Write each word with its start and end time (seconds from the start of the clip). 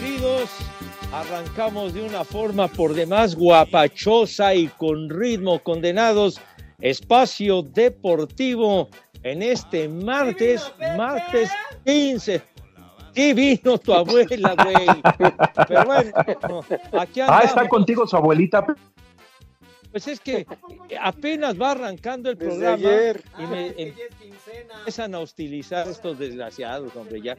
Queridos, 0.00 0.50
arrancamos 1.10 1.94
de 1.94 2.02
una 2.02 2.22
forma 2.22 2.68
por 2.68 2.92
demás 2.92 3.34
guapachosa 3.34 4.54
y 4.54 4.66
con 4.68 5.08
ritmo 5.08 5.58
condenados. 5.60 6.38
Espacio 6.82 7.62
Deportivo 7.62 8.90
en 9.22 9.42
este 9.42 9.88
martes, 9.88 10.70
martes 10.98 11.50
15. 11.86 12.42
Sí 13.14 13.32
vino 13.32 13.78
tu 13.78 13.94
abuela, 13.94 14.54
güey. 14.62 15.02
Pero 15.66 15.84
bueno, 15.86 16.10
aquí 17.00 17.20
Ah, 17.22 17.24
andamos. 17.28 17.44
está 17.46 17.66
contigo 17.66 18.06
su 18.06 18.16
abuelita. 18.18 18.66
Pues 19.90 20.08
es 20.08 20.20
que 20.20 20.46
apenas 21.00 21.58
va 21.58 21.70
arrancando 21.70 22.28
el 22.28 22.36
Desde 22.36 22.50
programa 22.50 22.74
ayer. 22.76 23.22
y 23.38 23.42
me 23.46 23.66
em- 23.68 23.94
empiezan 24.74 25.14
a 25.14 25.20
hostilizar 25.20 25.88
estos 25.88 26.18
desgraciados, 26.18 26.94
hombre, 26.94 27.22
ya. 27.22 27.38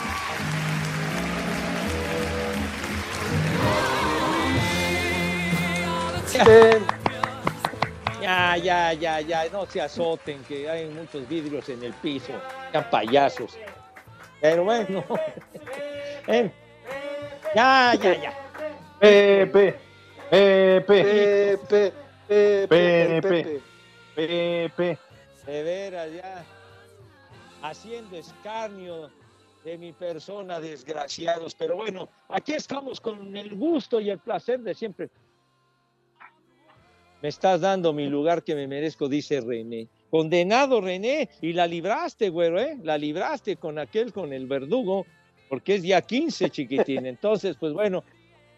Ya, 8.21 8.55
ya, 8.55 8.93
ya, 8.93 9.19
ya, 9.21 9.49
no 9.51 9.65
se 9.65 9.81
azoten, 9.81 10.43
que 10.43 10.69
hay 10.69 10.87
muchos 10.87 11.27
vidrios 11.27 11.67
en 11.69 11.83
el 11.83 11.93
piso, 11.93 12.33
sean 12.71 12.89
payasos. 12.89 13.57
Pero 14.39 14.63
bueno, 14.63 15.03
eh, 16.27 16.51
ya, 17.55 17.95
ya, 17.95 18.21
ya. 18.21 18.33
Pepe, 18.99 19.75
Pepe, 20.29 21.57
Pepe, 21.67 21.93
Pepe, 22.27 22.67
Pepe. 22.67 23.19
Pepe. 23.21 23.61
Pepe. 24.15 24.97
De 25.45 25.63
veras, 25.63 26.13
ya. 26.13 26.45
Haciendo 27.63 28.17
escarnio 28.17 29.09
de 29.63 29.77
mi 29.77 29.91
persona, 29.91 30.59
desgraciados. 30.59 31.55
Pero 31.55 31.75
bueno, 31.75 32.07
aquí 32.29 32.53
estamos 32.53 33.01
con 33.01 33.35
el 33.35 33.55
gusto 33.55 33.99
y 33.99 34.09
el 34.09 34.19
placer 34.19 34.59
de 34.61 34.73
siempre. 34.73 35.09
Me 37.21 37.29
estás 37.29 37.61
dando 37.61 37.93
mi 37.93 38.07
lugar 38.07 38.43
que 38.43 38.55
me 38.55 38.67
merezco, 38.67 39.07
dice 39.07 39.41
René. 39.41 39.87
Condenado, 40.09 40.81
René, 40.81 41.29
y 41.39 41.53
la 41.53 41.67
libraste, 41.67 42.29
güero, 42.29 42.59
¿eh? 42.59 42.77
La 42.83 42.97
libraste 42.97 43.57
con 43.57 43.77
aquel, 43.77 44.11
con 44.11 44.33
el 44.33 44.47
verdugo, 44.47 45.05
porque 45.47 45.75
es 45.75 45.83
día 45.83 46.01
15, 46.01 46.49
chiquitín. 46.49 47.05
Entonces, 47.05 47.55
pues 47.59 47.73
bueno, 47.73 48.03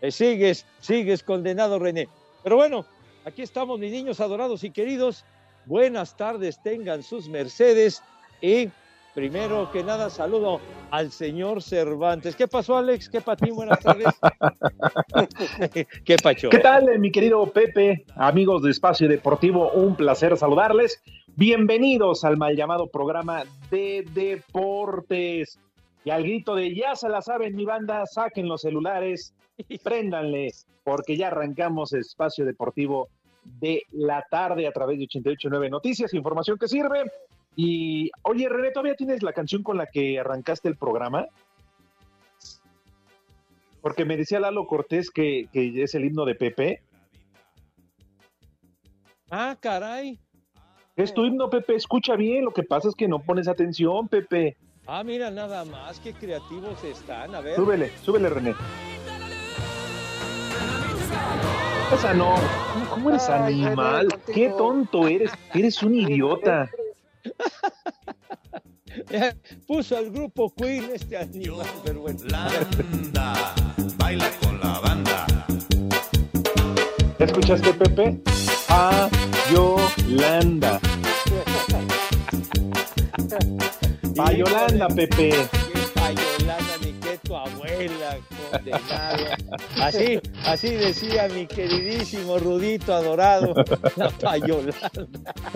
eh, 0.01 0.11
sigues, 0.11 0.65
sigues 0.79 1.23
condenado, 1.23 1.77
René. 1.77 2.07
Pero 2.41 2.55
bueno, 2.55 2.85
aquí 3.25 3.41
estamos, 3.41 3.79
mis 3.79 3.91
niños 3.91 4.19
adorados 4.21 4.63
y 4.63 4.71
queridos. 4.71 5.25
Buenas 5.65 6.15
tardes, 6.15 6.61
tengan 6.63 7.03
sus 7.03 7.27
mercedes. 7.27 8.01
Y 8.41 8.69
primero 9.13 9.69
que 9.71 9.83
nada, 9.83 10.09
saludo 10.09 10.59
al 10.91 11.11
señor 11.11 11.61
Cervantes. 11.61 12.35
¿Qué 12.35 12.47
pasó, 12.47 12.77
Alex? 12.77 13.09
¿Qué 13.09 13.21
patín? 13.21 13.55
Buenas 13.55 13.79
tardes. 13.79 14.07
¿Qué 16.05 16.15
pacho? 16.21 16.49
¿Qué 16.49 16.59
tal, 16.59 16.89
eh, 16.89 16.97
mi 16.97 17.11
querido 17.11 17.45
Pepe? 17.51 18.05
Amigos 18.15 18.63
de 18.63 18.71
Espacio 18.71 19.07
Deportivo, 19.07 19.71
un 19.71 19.95
placer 19.95 20.35
saludarles. 20.37 21.01
Bienvenidos 21.35 22.23
al 22.23 22.37
mal 22.37 22.55
llamado 22.55 22.87
programa 22.87 23.43
de 23.69 24.05
deportes. 24.13 25.59
Y 26.05 26.09
al 26.09 26.23
grito 26.23 26.55
de 26.55 26.75
ya 26.75 26.95
se 26.95 27.09
la 27.09 27.21
saben, 27.21 27.55
mi 27.55 27.65
banda, 27.65 28.05
saquen 28.05 28.47
los 28.47 28.61
celulares, 28.61 29.33
préndanle, 29.83 30.51
porque 30.83 31.15
ya 31.15 31.27
arrancamos 31.27 31.93
Espacio 31.93 32.45
Deportivo 32.45 33.09
de 33.43 33.83
la 33.91 34.25
tarde 34.29 34.67
a 34.67 34.71
través 34.71 34.97
de 34.97 35.05
889 35.05 35.69
Noticias, 35.69 36.13
información 36.13 36.57
que 36.57 36.67
sirve. 36.67 37.03
Y 37.55 38.09
oye, 38.23 38.49
René, 38.49 38.71
¿todavía 38.71 38.95
tienes 38.95 39.21
la 39.23 39.33
canción 39.33 39.61
con 39.63 39.77
la 39.77 39.85
que 39.85 40.19
arrancaste 40.19 40.67
el 40.69 40.75
programa? 40.77 41.27
Porque 43.81 44.05
me 44.05 44.17
decía 44.17 44.39
Lalo 44.39 44.65
Cortés 44.65 45.11
que, 45.11 45.47
que 45.51 45.83
es 45.83 45.93
el 45.93 46.05
himno 46.05 46.25
de 46.25 46.35
Pepe. 46.35 46.81
Ah, 49.29 49.57
caray. 49.59 50.19
Es 50.95 51.13
tu 51.13 51.25
himno, 51.25 51.49
Pepe. 51.49 51.75
Escucha 51.75 52.15
bien. 52.15 52.45
Lo 52.45 52.51
que 52.51 52.63
pasa 52.63 52.87
es 52.87 52.95
que 52.95 53.07
no 53.07 53.19
pones 53.19 53.47
atención, 53.47 54.07
Pepe. 54.07 54.55
Ah, 54.85 55.03
mira, 55.03 55.31
nada 55.31 55.65
más, 55.65 55.99
qué 55.99 56.13
creativos 56.13 56.83
están. 56.83 57.33
A 57.35 57.41
ver. 57.41 57.55
Súbele, 57.55 57.89
súbele, 58.03 58.29
René. 58.29 58.53
Esa 61.93 62.13
no. 62.13 62.35
¿Cómo- 62.73 62.89
¿Cómo 62.89 63.09
eres 63.09 63.29
Ay, 63.29 63.63
animal? 63.65 64.07
Qué 64.33 64.49
tonto 64.49 65.07
eres. 65.07 65.31
Eres 65.53 65.81
un 65.83 65.95
idiota. 65.95 66.69
Puso 69.67 69.97
al 69.97 70.11
grupo 70.11 70.53
Queen 70.55 70.91
este 70.93 71.17
animal, 71.17 71.65
pero 71.83 72.01
bueno. 72.01 72.19
Yolanda, 72.19 73.55
baila 73.97 74.29
con 74.41 74.59
la 74.59 74.79
banda. 74.79 75.25
¿Ya 77.19 77.25
escuchaste, 77.25 77.73
Pepe? 77.73 78.21
A 78.69 79.09
Yolanda. 79.51 80.79
A 84.19 84.33
Yolanda, 84.37 84.87
Pepe. 84.89 85.49
Tu 87.23 87.35
abuela, 87.35 88.17
condenado. 88.51 89.25
Así, 89.81 90.19
así 90.45 90.69
decía 90.71 91.27
mi 91.29 91.47
queridísimo 91.47 92.37
Rudito 92.37 92.93
adorado, 92.93 93.53
la 93.95 94.09
payolana. 94.09 94.73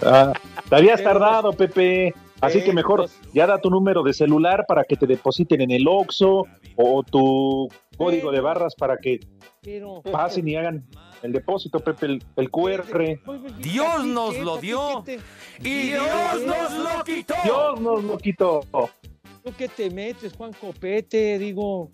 Ah, 0.04 0.34
te 0.70 0.76
habías 0.76 1.04
tardado, 1.04 1.52
Pepe. 1.54 2.14
Así 2.40 2.60
Sí, 2.60 2.66
que 2.66 2.74
mejor 2.74 3.00
pues. 3.00 3.20
ya 3.34 3.48
da 3.48 3.60
tu 3.60 3.70
número 3.72 4.04
de 4.04 4.14
celular 4.14 4.66
para 4.68 4.84
que 4.84 4.96
te 4.96 5.08
depositen 5.08 5.60
en 5.62 5.72
el 5.72 5.88
Oxxo 5.88 6.44
o 6.76 7.04
tu 7.04 7.68
código 7.98 8.32
de 8.32 8.42
barras 8.42 8.76
para 8.76 8.98
que 8.98 9.20
Pero, 9.62 10.04
pasen 10.04 10.48
y 10.48 10.56
hagan 10.56 10.86
el 11.24 11.32
depósito, 11.34 11.80
Pepe, 11.80 12.06
el, 12.06 12.24
el 12.36 12.52
QR. 12.52 13.20
Dios 13.60 14.06
nos 14.06 14.38
lo 14.38 14.58
dio. 14.58 15.04
Y 15.64 15.88
Dios 15.88 16.44
nos 16.46 16.74
lo 16.74 17.04
quitó. 17.04 17.34
Dios 17.44 17.82
nos 17.82 18.04
lo 18.04 18.18
quitó. 18.20 18.60
¿Tú 19.48 19.54
qué 19.58 19.70
te 19.70 19.90
metes, 19.90 20.34
Juan 20.36 20.52
Copete? 20.52 21.40
Digo, 21.40 21.90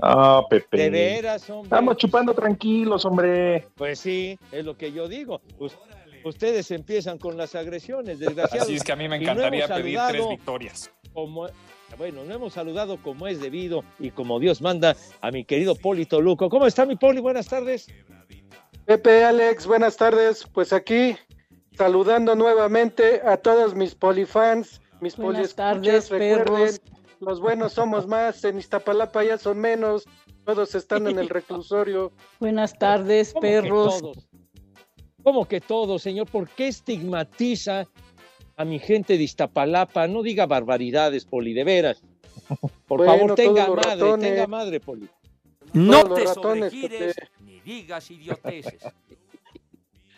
Ah, 0.00 0.42
Pepe. 0.48 0.76
De 0.76 0.90
veras, 0.90 1.50
hombre. 1.50 1.64
Estamos 1.66 1.96
chupando 1.96 2.32
tranquilos, 2.34 3.04
hombre. 3.04 3.66
Pues 3.74 3.98
sí, 3.98 4.38
es 4.52 4.64
lo 4.64 4.76
que 4.76 4.92
yo 4.92 5.08
digo. 5.08 5.40
Us- 5.58 5.76
ustedes 6.24 6.70
empiezan 6.70 7.18
con 7.18 7.36
las 7.36 7.56
agresiones, 7.56 8.20
desgraciados. 8.20 8.68
Así 8.68 8.76
es 8.76 8.84
que 8.84 8.92
a 8.92 8.96
mí 8.96 9.08
me 9.08 9.16
no 9.18 9.22
encantaría 9.24 9.66
pedir 9.66 9.98
tres 10.08 10.28
victorias. 10.28 10.90
como- 11.12 11.48
bueno, 11.98 12.22
no 12.24 12.32
hemos 12.32 12.52
saludado 12.52 12.96
como 13.02 13.26
es 13.26 13.40
debido 13.40 13.82
y 13.98 14.10
como 14.12 14.38
Dios 14.38 14.62
manda 14.62 14.94
a 15.20 15.30
mi 15.32 15.44
querido 15.44 15.74
Polito 15.74 16.20
Luco. 16.20 16.48
¿Cómo 16.48 16.64
está 16.66 16.86
mi 16.86 16.94
Poli? 16.94 17.20
Buenas 17.20 17.48
tardes. 17.48 17.88
Pepe, 18.84 19.24
Alex, 19.24 19.66
buenas 19.66 19.96
tardes. 19.96 20.46
Pues 20.52 20.72
aquí 20.72 21.16
saludando 21.76 22.36
nuevamente 22.36 23.20
a 23.24 23.36
todos 23.36 23.74
mis 23.74 23.94
polifans, 23.96 24.80
mis 25.04 25.16
Buenas 25.16 25.54
tardes, 25.54 26.08
Recuerden, 26.10 26.44
perros. 26.44 26.80
los 27.20 27.40
buenos 27.40 27.72
somos 27.74 28.06
más, 28.06 28.42
en 28.44 28.58
Iztapalapa 28.58 29.22
ya 29.22 29.36
son 29.38 29.58
menos, 29.60 30.04
todos 30.44 30.74
están 30.74 31.06
en 31.06 31.18
el 31.18 31.28
reclusorio. 31.38 32.10
Buenas 32.40 32.76
tardes, 32.78 33.32
¿Cómo 33.34 33.40
que 33.42 33.46
perros. 33.48 34.00
todos? 34.00 34.28
¿Cómo 35.22 35.44
que 35.46 35.60
todos, 35.60 36.02
señor? 36.02 36.26
¿Por 36.28 36.48
qué 36.48 36.68
estigmatiza 36.68 37.86
a 38.56 38.64
mi 38.64 38.78
gente 38.78 39.16
de 39.18 39.24
Iztapalapa? 39.24 40.06
No 40.08 40.22
diga 40.22 40.46
barbaridades, 40.46 41.24
Poli, 41.24 41.52
de 41.54 41.64
veras. 41.64 42.02
Por 42.86 42.98
Bueno, 42.98 43.12
favor, 43.12 43.34
tenga 43.34 43.66
madre, 43.68 43.82
ratones. 43.82 44.30
tenga 44.30 44.46
madre, 44.46 44.80
Poli. 44.80 45.08
No 45.72 46.04
te 46.14 46.24
ratones, 46.24 46.72
sobregires 46.72 47.16
ni 47.40 47.60
digas 47.60 48.10
idioteces. 48.10 48.82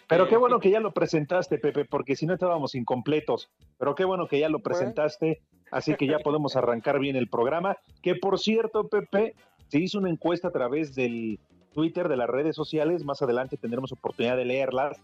Pero 0.09 0.29
qué 0.29 0.37
bueno 0.37 0.61
que 0.61 0.71
ya 0.71 0.81
lo 0.81 0.93
presentaste, 0.93 1.59
Pepe, 1.59 1.85
porque 1.85 2.15
si 2.15 2.27
no 2.27 2.35
estábamos 2.35 2.75
incompletos. 2.75 3.51
Pero 3.79 3.95
qué 3.95 4.05
bueno 4.05 4.29
que 4.29 4.39
ya 4.39 4.49
lo 4.49 4.61
presentaste, 4.61 5.41
así 5.73 5.95
que 5.97 6.07
ya 6.07 6.21
podemos 6.21 6.55
arrancar 6.55 7.01
bien 7.01 7.17
el 7.17 7.29
programa. 7.29 7.77
Que 8.03 8.15
por 8.15 8.39
cierto, 8.39 8.89
Pepe, 8.89 9.35
se 9.69 9.79
hizo 9.79 9.99
una 9.99 10.11
encuesta 10.11 10.49
a 10.49 10.53
través 10.53 10.95
del 10.95 11.41
Twitter, 11.75 12.09
de 12.09 12.17
las 12.17 12.29
redes 12.29 12.55
sociales. 12.55 13.05
Más 13.05 13.21
adelante 13.21 13.57
tendremos 13.57 13.91
oportunidad 13.93 14.37
de 14.37 14.45
leerlas, 14.45 14.97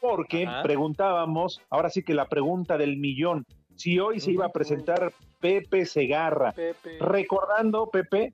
porque 0.00 0.46
Ajá. 0.46 0.62
preguntábamos, 0.62 1.60
ahora 1.68 1.90
sí 1.90 2.02
que 2.02 2.14
la 2.14 2.28
pregunta 2.28 2.78
del 2.78 2.96
millón, 2.96 3.44
si 3.74 3.98
hoy 3.98 4.20
se 4.20 4.30
iba 4.30 4.46
a 4.46 4.52
presentar 4.52 5.12
Pepe 5.40 5.84
Segarra. 5.84 6.52
Pepe. 6.52 6.98
Recordando, 6.98 7.90
Pepe, 7.90 8.32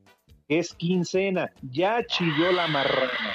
que 0.48 0.60
es 0.60 0.72
quincena, 0.72 1.50
ya 1.72 2.04
chilló 2.06 2.52
la 2.52 2.68
marrana, 2.68 3.34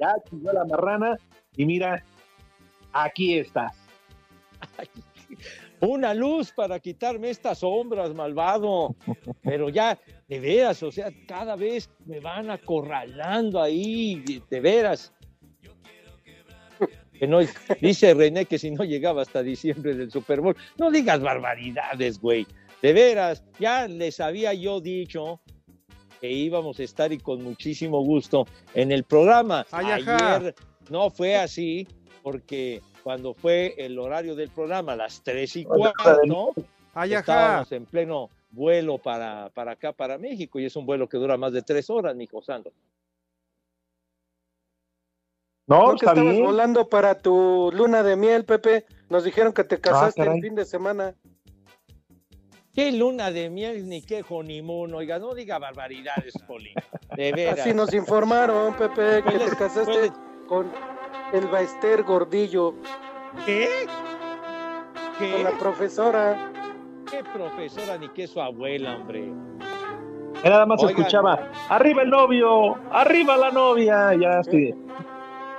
ya 0.00 0.14
chilló 0.28 0.52
la 0.52 0.64
marrana 0.64 1.16
y 1.56 1.64
mira, 1.64 2.02
aquí 2.94 3.38
estás. 3.38 3.72
Una 5.80 6.14
luz 6.14 6.50
para 6.52 6.78
quitarme 6.80 7.28
estas 7.30 7.58
sombras, 7.58 8.14
malvado. 8.14 8.94
Pero 9.42 9.68
ya, 9.68 9.98
de 10.28 10.40
veras, 10.40 10.82
o 10.82 10.90
sea, 10.90 11.10
cada 11.28 11.56
vez 11.56 11.90
me 12.06 12.20
van 12.20 12.50
acorralando 12.50 13.60
ahí, 13.60 14.16
de- 14.24 14.42
de 14.48 14.60
veras. 14.60 15.12
Que 17.18 17.26
no, 17.28 17.40
dice 17.80 18.14
René 18.14 18.44
que 18.46 18.58
si 18.58 18.70
no 18.70 18.82
llegaba 18.84 19.22
hasta 19.22 19.42
diciembre 19.42 19.94
del 19.94 20.10
Super 20.10 20.40
Bowl, 20.40 20.56
no 20.78 20.90
digas 20.90 21.20
barbaridades, 21.20 22.18
güey. 22.20 22.46
De 22.82 22.92
veras, 22.92 23.44
ya 23.60 23.86
les 23.86 24.18
había 24.20 24.52
yo 24.54 24.80
dicho 24.80 25.40
que 26.20 26.30
íbamos 26.30 26.80
a 26.80 26.82
estar 26.82 27.12
y 27.12 27.18
con 27.18 27.42
muchísimo 27.42 28.02
gusto 28.02 28.46
en 28.74 28.90
el 28.90 29.04
programa. 29.04 29.64
Ay, 29.70 30.02
ajá. 30.02 30.36
Ayer 30.36 30.54
no 30.90 31.08
fue 31.10 31.36
así 31.36 31.86
porque 32.24 32.80
cuando 33.02 33.34
fue 33.34 33.74
el 33.76 33.98
horario 33.98 34.34
del 34.34 34.48
programa, 34.48 34.96
las 34.96 35.22
tres 35.22 35.54
y 35.56 35.64
cuarto, 35.64 36.54
estábamos 37.04 37.70
en 37.70 37.84
pleno 37.84 38.30
vuelo 38.50 38.96
para, 38.96 39.50
para 39.50 39.72
acá, 39.72 39.92
para 39.92 40.16
México, 40.16 40.58
y 40.58 40.64
es 40.64 40.74
un 40.74 40.86
vuelo 40.86 41.06
que 41.06 41.18
dura 41.18 41.36
más 41.36 41.52
de 41.52 41.60
tres 41.60 41.90
horas, 41.90 42.16
mijo 42.16 42.40
Sando. 42.40 42.72
No, 45.66 45.92
¿No 45.92 45.98
que 45.98 46.06
estabas 46.06 46.24
bien. 46.32 46.44
volando 46.44 46.88
para 46.88 47.18
tu 47.20 47.70
luna 47.74 48.02
de 48.02 48.16
miel, 48.16 48.44
Pepe? 48.44 48.86
Nos 49.10 49.24
dijeron 49.24 49.52
que 49.52 49.64
te 49.64 49.80
casaste 49.80 50.20
caray. 50.22 50.36
el 50.38 50.42
fin 50.42 50.54
de 50.54 50.64
semana. 50.64 51.14
Qué 52.72 52.90
luna 52.90 53.30
de 53.30 53.50
miel 53.50 53.86
ni 53.88 54.02
qué 54.02 54.24
honeymoon, 54.28 54.94
oiga, 54.94 55.18
no 55.18 55.34
diga 55.34 55.58
barbaridades, 55.58 56.32
Poli. 56.46 56.72
De 57.16 57.32
veras. 57.36 57.60
Así 57.60 57.74
nos 57.74 57.92
informaron, 57.94 58.74
Pepe, 58.76 59.22
que 59.22 59.38
te 59.38 59.56
casaste 59.56 59.84
puedes- 59.84 60.12
con 60.48 60.70
el 61.32 61.46
Baester 61.48 62.02
Gordillo, 62.02 62.74
¿Qué? 63.46 63.68
con 65.18 65.28
¿Qué? 65.28 65.42
la 65.42 65.50
profesora. 65.52 66.50
¿Qué 67.10 67.22
profesora 67.32 67.96
ni 67.98 68.08
qué 68.08 68.26
su 68.26 68.40
abuela, 68.40 68.96
hombre? 68.96 69.32
Ya 70.42 70.50
nada 70.50 70.66
más 70.66 70.82
Oigan. 70.82 70.98
escuchaba, 70.98 71.50
arriba 71.68 72.02
el 72.02 72.10
novio, 72.10 72.76
arriba 72.90 73.36
la 73.36 73.50
novia, 73.50 74.12
ya 74.14 74.42
sí. 74.42 74.74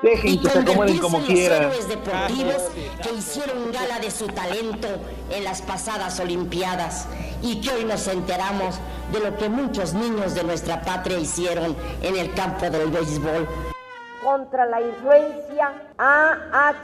Dejen 0.03 0.39
que 0.41 0.49
se 0.49 0.59
acomoden 0.59 0.97
como 0.99 1.19
quieran. 1.21 1.63
héroes 1.63 1.87
deportivos 1.87 2.53
Cállate, 2.55 3.09
que 3.09 3.15
hicieron 3.15 3.71
gala 3.71 3.99
de 3.99 4.11
su 4.11 4.27
talento 4.27 4.87
en 5.31 5.43
las 5.43 5.61
pasadas 5.63 6.19
Olimpiadas 6.19 7.07
y 7.41 7.61
que 7.61 7.71
hoy 7.71 7.85
nos 7.85 8.07
enteramos 8.07 8.79
de 9.11 9.19
lo 9.21 9.35
que 9.37 9.49
muchos 9.49 9.93
niños 9.93 10.35
de 10.35 10.43
nuestra 10.43 10.81
patria 10.81 11.17
hicieron 11.17 11.75
en 12.03 12.17
el 12.17 12.33
campo 12.33 12.69
del 12.69 12.91
béisbol. 12.91 13.47
Contra 14.25 14.65
la 14.65 14.81
influencia 14.81 15.71
AHLNL 15.99 16.81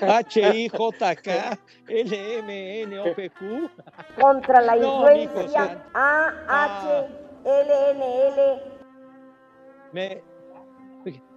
H-I-J-K, 0.00 1.58
L-M-N-O-P-Q. 1.88 3.70
contra 4.18 4.62
la 4.62 4.74
santo. 5.48 5.82
AHLNL 7.44 8.38
Me... 9.92 10.22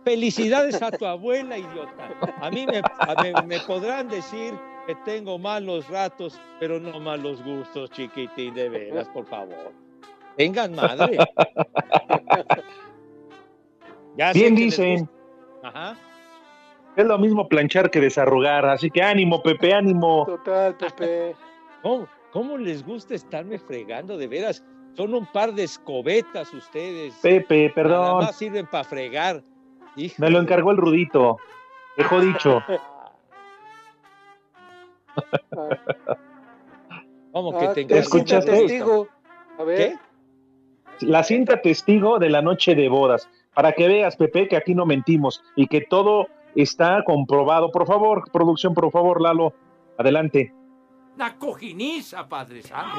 Felicidades 0.05 0.81
a 0.81 0.91
tu 0.91 1.05
abuela, 1.05 1.57
idiota. 1.57 2.09
A 2.41 2.49
mí 2.49 2.65
me, 2.65 2.81
a- 2.99 3.15
me- 3.21 3.41
me 3.45 3.59
podrán 3.61 4.07
decir 4.09 4.53
que 4.87 4.95
tengo 5.05 5.37
malos 5.37 5.87
ratos, 5.89 6.39
pero 6.59 6.79
no 6.79 6.99
malos 6.99 7.41
gustos, 7.43 7.89
chiquitín, 7.91 8.53
de 8.53 8.67
veras, 8.69 9.07
por 9.09 9.25
favor. 9.25 9.71
Tengan 10.37 10.75
madre. 10.75 11.17
Ya 14.15 14.31
Bien 14.31 14.53
dicen, 14.53 15.09
Ajá. 15.63 15.95
es 16.95 17.03
lo 17.05 17.17
mismo 17.17 17.47
planchar 17.49 17.89
que 17.89 17.99
desarrugar, 17.99 18.63
así 18.67 18.91
que 18.91 19.01
ánimo, 19.01 19.41
Pepe, 19.41 19.73
ánimo. 19.73 20.23
Total, 20.27 20.75
Pepe. 20.77 21.35
¿Cómo, 21.81 22.07
cómo 22.31 22.55
les 22.59 22.85
gusta 22.85 23.15
estarme 23.15 23.57
fregando, 23.57 24.15
de 24.15 24.27
veras? 24.27 24.63
Son 24.95 25.15
un 25.15 25.25
par 25.25 25.51
de 25.53 25.63
escobetas 25.63 26.53
ustedes. 26.53 27.15
Pepe, 27.23 27.63
Nada 27.63 27.73
perdón, 27.73 28.17
más 28.25 28.35
sirven 28.35 28.67
para 28.67 28.83
fregar. 28.83 29.41
Hijo. 29.95 30.13
me 30.19 30.29
lo 30.29 30.39
encargó 30.39 30.69
el 30.69 30.77
Rudito. 30.77 31.37
Dejó 31.97 32.21
dicho. 32.21 32.61
¿Cómo 37.31 37.57
que 37.57 37.65
Ah, 37.65 37.73
te 37.73 37.81
encargó? 37.81 38.01
escucha 38.01 38.37
¿Escuchaste? 38.37 38.51
testigo. 38.67 39.07
A 39.57 39.63
ver. 39.63 39.77
¿Qué? 39.77 39.97
La 41.01 41.23
cinta 41.23 41.61
testigo 41.61 42.19
de 42.19 42.29
la 42.29 42.41
noche 42.41 42.75
de 42.75 42.89
bodas. 42.89 43.29
Para 43.53 43.73
que 43.73 43.87
veas, 43.87 44.15
Pepe, 44.15 44.47
que 44.47 44.57
aquí 44.57 44.73
no 44.73 44.85
mentimos 44.85 45.43
y 45.55 45.67
que 45.67 45.81
todo 45.81 46.27
está 46.55 47.03
comprobado. 47.05 47.71
Por 47.71 47.85
favor, 47.85 48.23
producción, 48.31 48.73
por 48.73 48.91
favor, 48.91 49.21
Lalo, 49.21 49.53
adelante. 49.97 50.53
Una 51.15 51.37
cojiniza, 51.37 52.27
Padre 52.27 52.63
Santo. 52.63 52.97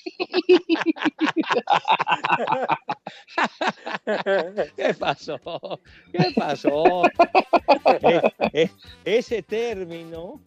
¿Qué 4.76 4.94
pasó? 4.98 5.38
¿Qué 6.12 6.32
pasó? 6.34 7.02
Eh, 8.02 8.20
eh, 8.52 8.70
ese 9.04 9.42
término 9.42 10.40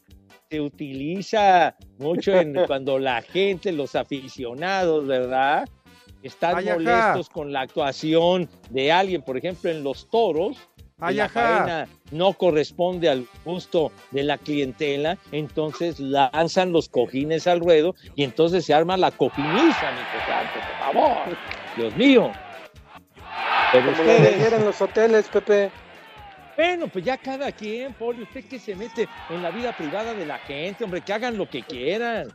se 0.54 0.62
utiliza 0.62 1.76
mucho 1.98 2.32
en, 2.36 2.54
cuando 2.68 3.00
la 3.00 3.24
gente, 3.24 3.72
los 3.72 3.96
aficionados, 3.96 5.08
¿verdad? 5.08 5.68
Están 6.22 6.58
Ay, 6.58 6.70
ajá. 6.70 6.76
molestos 6.76 7.28
con 7.28 7.52
la 7.52 7.62
actuación 7.62 8.48
de 8.70 8.92
alguien, 8.92 9.24
por 9.24 9.36
ejemplo, 9.36 9.72
en 9.72 9.84
los 9.84 10.08
toros. 10.12 10.58
Ay, 11.00 11.16
la 11.16 11.88
no 12.12 12.34
corresponde 12.34 13.10
al 13.10 13.26
gusto 13.44 13.92
de 14.12 14.24
la 14.24 14.38
clientela, 14.38 15.18
entonces 15.32 16.00
lanzan 16.00 16.72
los 16.72 16.88
cojines 16.88 17.48
al 17.48 17.60
ruedo 17.60 17.96
y 18.16 18.24
entonces 18.24 18.64
se 18.64 18.76
arma 18.76 18.96
la 18.96 19.10
cojiniza, 19.10 19.92
mi 19.92 20.04
por 20.06 20.78
favor. 20.78 21.36
Dios 21.76 21.96
mío. 21.96 22.32
Pero 23.72 23.86
Como 23.88 24.04
ustedes, 24.04 24.54
en 24.54 24.66
los 24.66 24.80
hoteles, 24.80 25.28
Pepe. 25.30 25.72
Bueno, 26.56 26.88
pues 26.88 27.04
ya 27.06 27.18
cada 27.18 27.52
quien, 27.52 27.94
Poli, 27.94 28.24
usted 28.24 28.46
que 28.46 28.60
se 28.60 28.76
mete 28.76 29.08
en 29.30 29.42
la 29.42 29.52
vida 29.52 29.76
privada 29.76 30.14
de 30.14 30.26
la 30.26 30.38
gente, 30.40 30.84
hombre, 30.84 31.02
que 31.02 31.14
hagan 31.14 31.38
lo 31.38 31.50
que 31.50 31.64
quieran. 31.64 32.28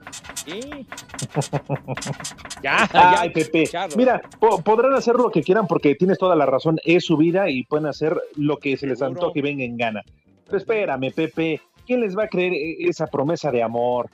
¿sí? 0.45 0.61
ya, 2.63 2.89
Ay, 2.93 3.29
ya, 3.29 3.33
Pepe. 3.35 3.65
Mira, 3.97 4.21
po- 4.41 4.61
podrán 4.63 4.95
hacer 4.95 5.15
lo 5.15 5.31
que 5.31 5.43
quieran 5.43 5.67
porque 5.67 5.95
tienes 5.95 6.19
toda 6.19 6.37
la 6.37 6.47
razón. 6.47 6.79
Es 6.85 7.05
su 7.05 7.17
vida 7.17 7.49
y 7.51 7.65
pueden 7.65 7.87
hacer 7.87 8.17
lo 8.37 8.57
que 8.59 8.77
se 8.77 8.87
les 8.87 8.99
Seguro. 8.99 9.21
antoje 9.21 9.39
y 9.41 9.43
venga 9.43 9.65
en 9.65 9.77
gana. 9.77 10.03
Pero 10.47 10.59
espérame, 10.59 11.13
Pepe. 11.15 11.61
¿Quién 11.87 12.01
les 12.01 12.17
va 12.17 12.25
a 12.25 12.29
creer 12.29 12.53
e- 12.53 12.89
esa 12.89 13.07
promesa 13.07 13.51
de 13.51 13.63
amor? 13.63 14.11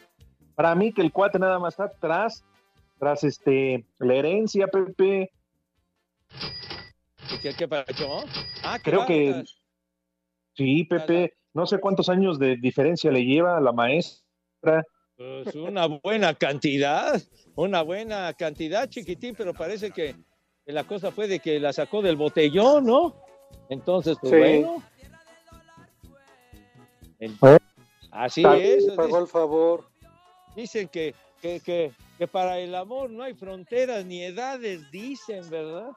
Para 0.54 0.74
mí 0.74 0.92
que 0.92 1.02
el 1.02 1.12
cuate 1.12 1.38
nada 1.38 1.58
más 1.58 1.74
está 1.74 1.88
tras, 1.88 2.44
tras 2.98 3.24
este, 3.24 3.84
la 3.98 4.14
herencia, 4.14 4.66
Pepe. 4.68 5.30
¿Qué, 7.42 7.54
qué 7.54 7.68
pasó? 7.68 8.24
Ah, 8.62 8.78
Creo 8.82 9.06
que. 9.06 9.44
Sí, 10.54 10.84
Pepe, 10.84 11.34
no 11.52 11.66
sé 11.66 11.78
cuántos 11.78 12.08
años 12.08 12.38
de 12.38 12.56
diferencia 12.56 13.10
le 13.10 13.24
lleva 13.24 13.56
a 13.56 13.60
la 13.60 13.72
maestra. 13.72 14.84
Pues 15.16 15.54
una 15.54 15.86
buena 15.86 16.34
cantidad, 16.34 17.20
una 17.54 17.82
buena 17.82 18.32
cantidad, 18.32 18.88
chiquitín, 18.88 19.34
pero 19.36 19.54
parece 19.54 19.90
que 19.92 20.16
la 20.66 20.84
cosa 20.84 21.12
fue 21.12 21.28
de 21.28 21.38
que 21.40 21.60
la 21.60 21.72
sacó 21.72 22.02
del 22.02 22.16
botellón, 22.16 22.84
¿no? 22.86 23.14
Entonces, 23.68 24.16
pues 24.20 24.32
Sí. 24.32 24.38
bueno. 24.38 24.82
El- 27.20 27.36
así 28.10 28.42
También 28.42 28.78
es. 28.78 28.90
pagó 28.96 29.18
el 29.20 29.26
favor. 29.28 29.84
Dicen 30.56 30.88
que, 30.88 31.14
que, 31.40 31.60
que, 31.60 31.92
que 32.18 32.26
para 32.28 32.58
el 32.58 32.74
amor 32.74 33.10
no 33.10 33.22
hay 33.22 33.34
fronteras 33.34 34.04
ni 34.04 34.22
edades, 34.22 34.90
dicen, 34.90 35.48
¿verdad? 35.50 35.90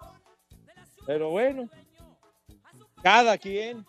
Pero 1.06 1.30
bueno, 1.32 1.70
cada 3.02 3.38
quien. 3.38 3.86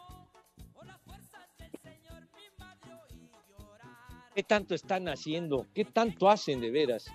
¿Qué 4.39 4.45
tanto 4.45 4.77
están 4.77 5.09
haciendo? 5.09 5.67
¿Qué 5.75 5.85
tanto 5.85 6.31
hacen 6.31 6.61
de 6.61 6.71
veras? 6.71 7.07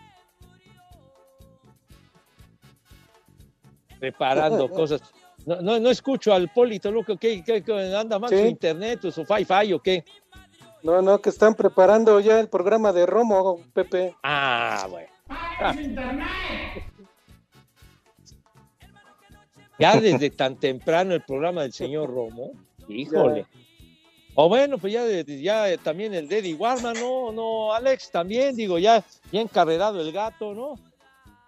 Preparando 3.98 4.70
cosas. 4.70 5.00
No, 5.46 5.62
no, 5.62 5.80
no 5.80 5.90
escucho 5.90 6.34
al 6.34 6.50
Polito, 6.52 6.92
loco, 6.92 7.16
¿qué, 7.16 7.42
qué- 7.42 7.64
qué- 7.64 7.96
anda 7.96 8.20
mal 8.20 8.30
Sí. 8.30 8.38
su 8.40 8.46
internet 8.46 9.06
o 9.06 9.12
su 9.14 9.24
fi-fi 9.24 9.72
o 9.72 9.80
qué? 9.80 10.04
No, 10.84 11.02
no, 11.02 11.22
que 11.22 11.30
están 11.30 11.56
preparando 11.56 12.20
ya 12.20 12.42
el 12.42 12.50
programa 12.50 12.92
de 12.92 13.06
Romo, 13.06 13.62
Pepe. 13.74 14.14
Ah, 14.22 14.86
bueno. 14.90 15.08
Ah. 15.30 15.74
Ya 19.80 19.96
desde 19.96 20.30
tan 20.30 20.58
temprano 20.58 21.14
el 21.14 21.22
programa 21.22 21.62
del 21.62 21.72
señor 21.72 22.10
Romo, 22.10 22.52
híjole. 22.90 23.46
O 24.36 24.50
bueno, 24.50 24.78
pues 24.80 24.94
ya, 24.94 25.06
ya 25.26 25.78
también 25.78 26.14
el 26.14 26.28
Deddy 26.28 26.54
Warman, 26.56 26.96
¿no? 27.00 27.32
No, 27.32 27.74
Alex, 27.74 28.10
también, 28.12 28.56
digo, 28.56 28.80
ya, 28.80 29.04
ya 29.32 29.42
encarrerado 29.42 30.02
el 30.02 30.12
gato, 30.12 30.54
¿no? 30.54 30.76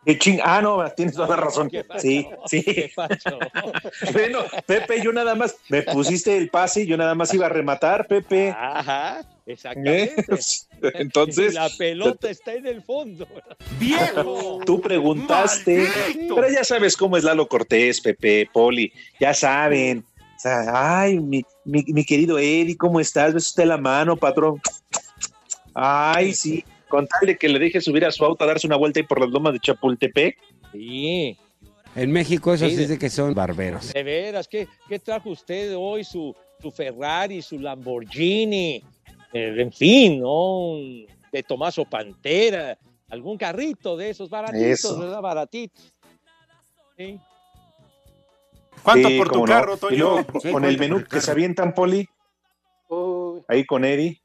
Qué 0.05 0.19
ching- 0.19 0.41
Ah, 0.43 0.61
no, 0.61 0.87
tienes 0.91 1.15
toda 1.15 1.29
la 1.29 1.35
razón. 1.45 1.71
Sí, 1.97 2.27
sí. 2.45 2.63
Bueno, 4.13 4.39
Pepe, 4.67 5.01
yo 5.01 5.11
nada 5.11 5.33
más, 5.33 5.55
me 5.69 5.81
pusiste 5.81 6.37
el 6.37 6.49
pase, 6.49 6.85
yo 6.85 6.95
nada 6.95 7.15
más 7.15 7.33
iba 7.33 7.47
a 7.47 7.49
rematar, 7.49 8.05
Pepe. 8.05 8.49
Ajá, 8.55 9.21
¿Eh? 9.21 9.25
exactamente. 9.47 10.25
Entonces, 10.93 11.55
la 11.55 11.69
pelota 11.75 12.29
está 12.29 12.53
en 12.53 12.67
el 12.67 12.83
fondo. 12.83 13.27
¡Viejo! 13.79 14.59
tú 14.63 14.79
preguntaste, 14.79 15.87
¡Maldito! 15.87 16.35
pero 16.35 16.49
ya 16.51 16.63
sabes 16.63 16.95
cómo 16.95 17.17
es 17.17 17.23
Lalo 17.23 17.47
Cortés, 17.47 17.99
Pepe, 17.99 18.47
Poli, 18.53 18.91
ya 19.19 19.33
saben. 19.33 20.05
O 20.35 20.39
sea, 20.39 20.99
ay, 21.01 21.19
mi, 21.19 21.43
mi, 21.65 21.83
mi 21.87 22.05
querido 22.05 22.37
Eddie, 22.39 22.77
¿cómo 22.77 22.99
estás? 22.99 23.33
¿Ves 23.33 23.47
usted 23.47 23.65
la 23.65 23.77
mano, 23.77 24.15
patrón? 24.15 24.61
Ay, 25.73 26.33
sí, 26.33 26.63
con 26.87 27.07
tal 27.07 27.27
de 27.27 27.37
que 27.37 27.49
le 27.49 27.59
deje 27.59 27.81
subir 27.81 28.05
a 28.05 28.11
su 28.11 28.23
auto 28.23 28.43
a 28.43 28.47
darse 28.47 28.67
una 28.67 28.77
vuelta 28.77 28.99
ahí 28.99 29.05
por 29.05 29.19
las 29.19 29.29
lomas 29.29 29.53
de 29.53 29.59
Chapultepec. 29.59 30.37
Sí, 30.71 31.37
En 31.95 32.11
México 32.11 32.53
eso 32.53 32.67
Sí, 32.69 32.75
de 32.75 32.97
que 32.99 33.09
son 33.09 33.33
barberos. 33.33 33.91
de 33.93 34.03
veras, 34.03 34.47
¿qué, 34.47 34.67
qué 34.87 34.99
trajo 34.99 35.29
usted 35.31 35.75
hoy? 35.77 36.03
Su, 36.03 36.35
su 36.61 36.71
Ferrari, 36.71 37.41
su 37.41 37.59
Lamborghini, 37.59 38.83
eh, 39.33 39.55
en 39.57 39.71
fin, 39.71 40.19
¿no? 40.21 40.75
De 41.31 41.43
Tomaso 41.43 41.83
Pantera, 41.85 42.77
algún 43.09 43.37
carrito 43.37 43.97
de 43.97 44.09
esos 44.11 44.29
baratitos, 44.29 44.67
Eso. 44.79 44.99
¿verdad? 44.99 45.21
Baratitos. 45.21 45.93
Sí. 46.97 47.19
¿Cuánto 48.83 49.07
Sí, 49.09 49.17
por 49.17 49.29
tu 49.31 49.39
no. 49.39 49.45
carro, 49.45 49.77
Y 49.89 49.95
luego, 49.97 50.17
Sí, 50.19 50.25
con 50.25 50.51
¿cuánto 50.51 50.67
el 50.69 50.77
menú 50.79 51.03
que 51.03 51.21
se 51.21 51.31
avientan, 51.31 51.73
Poli, 51.73 52.07
Uy, 52.89 53.43
ahí 53.47 53.65
con 53.65 53.83
Eddie. 53.83 54.21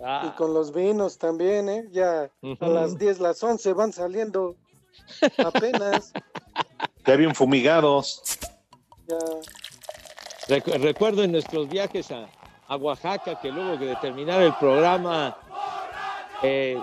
Ah, 0.00 0.26
y 0.32 0.36
con 0.36 0.52
los 0.54 0.72
vinos 0.72 1.18
también, 1.18 1.68
¿eh? 1.68 1.84
Ya 1.92 2.30
a 2.60 2.66
las 2.68 2.98
10, 2.98 3.20
las 3.20 3.42
11 3.42 3.72
van 3.74 3.92
saliendo 3.92 4.56
apenas. 5.38 6.12
Ya 7.06 7.16
bien 7.16 7.34
fumigados. 7.34 8.22
Ya. 9.06 9.18
Recu- 10.48 10.78
recuerdo 10.80 11.22
en 11.22 11.32
nuestros 11.32 11.68
viajes 11.68 12.10
a, 12.10 12.26
a 12.66 12.76
Oaxaca 12.76 13.38
que 13.42 13.50
luego 13.52 13.76
de 13.76 13.94
terminar 13.96 14.40
el 14.40 14.54
programa 14.54 15.36
eh, 16.42 16.80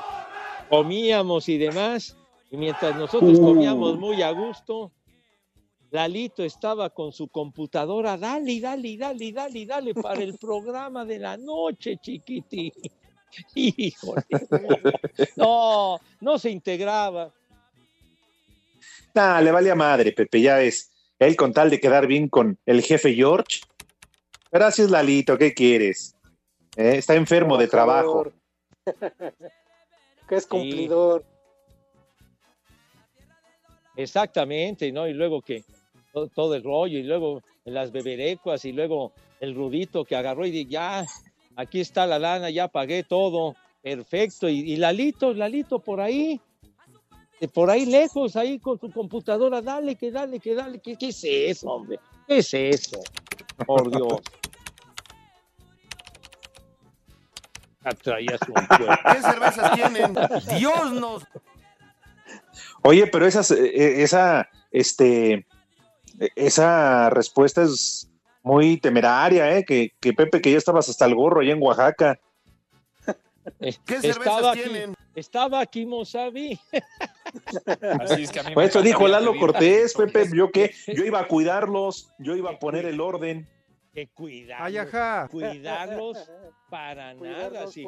comíamos 0.70 1.50
y 1.50 1.58
demás, 1.58 2.16
y 2.52 2.58
mientras 2.58 2.96
nosotros 2.96 3.40
Uh. 3.40 3.42
comíamos 3.48 3.98
muy 3.98 4.22
a 4.22 4.30
gusto, 4.30 4.92
Lalito 5.92 6.44
estaba 6.44 6.90
con 6.90 7.12
su 7.12 7.28
computadora, 7.28 8.18
dale, 8.18 8.62
dale, 8.62 8.98
dale, 8.98 9.32
dale, 9.34 9.66
dale 9.66 9.94
para 9.94 10.22
el 10.22 10.38
programa 10.38 11.04
de 11.04 11.20
la 11.20 11.36
noche, 11.36 11.98
chiquitín. 11.98 12.72
Híjole. 13.56 14.24
No, 15.36 16.00
no 16.22 16.40
se 16.40 16.50
integraba. 16.50 17.32
Nah, 19.14 19.42
le 19.42 19.52
valía 19.52 19.76
madre, 19.76 20.14
Pepe, 20.14 20.42
ya 20.42 20.56
ves. 20.56 20.90
Él 21.20 21.36
con 21.36 21.52
tal 21.52 21.70
de 21.70 21.80
quedar 21.80 22.08
bien 22.08 22.30
con 22.30 22.58
el 22.66 22.82
jefe 22.82 23.14
George. 23.14 23.60
Gracias, 24.50 24.90
Lalito, 24.90 25.38
¿qué 25.38 25.54
quieres? 25.54 26.16
Eh, 26.78 26.96
está 26.98 27.16
enfermo 27.16 27.58
de 27.58 27.68
trabajo. 27.68 28.32
Que 30.28 30.38
es 30.38 30.48
cumplidor. 30.48 31.26
Exactamente, 33.98 34.90
¿no? 34.90 35.06
Y 35.06 35.14
luego 35.14 35.42
que 35.42 35.66
todo, 36.12 36.27
todo 36.27 36.56
el 36.56 36.63
rollo, 36.63 36.98
y 36.98 37.03
luego 37.03 37.41
las 37.65 37.91
beberecuas, 37.91 38.65
y 38.65 38.72
luego 38.72 39.13
el 39.39 39.56
rudito 39.56 40.03
que 40.06 40.15
agarró 40.15 40.46
y 40.46 40.51
dijo, 40.51 40.70
ya, 40.70 41.06
aquí 41.56 41.80
está 41.80 42.06
la 42.08 42.20
lana, 42.20 42.50
ya 42.50 42.68
pagué 42.68 43.03
todo, 43.03 43.56
perfecto. 43.82 44.48
Y, 44.50 44.60
y 44.72 44.75
Lalito, 44.77 45.34
Lalito 45.34 45.80
por 45.80 46.01
ahí, 46.01 46.39
eh, 47.39 47.48
por 47.48 47.70
ahí 47.70 47.86
lejos, 47.86 48.36
ahí 48.36 48.60
con 48.60 48.80
su 48.80 48.91
computadora, 48.91 49.62
dale, 49.62 49.96
que 49.96 50.12
dale, 50.12 50.39
que 50.39 50.53
dale, 50.56 50.80
¿qué, 50.80 50.96
qué 50.96 51.08
es 51.08 51.24
eso, 51.24 51.68
hombre? 51.70 52.00
¿Qué 52.27 52.38
es 52.38 52.53
eso? 52.53 53.00
Por 53.65 53.89
Dios. 53.89 54.20
Ah, 57.84 57.91
traía 57.94 58.38
su- 58.38 58.53
¿Qué 58.53 59.22
cervezas 59.24 59.74
tienen? 59.74 60.15
Dios 60.60 60.91
nos. 60.94 61.24
Oye, 62.84 63.08
pero 63.08 63.25
esas, 63.25 63.50
eh, 63.51 64.03
esa, 64.03 64.48
este, 64.72 65.34
eh, 65.34 65.46
esa 66.36 67.10
respuesta 67.10 67.63
es 67.63 68.10
muy 68.44 68.78
temeraria, 68.78 69.58
¿eh? 69.58 69.63
Que, 69.66 69.92
que 70.00 70.13
Pepe, 70.13 70.42
que 70.42 70.51
ya 70.51 70.58
estabas 70.58 70.90
hasta 70.90 71.06
el 71.06 71.16
gorro 71.16 71.42
allá 71.42 71.54
en 71.54 71.62
Oaxaca. 71.62 72.20
Eh, 73.60 73.74
¿Qué 73.88 73.96
cervezas 74.01 74.20
estaba 74.28 74.51
aquí, 74.51 74.62
tienen? 74.62 74.96
estaba 75.16 75.60
aquí 75.62 75.84
Mosavi. 75.88 76.60
Así 78.00 78.24
es 78.24 78.32
que 78.32 78.40
a 78.40 78.44
mí 78.44 78.50
me 78.50 78.54
Por 78.54 78.63
eso 78.66 78.84
dijo 78.84 79.08
Lalo 79.08 79.36
Cortés. 79.36 79.96
Pepe, 79.96 80.30
yo 80.32 80.51
que 80.51 80.72
yo 80.86 81.04
iba 81.04 81.22
a 81.22 81.28
cuidarlos, 81.28 82.13
yo 82.20 82.36
iba 82.36 82.51
a 82.51 82.60
poner 82.60 82.86
el 82.86 83.01
orden. 83.01 83.48
que 83.96 84.08
cuidarlos, 84.10 84.68
Ay, 84.68 84.78
ajá. 84.78 85.28
cuidarlos 85.32 86.20
para 86.70 87.13
nada. 87.16 87.66
Si, 87.66 87.84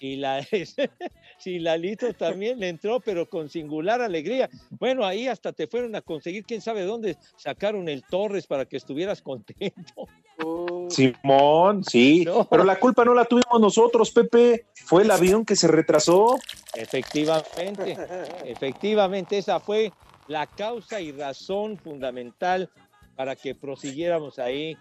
si 0.00 0.16
la, 0.16 0.42
si 1.38 1.58
Lalito 1.58 2.12
también 2.14 2.58
le 2.58 2.68
entró, 2.70 3.00
pero 3.00 3.28
con 3.28 3.48
singular 3.50 4.00
alegría. 4.00 4.48
Bueno, 4.70 5.04
ahí 5.04 5.28
hasta 5.28 5.52
te 5.52 5.66
fueron 5.66 5.94
a 5.94 6.00
conseguir, 6.00 6.44
quién 6.44 6.60
sabe 6.62 6.82
dónde 6.84 7.16
sacaron 7.36 7.88
el 7.88 8.02
Torres 8.02 8.46
para 8.46 8.64
que 8.64 8.78
estuvieras 8.78 9.20
contento. 9.20 10.08
Uy, 10.42 10.90
Simón, 10.90 11.84
sí, 11.84 12.24
No. 12.24 12.48
pero 12.48 12.64
la 12.64 12.80
culpa 12.80 13.04
no 13.04 13.12
la 13.12 13.26
tuvimos 13.26 13.60
nosotros, 13.60 14.10
Pepe. 14.10 14.66
Fue 14.86 15.02
el 15.02 15.10
avión 15.10 15.44
que 15.44 15.54
se 15.54 15.68
retrasó. 15.68 16.38
Efectivamente, 16.74 17.96
efectivamente, 18.44 19.36
esa 19.36 19.60
fue 19.60 19.92
la 20.28 20.46
causa 20.46 21.00
y 21.00 21.12
razón 21.12 21.76
fundamental 21.76 22.70
para 23.16 23.36
que 23.36 23.54
prosiguiéramos 23.54 24.38
ahí 24.38 24.78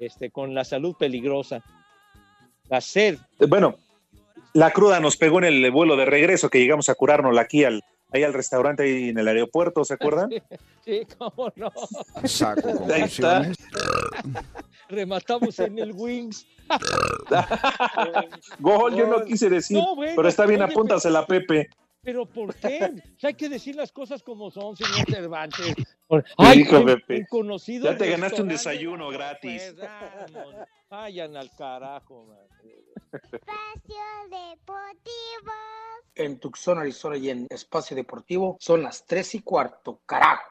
este, 0.00 0.30
con 0.30 0.54
la 0.54 0.64
salud 0.64 0.96
peligrosa. 0.98 1.62
La 2.68 2.80
sed 2.80 3.18
Bueno, 3.48 3.76
la 4.56 4.70
cruda 4.70 5.00
nos 5.00 5.16
pegó 5.18 5.38
en 5.38 5.44
el 5.44 5.70
vuelo 5.70 5.96
de 5.96 6.06
regreso 6.06 6.48
que 6.48 6.58
llegamos 6.58 6.88
a 6.88 6.94
curarnos 6.94 7.36
aquí 7.38 7.64
al, 7.64 7.82
ahí 8.10 8.22
al 8.22 8.32
restaurante 8.32 8.84
ahí 8.84 9.10
en 9.10 9.18
el 9.18 9.28
aeropuerto, 9.28 9.84
¿se 9.84 9.94
acuerdan? 9.94 10.30
Sí, 10.86 11.02
cómo 11.18 11.52
no. 11.56 11.72
Saco 12.26 12.68
Ahí 12.94 13.02
está. 13.02 13.38
conclusiones. 13.42 13.56
Rematamos 14.88 15.58
en 15.58 15.80
el 15.80 15.90
Wings. 15.92 16.46
Gol, 18.60 18.94
yo 18.94 19.06
no 19.08 19.24
quise 19.24 19.50
decir, 19.50 19.78
No, 19.78 19.96
bueno, 19.96 20.12
pero 20.14 20.28
está 20.28 20.46
bien, 20.46 20.62
oye, 20.62 20.70
apúntasela, 20.72 21.26
Pepe. 21.26 21.68
Pero 22.02 22.24
¿por 22.24 22.54
qué? 22.54 23.02
Hay 23.20 23.34
que 23.34 23.48
decir 23.48 23.74
las 23.74 23.90
cosas 23.90 24.22
como 24.22 24.48
son, 24.52 24.76
señor 24.76 25.10
Cervantes. 25.10 25.74
Hijo, 26.54 26.78
un- 26.78 26.86
Pepe. 26.86 27.16
un 27.18 27.24
conocido 27.26 27.86
Ya 27.90 27.96
te 27.98 28.08
ganaste 28.10 28.42
un 28.42 28.48
desayuno 28.48 29.08
gratis. 29.08 29.74
Pues, 29.76 30.54
vayan 30.88 31.36
al 31.36 31.50
carajo. 31.58 32.26
man. 32.26 32.38
Espacio 33.12 34.04
Deportivo. 34.30 35.52
En 36.14 36.40
Tucson, 36.40 36.78
Arizona 36.78 37.16
y 37.16 37.30
en 37.30 37.46
Espacio 37.50 37.96
Deportivo 37.96 38.56
son 38.60 38.82
las 38.82 39.04
tres 39.04 39.34
y 39.34 39.42
cuarto, 39.42 40.00
carajo. 40.06 40.50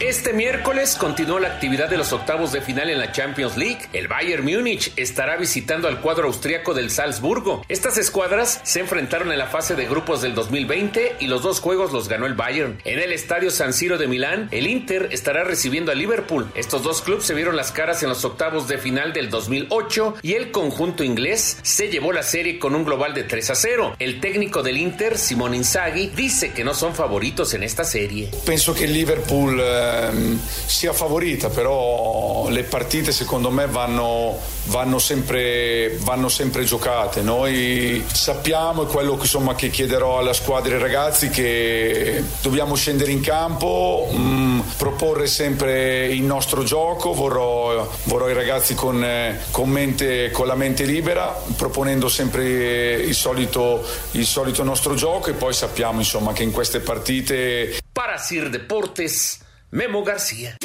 Este 0.00 0.32
miércoles 0.32 0.96
continuó 0.98 1.38
la 1.40 1.48
actividad 1.48 1.90
de 1.90 1.98
los 1.98 2.14
octavos 2.14 2.52
de 2.52 2.62
final 2.62 2.88
en 2.88 2.98
la 2.98 3.12
Champions 3.12 3.58
League. 3.58 3.80
El 3.92 4.08
Bayern 4.08 4.42
Múnich 4.42 4.94
estará 4.96 5.36
visitando 5.36 5.88
al 5.88 6.00
cuadro 6.00 6.26
austriaco 6.26 6.72
del 6.72 6.90
Salzburgo. 6.90 7.62
Estas 7.68 7.98
escuadras 7.98 8.62
se 8.64 8.80
enfrentaron 8.80 9.30
en 9.30 9.36
la 9.36 9.48
fase 9.48 9.76
de 9.76 9.84
grupos 9.84 10.22
del 10.22 10.34
2020 10.34 11.16
y 11.20 11.26
los 11.26 11.42
dos 11.42 11.60
juegos 11.60 11.92
los 11.92 12.08
ganó 12.08 12.24
el 12.24 12.32
Bayern. 12.32 12.78
En 12.84 12.98
el 12.98 13.12
estadio 13.12 13.50
San 13.50 13.74
Siro 13.74 13.98
de 13.98 14.08
Milán, 14.08 14.48
el 14.52 14.68
Inter 14.68 15.10
estará 15.12 15.44
recibiendo 15.44 15.92
a 15.92 15.94
Liverpool. 15.94 16.50
Estos 16.54 16.82
dos 16.82 17.02
clubes 17.02 17.24
se 17.24 17.34
vieron 17.34 17.54
las 17.54 17.70
caras 17.70 18.02
en 18.02 18.08
los 18.08 18.24
octavos 18.24 18.68
de 18.68 18.78
final 18.78 19.12
del 19.12 19.28
2008 19.28 20.14
y 20.22 20.32
el 20.32 20.50
conjunto 20.50 21.04
inglés 21.04 21.58
se 21.60 21.88
llevó 21.88 22.12
la 22.12 22.22
serie 22.22 22.58
con 22.58 22.74
un 22.74 22.86
global 22.86 23.12
de 23.12 23.24
3 23.24 23.50
a 23.50 23.54
0. 23.54 23.96
El 23.98 24.18
técnico 24.20 24.62
del 24.62 24.78
Inter, 24.78 25.18
Simone 25.18 25.58
Inzaghi, 25.58 26.06
dice 26.16 26.52
que 26.52 26.64
no 26.64 26.72
son 26.72 26.94
favoritos 26.94 27.52
en 27.52 27.64
esta 27.64 27.84
serie. 27.84 28.30
Penso 28.46 28.72
che 28.72 28.84
il 28.84 28.92
Liverpool 28.92 29.60
ehm, 29.90 30.40
sia 30.66 30.92
favorita, 30.92 31.48
però 31.48 32.48
le 32.48 32.62
partite 32.64 33.12
secondo 33.12 33.50
me 33.50 33.66
vanno, 33.66 34.38
vanno, 34.64 34.98
sempre, 34.98 35.96
vanno 36.00 36.28
sempre 36.28 36.64
giocate. 36.64 37.22
Noi 37.22 38.04
sappiamo, 38.10 38.82
e 38.82 38.86
quello 38.86 39.14
che, 39.16 39.22
insomma, 39.22 39.54
che 39.54 39.70
chiederò 39.70 40.18
alla 40.18 40.32
squadra 40.32 40.72
e 40.72 40.74
ai 40.76 40.80
ragazzi, 40.80 41.28
che 41.28 42.22
dobbiamo 42.42 42.74
scendere 42.74 43.10
in 43.10 43.20
campo, 43.20 44.08
mh, 44.10 44.74
proporre 44.76 45.26
sempre 45.26 46.06
il 46.06 46.22
nostro 46.22 46.62
gioco, 46.62 47.12
vorrò, 47.12 47.88
vorrò 48.04 48.28
i 48.28 48.34
ragazzi 48.34 48.74
con, 48.74 49.04
con, 49.50 49.68
mente, 49.68 50.30
con 50.30 50.46
la 50.46 50.54
mente 50.54 50.84
libera, 50.84 51.38
proponendo 51.56 52.08
sempre 52.08 52.94
il 52.94 53.14
solito, 53.14 53.84
il 54.12 54.26
solito 54.26 54.62
nostro 54.62 54.94
gioco 54.94 55.30
e 55.30 55.34
poi 55.34 55.52
sappiamo 55.52 55.98
insomma, 55.98 56.32
che 56.32 56.42
in 56.42 56.52
queste 56.52 56.80
partite... 56.80 57.78
Para 57.92 58.16
Sir 58.16 58.48
Deportes, 58.48 59.38
Memo 59.72 60.02
García. 60.02 60.56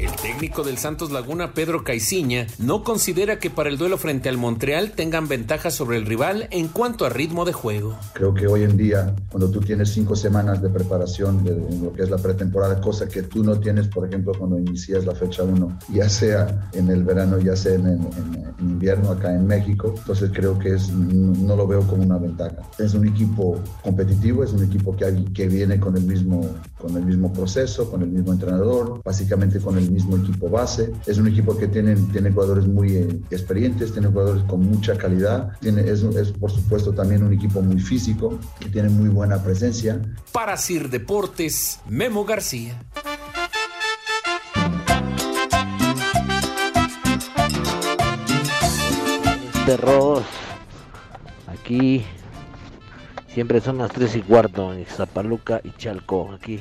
El 0.00 0.10
técnico 0.12 0.62
del 0.62 0.78
Santos 0.78 1.10
Laguna, 1.12 1.52
Pedro 1.52 1.84
Caiciña, 1.84 2.46
no 2.58 2.84
considera 2.84 3.38
que 3.38 3.50
para 3.50 3.68
el 3.68 3.76
duelo 3.76 3.98
frente 3.98 4.30
al 4.30 4.38
Montreal 4.38 4.92
tengan 4.92 5.28
ventaja 5.28 5.70
sobre 5.70 5.98
el 5.98 6.06
rival 6.06 6.48
en 6.50 6.68
cuanto 6.68 7.04
a 7.04 7.10
ritmo 7.10 7.44
de 7.44 7.52
juego. 7.52 7.98
Creo 8.14 8.32
que 8.32 8.46
hoy 8.46 8.62
en 8.62 8.78
día, 8.78 9.14
cuando 9.28 9.50
tú 9.50 9.60
tienes 9.60 9.90
cinco 9.90 10.16
semanas 10.16 10.62
de 10.62 10.70
preparación 10.70 11.44
de, 11.44 11.54
lo 11.82 11.92
que 11.92 12.02
es 12.02 12.10
la 12.10 12.16
pretemporada, 12.16 12.80
cosa 12.80 13.08
que 13.08 13.22
tú 13.24 13.44
no 13.44 13.60
tienes, 13.60 13.88
por 13.88 14.08
ejemplo, 14.08 14.32
cuando 14.36 14.58
inicias 14.58 15.04
la 15.04 15.14
fecha 15.14 15.42
1, 15.42 15.78
ya 15.90 16.08
sea 16.08 16.70
en 16.72 16.88
el 16.88 17.04
verano, 17.04 17.38
ya 17.38 17.54
sea 17.54 17.74
en, 17.74 18.08
invierno 18.58 19.10
acá 19.10 19.34
en 19.34 19.46
México, 19.46 19.94
entonces 19.96 20.30
creo 20.32 20.58
que 20.58 20.74
es, 20.74 20.90
no, 20.90 21.56
lo 21.56 21.66
veo 21.66 21.86
como 21.86 22.02
una 22.02 22.16
ventaja. 22.16 22.56
Es 22.78 22.94
un 22.94 23.06
equipo 23.06 23.60
competitivo, 23.82 24.44
es 24.44 24.52
un 24.52 24.64
equipo 24.64 24.96
que, 24.96 25.26
que 25.34 25.46
viene 25.46 25.78
con 25.78 25.94
el, 25.94 26.04
mismo, 26.04 26.56
con 26.78 26.96
el 26.96 27.04
mismo 27.04 27.19
proceso, 27.28 27.90
con 27.90 28.02
el 28.02 28.08
mismo 28.08 28.32
entrenador, 28.32 29.02
básicamente 29.04 29.60
con 29.60 29.76
el 29.76 29.90
mismo 29.90 30.16
equipo 30.16 30.48
base. 30.48 30.92
Es 31.06 31.18
un 31.18 31.28
equipo 31.28 31.56
que 31.56 31.68
tiene, 31.68 31.94
tiene 32.12 32.30
jugadores 32.30 32.66
muy 32.66 32.96
eh, 32.96 33.20
experientes, 33.30 33.92
tiene 33.92 34.08
jugadores 34.08 34.42
con 34.44 34.60
mucha 34.60 34.96
calidad. 34.96 35.52
Tiene, 35.60 35.82
es, 35.82 36.02
es, 36.02 36.32
por 36.32 36.50
supuesto, 36.50 36.92
también 36.92 37.22
un 37.22 37.32
equipo 37.32 37.60
muy 37.60 37.80
físico, 37.80 38.38
que 38.58 38.68
tiene 38.68 38.88
muy 38.88 39.08
buena 39.08 39.42
presencia. 39.42 40.00
Para 40.32 40.56
Sir 40.56 40.88
Deportes, 40.88 41.80
Memo 41.88 42.24
García. 42.24 42.80
Terror. 49.66 50.22
Aquí 51.46 52.04
siempre 53.32 53.60
son 53.60 53.78
las 53.78 53.92
3 53.92 54.16
y 54.16 54.22
cuarto 54.22 54.72
en 54.72 54.84
Zapaluca 54.86 55.60
y 55.62 55.70
Chalco. 55.76 56.32
Aquí 56.32 56.60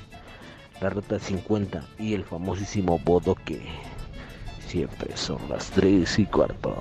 la 0.82 0.90
ruta 0.90 1.20
50 1.20 1.84
y 1.98 2.14
el 2.14 2.24
famosísimo 2.24 3.00
Bodoque. 3.00 3.62
Siempre 4.66 5.16
son 5.18 5.40
las 5.50 5.70
3 5.72 6.20
y 6.20 6.26
cuarto. 6.26 6.76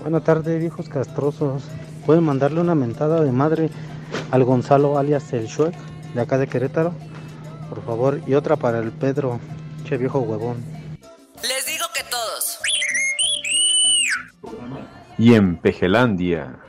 Buenas 0.00 0.24
tardes, 0.24 0.60
viejos 0.60 0.88
castrosos. 0.88 1.64
¿Pueden 2.04 2.24
mandarle 2.24 2.60
una 2.60 2.74
mentada 2.74 3.22
de 3.22 3.32
madre 3.32 3.70
al 4.30 4.44
Gonzalo 4.44 4.98
alias 4.98 5.32
el 5.32 5.46
Shuek 5.46 5.74
de 6.14 6.20
acá 6.20 6.38
de 6.38 6.46
Querétaro? 6.46 6.92
Por 7.68 7.84
favor, 7.84 8.20
y 8.26 8.34
otra 8.34 8.56
para 8.56 8.78
el 8.78 8.92
Pedro, 8.92 9.40
che 9.84 9.96
viejo 9.96 10.20
huevón. 10.20 10.58
Les 11.42 11.66
digo 11.66 11.86
que 11.92 12.02
todos. 12.04 12.58
Y 15.18 15.34
en 15.34 15.56
Pejelandia, 15.56 16.60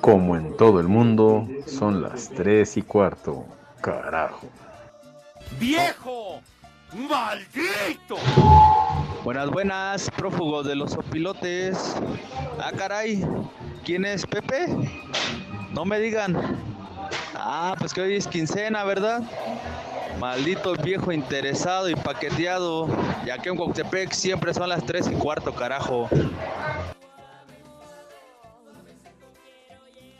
como 0.00 0.36
en 0.36 0.56
todo 0.56 0.80
el 0.80 0.88
mundo, 0.88 1.46
son 1.66 2.02
las 2.02 2.28
tres 2.30 2.76
y 2.76 2.82
cuarto. 2.82 3.44
Carajo. 3.80 4.48
¡Viejo! 5.58 6.40
¡Maldito! 6.92 8.16
Buenas, 9.24 9.50
buenas, 9.50 10.10
prófugos 10.10 10.66
de 10.66 10.74
los 10.74 10.94
opilotes. 10.94 11.94
Ah, 12.58 12.72
caray, 12.76 13.24
¿quién 13.84 14.04
es 14.04 14.26
Pepe? 14.26 14.66
No 15.72 15.84
me 15.84 16.00
digan. 16.00 16.36
Ah, 17.34 17.74
pues 17.78 17.92
que 17.92 18.00
hoy 18.00 18.16
es 18.16 18.26
quincena, 18.26 18.84
¿verdad? 18.84 19.22
Maldito 20.18 20.74
viejo 20.74 21.12
interesado 21.12 21.88
y 21.88 21.94
paqueteado. 21.94 22.88
Ya 23.24 23.38
que 23.38 23.48
en 23.50 23.56
Cuauhtepec 23.56 24.12
siempre 24.12 24.52
son 24.52 24.68
las 24.68 24.84
3 24.84 25.10
y 25.12 25.14
cuarto, 25.14 25.54
carajo. 25.54 26.08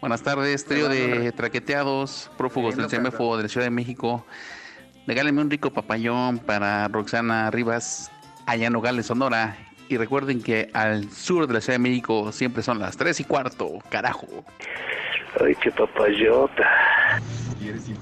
Buenas 0.00 0.22
tardes, 0.22 0.64
trío 0.64 0.88
de 0.88 1.30
traqueteados, 1.32 2.30
prófugos 2.38 2.74
del 2.74 2.86
CMFO 2.86 3.36
de 3.36 3.42
la 3.42 3.48
Ciudad 3.50 3.66
de 3.66 3.70
México. 3.70 4.24
Regálenme 5.06 5.42
un 5.42 5.50
rico 5.50 5.70
papayón 5.70 6.38
para 6.38 6.88
Roxana 6.88 7.50
Rivas, 7.50 8.10
allá 8.46 8.68
en 8.68 8.72
Nogales, 8.72 9.04
Sonora. 9.04 9.58
Y 9.90 9.98
recuerden 9.98 10.42
que 10.42 10.70
al 10.72 11.10
sur 11.10 11.46
de 11.46 11.52
la 11.52 11.60
Ciudad 11.60 11.74
de 11.74 11.82
México 11.82 12.32
siempre 12.32 12.62
son 12.62 12.78
las 12.78 12.96
3 12.96 13.20
y 13.20 13.24
cuarto, 13.24 13.78
carajo. 13.90 14.26
Ay, 15.38 15.54
qué 15.56 15.70
papayota. 15.70 16.66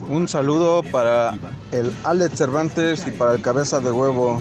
Un 0.09 0.29
saludo 0.29 0.85
para 0.85 1.35
el 1.73 1.93
Alex 2.05 2.39
Cervantes 2.39 3.09
y 3.09 3.11
para 3.11 3.35
el 3.35 3.43
Cabeza 3.43 3.81
de 3.81 3.91
Huevo. 3.91 4.41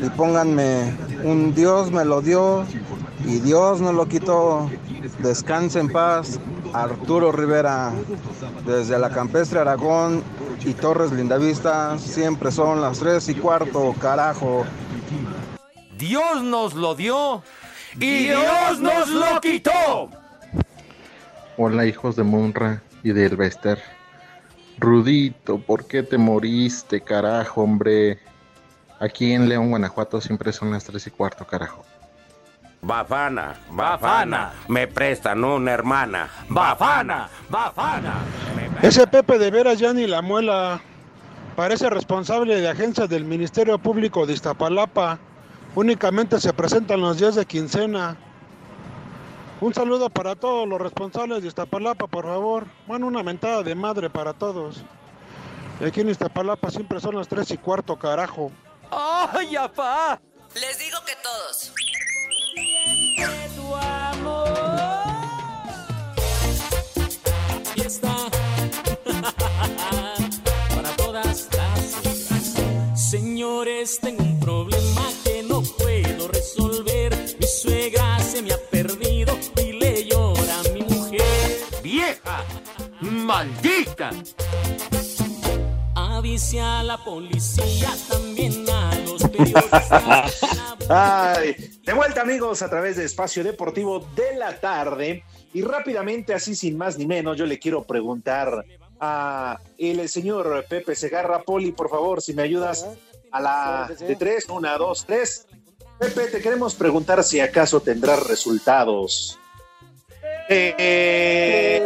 Y 0.00 0.08
pónganme, 0.10 0.94
un 1.24 1.54
Dios 1.56 1.90
me 1.90 2.04
lo 2.04 2.20
dio 2.22 2.64
y 3.26 3.40
Dios 3.40 3.80
no 3.80 3.92
lo 3.92 4.06
quitó. 4.06 4.70
Descanse 5.18 5.80
en 5.80 5.88
paz, 5.88 6.38
Arturo 6.74 7.30
Rivera. 7.30 7.92
Desde 8.66 8.98
la 8.98 9.10
Campestre 9.10 9.60
Aragón 9.60 10.22
y 10.64 10.74
Torres 10.74 11.12
Lindavista, 11.12 11.96
siempre 11.98 12.50
son 12.50 12.80
las 12.80 12.98
3 12.98 13.28
y 13.28 13.34
cuarto, 13.36 13.94
carajo. 14.00 14.64
Dios 15.96 16.42
nos 16.42 16.74
lo 16.74 16.96
dio 16.96 17.42
y 17.94 18.24
Dios 18.24 18.80
nos 18.80 19.08
lo 19.08 19.40
quitó. 19.40 20.10
Hola 21.56 21.86
hijos 21.86 22.16
de 22.16 22.24
Munra 22.24 22.82
y 23.04 23.12
de 23.12 23.26
Elvester. 23.26 23.80
Rudito, 24.78 25.58
¿por 25.58 25.86
qué 25.86 26.02
te 26.02 26.18
moriste, 26.18 27.00
carajo, 27.00 27.62
hombre? 27.62 28.18
Aquí 28.98 29.32
en 29.32 29.48
León, 29.48 29.70
Guanajuato, 29.70 30.20
siempre 30.20 30.52
son 30.52 30.72
las 30.72 30.84
tres 30.84 31.06
y 31.06 31.10
cuarto, 31.10 31.46
carajo. 31.46 31.84
Bafana, 32.84 33.54
bafana, 33.70 34.52
me 34.68 34.86
prestan 34.86 35.42
una 35.42 35.72
hermana. 35.72 36.28
Bafana, 36.50 37.30
bafana. 37.48 38.16
Ese 38.82 39.06
Pepe 39.06 39.38
de 39.38 39.50
veras 39.50 39.78
ya 39.78 39.94
ni 39.94 40.06
la 40.06 40.20
muela. 40.20 40.82
Parece 41.56 41.88
responsable 41.88 42.60
de 42.60 42.68
agencia 42.68 43.06
del 43.06 43.24
Ministerio 43.24 43.78
Público 43.78 44.26
de 44.26 44.34
Iztapalapa. 44.34 45.18
Únicamente 45.74 46.38
se 46.38 46.52
presentan 46.52 47.00
los 47.00 47.18
días 47.18 47.36
de 47.36 47.46
quincena. 47.46 48.18
Un 49.62 49.72
saludo 49.72 50.10
para 50.10 50.36
todos 50.36 50.68
los 50.68 50.78
responsables 50.78 51.40
de 51.40 51.48
Iztapalapa, 51.48 52.06
por 52.06 52.26
favor. 52.26 52.66
Bueno, 52.86 53.06
una 53.06 53.22
mentada 53.22 53.62
de 53.62 53.74
madre 53.74 54.10
para 54.10 54.34
todos. 54.34 54.84
Y 55.80 55.84
aquí 55.84 56.02
en 56.02 56.10
Iztapalapa 56.10 56.70
siempre 56.70 57.00
son 57.00 57.16
las 57.16 57.28
tres 57.28 57.50
y 57.50 57.56
cuarto, 57.56 57.98
carajo. 57.98 58.52
¡Ay, 58.90 59.56
apá! 59.56 60.20
Les 60.54 60.78
digo 60.78 60.98
que 61.06 61.14
todos. 61.22 61.72
Tu 63.54 63.74
amor. 63.74 64.48
Y 67.74 67.80
está 67.80 68.16
para 70.74 70.96
todas 70.96 71.48
las. 71.52 73.10
Señores, 73.10 73.98
tengo 74.00 74.22
un 74.22 74.40
problema 74.40 75.10
que 75.24 75.42
no 75.42 75.62
puedo 75.62 76.28
resolver. 76.28 77.36
Mi 77.40 77.46
suegra 77.46 78.18
se 78.20 78.42
me 78.42 78.52
ha 78.52 78.58
perdido 78.70 79.38
y 79.56 79.72
le 79.72 80.06
llora 80.06 80.60
a 80.60 80.62
mi 80.72 80.82
mujer. 80.82 81.60
¡Vieja! 81.82 82.44
¡Maldita! 83.00 84.10
A 86.24 86.82
la 86.82 86.96
policía 87.04 87.90
también 88.08 88.64
a 88.70 88.90
Ay, 90.88 91.54
de 91.84 91.92
vuelta 91.92 92.22
amigos 92.22 92.62
a 92.62 92.70
través 92.70 92.96
de 92.96 93.04
Espacio 93.04 93.44
Deportivo 93.44 94.00
de 94.16 94.34
la 94.34 94.58
tarde 94.58 95.22
y 95.52 95.60
rápidamente 95.60 96.32
así 96.32 96.54
sin 96.54 96.78
más 96.78 96.96
ni 96.96 97.06
menos 97.06 97.36
yo 97.36 97.44
le 97.44 97.58
quiero 97.58 97.84
preguntar 97.84 98.64
a 99.00 99.58
el 99.76 100.08
señor 100.08 100.64
Pepe 100.66 100.94
Segarra 100.94 101.42
Poli 101.42 101.72
por 101.72 101.90
favor 101.90 102.22
si 102.22 102.32
me 102.32 102.40
ayudas 102.40 102.88
a 103.30 103.40
la 103.42 103.90
de 103.94 104.16
tres 104.16 104.48
una 104.48 104.78
dos 104.78 105.04
tres 105.04 105.46
Pepe 106.00 106.28
te 106.28 106.40
queremos 106.40 106.74
preguntar 106.74 107.22
si 107.22 107.40
acaso 107.40 107.80
tendrás 107.80 108.26
resultados 108.26 109.38
eh, 110.48 111.82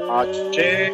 H. 0.00 0.92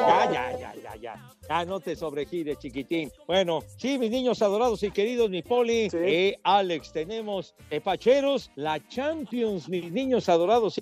Ya, 0.00 0.30
ya, 0.30 0.58
ya, 0.58 0.74
ya, 0.82 0.96
ya. 0.96 1.14
Ya 1.48 1.64
no 1.64 1.80
te 1.80 1.96
sobregires, 1.96 2.58
chiquitín. 2.58 3.10
Bueno, 3.26 3.62
sí, 3.76 3.98
mis 3.98 4.10
niños 4.10 4.40
adorados 4.42 4.82
y 4.82 4.90
queridos, 4.90 5.28
mi 5.28 5.42
Poli, 5.42 5.88
eh, 5.92 6.38
Alex, 6.42 6.92
tenemos 6.92 7.54
eh, 7.70 7.80
Pacheros, 7.80 8.50
la 8.54 8.80
Champions, 8.88 9.68
mis 9.68 9.90
niños 9.90 10.28
adorados. 10.28 10.80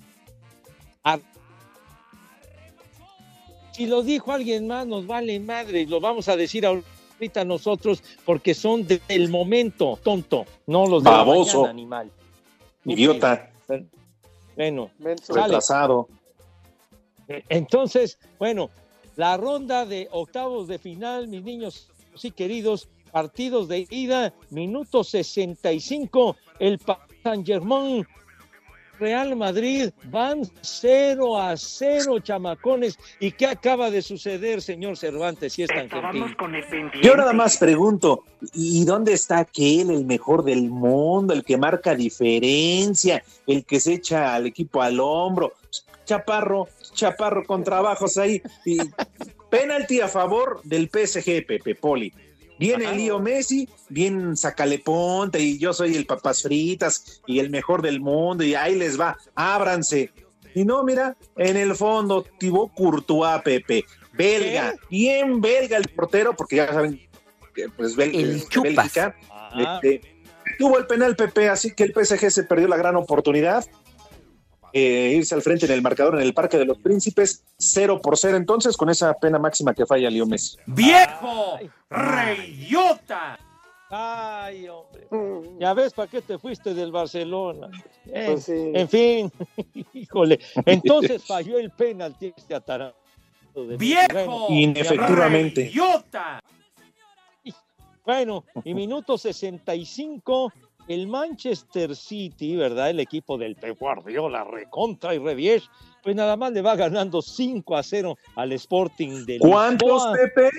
Si 3.71 3.85
lo 3.87 4.03
dijo 4.03 4.31
alguien 4.31 4.67
más, 4.67 4.85
nos 4.85 5.07
vale 5.07 5.39
madre, 5.39 5.81
y 5.81 5.85
lo 5.87 5.99
vamos 5.99 6.27
a 6.27 6.35
decir 6.35 6.65
ahorita 7.21 7.45
nosotros, 7.45 8.03
porque 8.25 8.55
son 8.55 8.87
de- 8.87 8.99
del 9.07 9.29
momento, 9.29 9.99
tonto, 10.03 10.45
no 10.65 10.87
los 10.87 11.03
de 11.03 11.11
la 11.11 11.17
Baboso. 11.17 11.57
mañana, 11.61 11.69
animal. 11.71 12.11
idiota. 12.85 13.51
Bueno, 14.55 14.89
retrasado. 14.99 16.07
Eh, 17.27 17.43
Entonces, 17.49 18.17
bueno, 18.39 18.71
la 19.15 19.37
ronda 19.37 19.85
de 19.85 20.07
octavos 20.11 20.67
de 20.67 20.79
final, 20.79 21.27
mis 21.27 21.43
niños 21.43 21.87
sí 22.15 22.31
queridos, 22.31 22.89
partidos 23.11 23.67
de 23.67 23.85
ida, 23.91 24.33
minuto 24.49 25.03
65, 25.03 26.35
el 26.59 26.79
Pa- 26.79 27.05
San 27.23 27.45
Germán 27.45 28.05
Real 29.01 29.35
Madrid 29.35 29.89
van 30.11 30.43
0 30.61 31.41
a 31.41 31.57
0, 31.57 32.19
chamacones. 32.19 32.99
¿Y 33.19 33.31
qué 33.31 33.47
acaba 33.47 33.89
de 33.89 34.03
suceder, 34.03 34.61
señor 34.61 34.95
Cervantes, 34.95 35.53
si 35.53 35.63
es 35.63 35.69
tan 35.69 35.89
gentil? 35.89 36.35
Yo 37.01 37.15
nada 37.15 37.33
más 37.33 37.57
pregunto, 37.57 38.25
¿y 38.53 38.85
dónde 38.85 39.13
está 39.13 39.39
aquel, 39.39 39.89
el 39.89 40.05
mejor 40.05 40.43
del 40.43 40.69
mundo, 40.69 41.33
el 41.33 41.43
que 41.43 41.57
marca 41.57 41.95
diferencia, 41.95 43.23
el 43.47 43.65
que 43.65 43.79
se 43.79 43.93
echa 43.93 44.35
al 44.35 44.45
equipo 44.45 44.83
al 44.83 44.99
hombro? 44.99 45.53
Chaparro, 46.05 46.67
Chaparro 46.93 47.43
con 47.43 47.63
trabajos 47.63 48.19
ahí. 48.19 48.39
Y 48.65 48.77
penalti 49.49 49.99
a 49.99 50.09
favor 50.09 50.61
del 50.63 50.89
PSG, 50.89 51.43
Pepe 51.47 51.73
Poli. 51.73 52.13
Viene 52.59 52.95
Lío 52.95 53.19
Messi, 53.19 53.67
bien 53.89 54.37
sacale 54.37 54.77
ponte 54.79 55.39
y 55.39 55.57
yo 55.57 55.73
soy 55.73 55.95
el 55.95 56.05
papas 56.05 56.43
fritas 56.43 57.21
y 57.25 57.39
el 57.39 57.49
mejor 57.49 57.81
del 57.81 57.99
mundo 57.99 58.43
y 58.43 58.53
ahí 58.55 58.75
les 58.75 58.99
va, 58.99 59.17
ábranse. 59.35 60.11
Y 60.53 60.63
no, 60.65 60.83
mira, 60.83 61.15
en 61.37 61.57
el 61.57 61.75
fondo, 61.75 62.23
Thibaut 62.37 62.73
Courtois, 62.73 63.41
Pepe, 63.41 63.85
belga, 64.13 64.75
bien 64.89 65.39
belga 65.41 65.77
el 65.77 65.87
portero, 65.87 66.35
porque 66.35 66.57
ya 66.57 66.67
saben 66.71 66.99
que 67.55 67.69
pues 67.69 67.95
Bel- 67.97 68.13
El 68.13 68.47
chupas. 68.47 68.75
Bélgica, 68.75 69.15
este, 69.57 70.01
tuvo 70.59 70.77
el 70.77 70.85
penal 70.87 71.15
Pepe, 71.15 71.49
así 71.49 71.73
que 71.73 71.83
el 71.83 71.93
PSG 71.93 72.29
se 72.29 72.43
perdió 72.43 72.67
la 72.67 72.77
gran 72.77 72.95
oportunidad. 72.95 73.65
Eh, 74.73 75.13
irse 75.17 75.35
al 75.35 75.41
frente 75.41 75.65
en 75.65 75.71
el 75.73 75.81
marcador 75.81 76.15
en 76.15 76.21
el 76.21 76.33
Parque 76.33 76.57
de 76.57 76.65
los 76.65 76.77
Príncipes, 76.77 77.43
0 77.57 77.99
por 78.01 78.17
0 78.17 78.37
entonces, 78.37 78.75
con 78.77 78.89
esa 78.89 79.13
pena 79.13 79.37
máxima 79.39 79.73
que 79.73 79.85
falla 79.85 80.09
Leo 80.09 80.25
Messi. 80.25 80.57
¡Viejo! 80.65 81.57
¡Reyota! 81.89 83.39
Ay, 83.89 84.69
hombre. 84.69 85.07
Ya 85.59 85.73
ves 85.73 85.91
para 85.93 86.09
qué 86.09 86.21
te 86.21 86.37
fuiste 86.37 86.73
del 86.73 86.91
Barcelona. 86.93 87.69
Eh, 88.05 88.23
Pues 88.27 88.45
sí. 88.45 88.71
En 88.73 88.87
fin, 88.87 89.31
híjole. 89.93 90.39
Entonces 90.65 91.25
falló 91.25 91.57
el 91.59 91.71
penalti 91.71 92.33
este 92.35 92.55
atarado. 92.55 92.95
de- 93.53 93.75
¡Viejo! 93.75 94.47
Inefectivamente. 94.49 95.65
¡Reyota! 95.65 96.41
Bueno, 98.05 98.45
y 98.63 98.73
minuto 98.73 99.15
65, 99.17 100.51
el 100.87 101.07
Manchester 101.07 101.95
City, 101.95 102.55
¿verdad? 102.55 102.89
El 102.89 102.99
equipo 102.99 103.37
del 103.37 103.55
Pep 103.55 103.77
Guardiola, 103.79 104.43
recontra 104.43 105.13
y 105.15 105.19
revies, 105.19 105.63
pues 106.03 106.15
nada 106.15 106.35
más 106.37 106.51
le 106.51 106.61
va 106.61 106.75
ganando 106.75 107.21
5 107.21 107.77
a 107.77 107.83
0 107.83 108.17
al 108.35 108.51
Sporting 108.53 109.25
de 109.25 109.39
¿Cuántos, 109.39 109.89
Lisboa. 110.03 110.13
Pepe? 110.13 110.49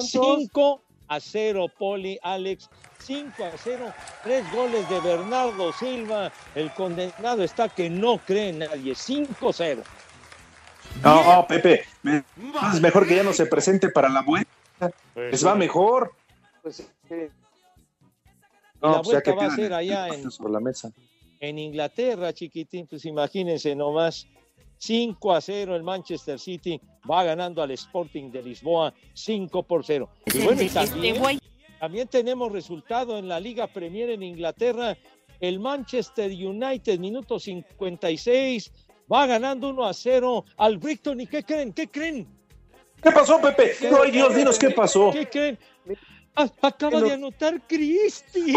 5 0.00 0.82
a 1.08 1.20
0, 1.20 1.66
Poli, 1.78 2.18
Alex. 2.22 2.68
5 3.00 3.44
a 3.44 3.52
0, 3.56 3.92
tres 4.24 4.44
goles 4.52 4.88
de 4.90 5.00
Bernardo 5.00 5.72
Silva. 5.72 6.32
El 6.54 6.70
condenado 6.72 7.42
está 7.44 7.68
que 7.68 7.88
no 7.88 8.18
cree 8.18 8.50
en 8.50 8.58
nadie. 8.60 8.94
5 8.94 9.48
a 9.48 9.52
0. 9.52 9.82
No, 11.02 11.46
Pepe, 11.48 11.84
me- 12.02 12.24
es 12.74 12.80
mejor 12.80 13.06
que 13.06 13.16
ya 13.16 13.22
no 13.22 13.32
se 13.32 13.46
presente 13.46 13.88
para 13.90 14.08
la 14.08 14.22
vuelta. 14.22 14.50
Les 15.14 15.46
va 15.46 15.54
mejor. 15.54 16.12
Pues 16.62 16.86
sí. 18.80 18.86
la 18.86 19.02
pues 19.02 19.06
vuelta 19.06 19.34
va 19.34 19.46
a 19.46 19.56
ser 19.56 19.72
allá 19.72 20.08
en, 20.08 20.30
sobre 20.30 20.52
la 20.52 20.60
mesa. 20.60 20.92
en 21.40 21.58
Inglaterra, 21.58 22.32
chiquitín, 22.32 22.86
pues 22.86 23.04
imagínense 23.04 23.74
nomás. 23.74 24.26
5 24.78 25.34
a 25.34 25.40
0 25.40 25.76
el 25.76 25.82
Manchester 25.82 26.38
City 26.38 26.80
va 27.08 27.24
ganando 27.24 27.62
al 27.62 27.70
Sporting 27.72 28.30
de 28.30 28.42
Lisboa 28.42 28.94
5 29.12 29.62
por 29.64 29.84
0. 29.84 30.08
Y 30.32 30.38
bueno, 30.40 30.62
y 30.62 30.68
también, 30.68 31.40
también 31.80 32.08
tenemos 32.08 32.52
resultado 32.52 33.18
en 33.18 33.28
la 33.28 33.40
Liga 33.40 33.66
Premier 33.66 34.10
en 34.10 34.22
Inglaterra. 34.22 34.96
El 35.40 35.60
Manchester 35.60 36.30
United, 36.30 36.98
minuto 36.98 37.38
56, 37.38 38.72
va 39.12 39.26
ganando 39.26 39.70
1 39.70 39.84
a 39.84 39.94
0 39.94 40.44
al 40.56 40.78
Brighton. 40.78 41.20
¿Y 41.20 41.26
qué 41.26 41.42
creen? 41.42 41.72
¿Qué 41.72 41.88
creen? 41.88 42.26
¿Qué 43.02 43.12
pasó, 43.12 43.40
Pepe? 43.40 43.74
No, 43.90 44.02
ay, 44.02 44.10
Dios, 44.10 44.34
dinos 44.34 44.58
qué 44.58 44.70
pasó. 44.70 45.10
¿Qué 45.12 45.28
creen? 45.28 45.58
Ah, 46.40 46.48
acaba 46.62 47.02
de 47.02 47.12
anotar 47.14 47.60
Cristi. 47.66 48.52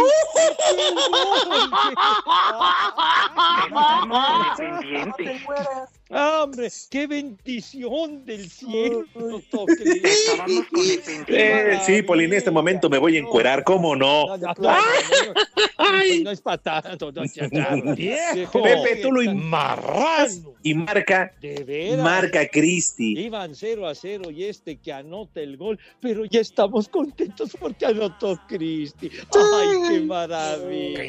Ah, 6.11 6.41
hombre, 6.43 6.69
qué 6.89 7.07
bendición 7.07 8.25
del 8.25 8.49
cielo. 8.49 9.05
Eh, 11.27 11.79
sí, 11.85 12.01
Poli, 12.01 12.25
en 12.25 12.33
este 12.33 12.51
momento 12.51 12.89
me 12.89 12.97
voy 12.97 13.15
a 13.15 13.19
encuerar, 13.19 13.63
¿cómo 13.63 13.95
no? 13.95 14.25
No, 14.37 14.53
pues 14.55 16.23
no 16.23 16.31
es 16.31 16.41
Chicharro. 17.31 17.95
Viejo, 17.95 18.61
Pepe, 18.61 18.97
tú 19.01 19.11
lo 19.11 19.21
marrano. 19.35 20.53
Y 20.63 20.73
marca, 20.73 21.33
De 21.41 21.63
veras. 21.63 22.03
marca 22.03 22.47
Cristi. 22.47 23.17
Iban 23.17 23.55
0 23.55 23.87
a 23.87 23.95
0 23.95 24.29
y 24.31 24.43
este 24.45 24.77
que 24.77 24.93
anota 24.93 25.39
el 25.41 25.57
gol, 25.57 25.79
pero 25.99 26.25
ya 26.25 26.39
estamos 26.39 26.87
contentos 26.87 27.55
porque 27.59 27.85
anotó 27.85 28.39
Cristi. 28.47 29.09
¡Ay, 29.33 29.89
qué 29.89 29.99
maravilla! 30.01 31.01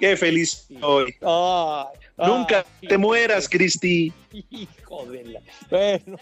Qué 0.00 0.16
feliz 0.16 0.66
soy. 0.80 1.14
Ay, 1.22 1.86
Nunca 2.40 2.64
ay, 2.82 2.88
te 2.88 2.98
mueras, 2.98 3.48
Cristi. 3.48 4.12
Hijo 4.50 5.06
de 5.06 5.24
la. 5.24 5.40
Bueno, 5.70 6.18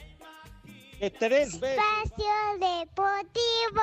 tres 1.18 1.60
veces. 1.60 1.78
Espacio 1.78 2.26
Deportivo. 2.54 3.82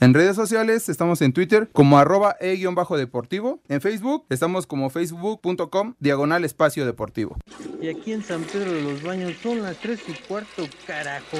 En 0.00 0.12
redes 0.12 0.36
sociales 0.36 0.88
estamos 0.88 1.22
en 1.22 1.32
Twitter 1.32 1.70
como 1.72 1.98
arroba 1.98 2.36
e-deportivo. 2.40 3.60
En 3.68 3.80
Facebook 3.80 4.26
estamos 4.28 4.66
como 4.66 4.90
facebook.com 4.90 5.94
diagonal 5.98 6.44
espacio 6.44 6.84
deportivo. 6.84 7.36
Y 7.80 7.88
aquí 7.88 8.12
en 8.12 8.22
San 8.22 8.42
Pedro 8.42 8.72
de 8.72 8.82
los 8.82 9.02
Baños 9.02 9.34
son 9.42 9.62
las 9.62 9.78
3 9.78 10.00
y 10.08 10.12
cuarto, 10.28 10.66
carajo. 10.86 11.38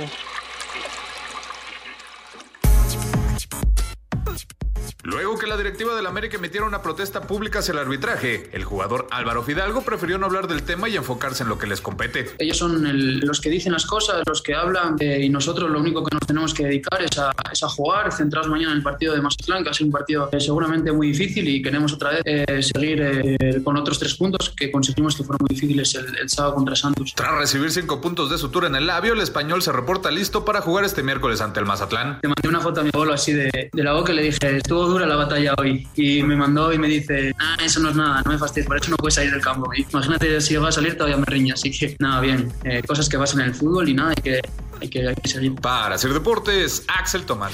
Luego 5.05 5.39
que 5.39 5.47
la 5.47 5.59
directiva 5.59 5.95
del 5.95 6.07
América 6.07 6.39
emitiera 6.39 6.67
una 6.67 6.81
protesta 6.81 7.21
pública 7.27 7.59
hacia 7.59 7.73
el 7.73 7.79
arbitraje, 7.79 8.49
el 8.53 8.65
jugador 8.65 9.07
Álvaro 9.11 9.43
Fidalgo 9.43 9.83
prefirió 9.83 10.17
no 10.17 10.25
hablar 10.25 10.49
del 10.49 10.63
tema 10.63 10.89
y 10.89 10.97
enfocarse 10.97 11.43
en 11.43 11.51
lo 11.51 11.59
que 11.59 11.67
les 11.67 11.83
compete. 11.83 12.31
Ellos 12.39 12.57
son 12.57 12.87
el- 12.87 13.19
los 13.19 13.39
que 13.43 13.51
dicen 13.51 13.73
las 13.73 13.85
cosas, 13.85 14.23
los 14.27 14.41
que 14.41 14.55
hablan, 14.55 14.97
eh, 15.01 15.21
y 15.23 15.29
nosotros 15.29 15.71
lo 15.71 15.79
único 15.79 16.03
que 16.03 16.15
nos 16.15 16.27
tenemos 16.27 16.55
que 16.55 16.65
dedicar 16.65 17.03
es 17.03 17.19
a, 17.19 17.33
es 17.53 17.63
a 17.63 17.69
jugar, 17.69 18.13
centrados 18.13 18.49
mañana 18.49 18.73
en 18.73 18.79
el 18.79 18.83
partido 18.83 19.15
de 19.15 19.21
Mazatlán, 19.21 19.63
que 19.63 19.69
ha 19.69 19.75
sido 19.75 19.89
un 19.89 19.93
partido 19.93 20.31
eh, 20.33 20.41
seguramente 20.41 20.91
muy 20.91 21.09
difícil 21.09 21.47
y 21.49 21.61
queremos 21.61 21.93
otra 21.93 22.11
vez 22.13 22.23
eh, 22.25 22.63
seguir 22.63 23.03
eh, 23.03 23.61
con 23.63 23.77
otros 23.77 23.99
tres 23.99 24.15
puntos 24.15 24.55
que 24.57 24.73
conseguimos 24.73 25.15
que 25.17 25.23
fueron 25.23 25.39
muy 25.47 25.55
difíciles 25.55 25.95
el, 25.97 26.17
el 26.17 26.31
sábado 26.31 26.55
contra 26.55 26.75
Santos. 26.77 27.13
Tras 27.15 27.37
recibir 27.37 27.71
cinco 27.71 28.01
puntos 28.01 28.31
de 28.31 28.39
sutura 28.39 28.69
en 28.69 28.77
el 28.77 28.87
labio, 28.87 29.13
el 29.13 29.21
español 29.21 29.61
se 29.61 29.71
reporta 29.71 30.11
listo 30.11 30.47
para 30.47 30.63
jugar 30.63 30.85
este 30.87 31.03
miércoles 31.03 31.43
ante 31.43 31.61
el 31.61 31.67
Mazatlán. 31.67 32.21
Le 32.23 32.29
mandé 32.31 32.49
una 32.49 32.61
foto 32.61 32.81
a 32.81 32.85
mi 32.85 32.91
abuelo 32.95 33.13
así 33.13 33.33
de, 33.35 33.69
de 33.71 33.83
la 33.85 33.93
boca 33.93 34.13
y 34.13 34.17
le 34.17 34.23
dije, 34.23 34.57
estuvo 34.57 34.94
dura 34.95 35.07
la 35.07 35.17
batalla 35.17 35.55
hoy. 35.59 35.87
Y 35.97 36.23
me 36.23 36.37
mandó 36.37 36.73
y 36.73 36.79
me 36.79 36.87
dice, 36.89 37.33
ah, 37.39 37.57
eso 37.63 37.81
no 37.81 37.91
es 37.91 37.97
nada, 37.97 38.23
no 38.25 38.33
me 38.33 38.39
fastidies, 38.39 38.67
por 38.67 38.77
eso 38.77 38.91
no 38.91 38.97
puedes 38.97 39.15
salir 39.15 39.33
del 39.33 39.41
campo. 39.41 39.69
Y 39.77 39.87
imagínate 39.91 40.41
si 40.41 40.57
va 40.57 40.69
a 40.69 40.73
salir 40.73 40.97
todavía 40.97 41.17
me 41.17 41.27
riña. 41.27 41.55
Así 41.55 41.71
que 41.71 41.97
nada, 41.99 42.21
bien. 42.21 42.53
Eh, 42.65 42.83
cosas 42.87 43.09
que 43.09 43.19
pasan 43.19 43.41
en 43.41 43.47
el 43.49 43.55
fútbol 43.55 43.89
y 43.89 43.95
nada, 43.95 44.11
hay 44.11 44.23
que, 44.23 44.41
hay 44.81 44.89
que, 44.89 45.09
hay 45.09 45.15
que 45.17 45.29
seguir. 45.29 45.55
Para 45.57 45.97
hacer 45.97 46.13
deportes, 46.13 46.85
Axel 46.89 47.25
Tomás. 47.25 47.53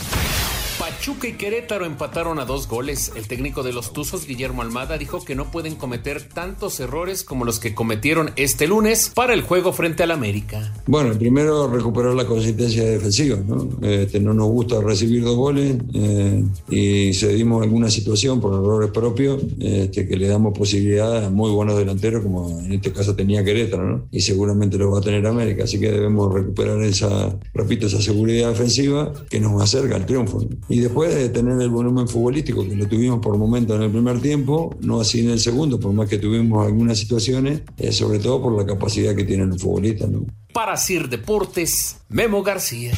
Pachuca 1.00 1.28
y 1.28 1.32
Querétaro 1.32 1.86
empataron 1.86 2.38
a 2.40 2.44
dos 2.44 2.68
goles. 2.68 3.12
El 3.16 3.26
técnico 3.26 3.62
de 3.62 3.72
los 3.72 3.94
Tuzos, 3.94 4.26
Guillermo 4.26 4.60
Almada, 4.60 4.98
dijo 4.98 5.24
que 5.24 5.34
no 5.34 5.50
pueden 5.50 5.76
cometer 5.76 6.22
tantos 6.28 6.78
errores 6.78 7.24
como 7.24 7.46
los 7.46 7.58
que 7.58 7.74
cometieron 7.74 8.32
este 8.36 8.66
lunes 8.66 9.10
para 9.14 9.32
el 9.32 9.40
juego 9.40 9.72
frente 9.72 10.02
al 10.02 10.10
América. 10.10 10.74
Bueno, 10.86 11.18
primero 11.18 11.68
recuperar 11.68 12.12
la 12.12 12.26
consistencia 12.26 12.84
defensiva. 12.84 13.38
¿no? 13.46 13.66
Este, 13.80 14.20
no 14.20 14.34
nos 14.34 14.48
gusta 14.48 14.82
recibir 14.82 15.24
dos 15.24 15.36
goles 15.36 15.76
eh, 15.94 16.44
y 16.68 17.14
cedimos 17.14 17.62
alguna 17.62 17.88
situación 17.88 18.38
por 18.38 18.52
errores 18.52 18.90
propios 18.90 19.42
este, 19.58 20.06
que 20.06 20.16
le 20.18 20.28
damos 20.28 20.52
posibilidad 20.52 21.24
a 21.24 21.30
muy 21.30 21.50
buenos 21.50 21.78
delanteros, 21.78 22.22
como 22.22 22.60
en 22.60 22.74
este 22.74 22.92
caso 22.92 23.16
tenía 23.16 23.42
Querétaro, 23.42 23.86
¿no? 23.88 24.02
y 24.10 24.20
seguramente 24.20 24.76
lo 24.76 24.90
va 24.90 24.98
a 24.98 25.02
tener 25.02 25.26
América. 25.26 25.64
Así 25.64 25.80
que 25.80 25.90
debemos 25.90 26.30
recuperar 26.30 26.82
esa, 26.82 27.38
repito, 27.54 27.86
esa 27.86 28.02
seguridad 28.02 28.50
defensiva 28.50 29.14
que 29.30 29.40
nos 29.40 29.62
acerca 29.62 29.96
al 29.96 30.04
triunfo. 30.04 30.46
y 30.68 30.89
de 30.94 31.28
tener 31.30 31.60
el 31.60 31.70
volumen 31.70 32.08
futbolístico 32.08 32.66
que 32.66 32.76
lo 32.76 32.86
tuvimos 32.86 33.20
por 33.20 33.36
momentos 33.36 33.76
en 33.76 33.82
el 33.82 33.90
primer 33.90 34.20
tiempo, 34.20 34.74
no 34.80 35.00
así 35.00 35.20
en 35.20 35.30
el 35.30 35.40
segundo, 35.40 35.78
por 35.78 35.92
más 35.92 36.08
que 36.08 36.18
tuvimos 36.18 36.66
algunas 36.66 36.98
situaciones, 36.98 37.62
eh, 37.78 37.92
sobre 37.92 38.18
todo 38.18 38.42
por 38.42 38.56
la 38.56 38.66
capacidad 38.66 39.14
que 39.14 39.24
tienen 39.24 39.50
los 39.50 39.62
futbolistas. 39.62 40.10
Para 40.52 40.76
Sir 40.76 41.08
Deportes, 41.08 41.96
Memo 42.08 42.42
García. 42.42 42.92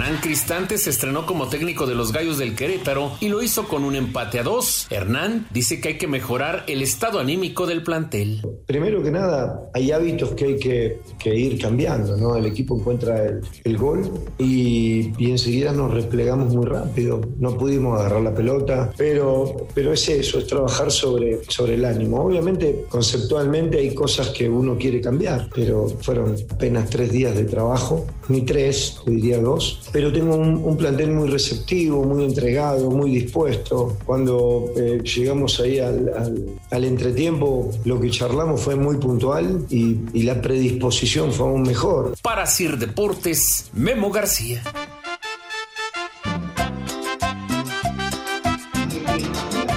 Hernán 0.00 0.20
Cristante 0.22 0.78
se 0.78 0.88
estrenó 0.88 1.26
como 1.26 1.48
técnico 1.48 1.86
de 1.86 1.94
los 1.94 2.10
Gallos 2.10 2.38
del 2.38 2.56
Querétaro 2.56 3.12
y 3.20 3.28
lo 3.28 3.42
hizo 3.42 3.68
con 3.68 3.84
un 3.84 3.94
empate 3.94 4.38
a 4.38 4.42
dos. 4.42 4.86
Hernán 4.88 5.46
dice 5.52 5.78
que 5.78 5.88
hay 5.88 5.98
que 5.98 6.06
mejorar 6.06 6.64
el 6.68 6.80
estado 6.80 7.18
anímico 7.18 7.66
del 7.66 7.82
plantel. 7.82 8.40
Primero 8.66 9.02
que 9.02 9.10
nada, 9.10 9.68
hay 9.74 9.92
hábitos 9.92 10.30
que 10.30 10.44
hay 10.46 10.58
que, 10.58 11.34
ir 11.36 11.60
cambiando, 11.60 12.16
¿no? 12.16 12.34
El 12.34 12.46
equipo 12.46 12.78
encuentra 12.78 13.26
el, 13.26 13.42
el 13.62 13.76
gol 13.76 14.10
y, 14.38 15.12
y, 15.18 15.30
enseguida 15.32 15.72
nos 15.72 15.92
replegamos 15.92 16.54
muy 16.54 16.64
rápido. 16.64 17.20
No 17.36 17.58
pudimos 17.58 18.00
agarrar 18.00 18.22
la 18.22 18.34
pelota, 18.34 18.90
pero, 18.96 19.66
pero 19.74 19.92
es 19.92 20.08
eso, 20.08 20.38
es 20.38 20.46
trabajar 20.46 20.90
sobre, 20.90 21.44
sobre 21.46 21.74
el 21.74 21.84
ánimo. 21.84 22.24
Obviamente, 22.24 22.86
conceptualmente 22.88 23.76
hay 23.76 23.94
cosas 23.94 24.30
que 24.30 24.48
uno 24.48 24.78
quiere 24.78 25.02
cambiar, 25.02 25.50
pero 25.54 25.88
fueron 26.00 26.36
apenas 26.50 26.88
tres 26.88 27.12
días 27.12 27.36
de 27.36 27.44
trabajo, 27.44 28.06
ni 28.28 28.40
tres, 28.46 28.96
diría 29.04 29.38
dos 29.38 29.89
pero 29.92 30.12
tengo 30.12 30.36
un, 30.36 30.62
un, 30.64 30.76
plantel 30.76 31.10
muy 31.10 31.28
receptivo, 31.28 32.04
muy 32.04 32.24
entregado, 32.24 32.90
muy 32.90 33.10
dispuesto. 33.10 33.96
Cuando 34.04 34.72
eh, 34.76 35.00
llegamos 35.02 35.60
ahí 35.60 35.78
al, 35.78 36.08
al, 36.16 36.44
al, 36.70 36.84
entretiempo, 36.84 37.70
lo 37.84 38.00
que 38.00 38.10
charlamos 38.10 38.60
fue 38.60 38.76
muy 38.76 38.96
puntual 38.96 39.66
y, 39.68 39.98
y 40.12 40.22
la 40.22 40.40
predisposición 40.40 41.32
fue 41.32 41.46
aún 41.46 41.62
mejor. 41.62 42.14
Para 42.22 42.46
Sir 42.46 42.78
Deportes, 42.78 43.70
Memo 43.72 44.10
García. 44.10 44.62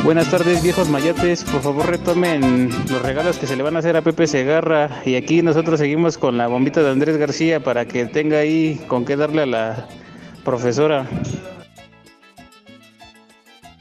Buenas 0.04 0.30
tardes, 0.30 0.62
viejos 0.62 0.90
mayates. 0.90 1.46
Por 1.46 1.62
favor, 1.62 1.88
retomen 1.88 2.70
los 2.92 3.02
regalos 3.02 3.38
que 3.38 3.48
se 3.48 3.56
le 3.56 3.64
van 3.64 3.78
a 3.78 3.80
hacer 3.80 3.96
a 3.96 4.02
Pepe 4.02 4.28
Segarra. 4.28 5.02
Y 5.06 5.16
aquí 5.16 5.42
nosotros 5.42 5.80
seguimos 5.80 6.18
con 6.18 6.38
la 6.38 6.48
bombita 6.48 6.84
de 6.84 6.90
Andrés 6.90 7.16
García 7.16 7.64
para 7.64 7.86
que 7.86 8.06
tenga 8.06 8.40
ahí 8.40 8.84
con 8.88 9.06
qué 9.06 9.16
darle 9.16 9.44
a 9.44 9.46
la 9.46 9.88
profesora. 10.44 11.08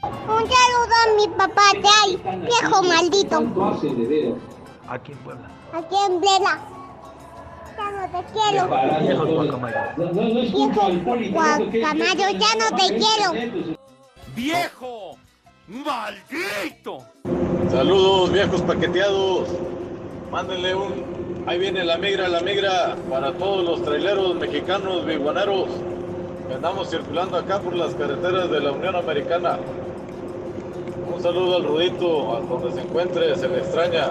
Un 0.01 0.45
saludo 0.49 0.95
a 1.03 1.07
mi 1.17 1.27
papá 1.37 1.65
viejo 2.37 2.83
maldito. 2.83 3.37
Aquí 4.87 5.11
en 5.11 5.17
Puebla. 5.19 5.47
Aquí 5.73 5.95
en 6.07 6.19
Blela. 6.19 6.59
Ya 7.77 7.87
no 7.91 8.03
te 8.11 8.21
quiero. 8.33 8.67
Guacamayo. 9.33 9.81
Guacamayo, 11.31 12.27
ya 12.39 12.51
no 12.59 12.67
te 12.77 12.85
quiero. 12.97 13.77
¡Viejo! 14.35 15.17
¡Maldito! 15.67 17.05
Saludos, 17.69 18.31
viejos 18.31 18.61
paqueteados. 18.63 19.49
Mándenle 20.31 20.75
un. 20.75 21.43
Ahí 21.45 21.59
viene 21.59 21.83
la 21.83 21.97
migra, 21.97 22.27
la 22.29 22.41
migra 22.41 22.95
para 23.09 23.33
todos 23.33 23.63
los 23.63 23.83
traileros 23.83 24.35
mexicanos, 24.35 25.05
biguaneros 25.05 25.67
que 26.53 26.57
andamos 26.57 26.87
circulando 26.87 27.37
acá 27.37 27.59
por 27.59 27.75
las 27.75 27.95
carreteras 27.95 28.51
de 28.51 28.59
la 28.59 28.71
Unión 28.73 28.95
Americana. 28.95 29.57
Un 31.11 31.19
saludo 31.19 31.55
al 31.55 31.63
Rudito, 31.63 32.35
a 32.35 32.41
donde 32.41 32.71
se 32.73 32.81
encuentre, 32.81 33.35
se 33.35 33.47
le 33.47 33.57
extraña. 33.57 34.09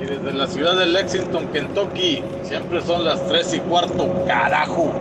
Y 0.00 0.04
desde 0.04 0.32
la 0.32 0.46
ciudad 0.46 0.76
de 0.76 0.86
Lexington, 0.86 1.48
Kentucky, 1.48 2.22
siempre 2.44 2.80
son 2.80 3.04
las 3.04 3.26
3 3.26 3.54
y 3.54 3.60
cuarto, 3.60 4.08
carajo. 4.24 4.92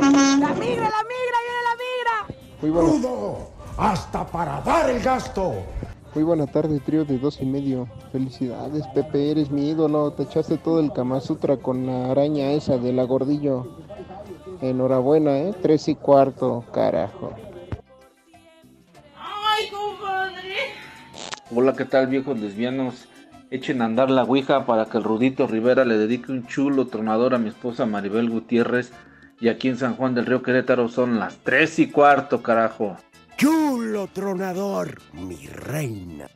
¡La 0.00 0.10
migra, 0.10 0.38
la 0.38 0.54
migra, 0.54 1.38
viene 1.42 1.60
la 1.66 1.74
migra! 1.76 2.36
Muy 2.62 2.70
bueno. 2.70 3.38
¡Hasta 3.78 4.24
para 4.24 4.60
dar 4.60 4.90
el 4.90 5.02
gasto! 5.02 5.54
Muy 6.14 6.22
buena 6.22 6.46
tarde, 6.46 6.78
trío 6.78 7.04
de 7.04 7.18
dos 7.18 7.40
y 7.40 7.46
medio. 7.46 7.88
Felicidades, 8.12 8.86
Pepe, 8.94 9.32
eres 9.32 9.50
mi 9.50 9.70
ídolo. 9.70 10.12
Te 10.12 10.22
echaste 10.22 10.56
todo 10.56 10.78
el 10.78 10.92
Kama 10.92 11.20
Sutra 11.20 11.56
con 11.56 11.86
la 11.86 12.12
araña 12.12 12.52
esa 12.52 12.78
de 12.78 12.92
la 12.92 13.02
gordillo. 13.04 13.89
Enhorabuena, 14.62 15.38
¿eh? 15.38 15.54
Tres 15.62 15.88
y 15.88 15.94
cuarto, 15.94 16.64
carajo. 16.72 17.34
¡Ay, 19.16 19.68
compadre! 19.70 20.56
Hola, 21.54 21.74
¿qué 21.74 21.84
tal, 21.84 22.08
viejos 22.08 22.38
lesbianos? 22.38 23.06
Echen 23.50 23.82
a 23.82 23.86
andar 23.86 24.10
la 24.10 24.24
ouija 24.24 24.66
para 24.66 24.84
que 24.84 24.98
el 24.98 25.04
Rudito 25.04 25.46
Rivera 25.46 25.84
le 25.84 25.96
dedique 25.96 26.30
un 26.30 26.46
chulo 26.46 26.86
tronador 26.86 27.34
a 27.34 27.38
mi 27.38 27.48
esposa 27.48 27.86
Maribel 27.86 28.28
Gutiérrez. 28.28 28.92
Y 29.40 29.48
aquí 29.48 29.68
en 29.68 29.78
San 29.78 29.96
Juan 29.96 30.14
del 30.14 30.26
Río 30.26 30.42
Querétaro 30.42 30.88
son 30.88 31.18
las 31.18 31.38
tres 31.38 31.78
y 31.78 31.90
cuarto, 31.90 32.42
carajo. 32.42 32.96
Chulo 33.38 34.06
tronador, 34.08 35.00
mi 35.14 35.46
reina. 35.46 36.28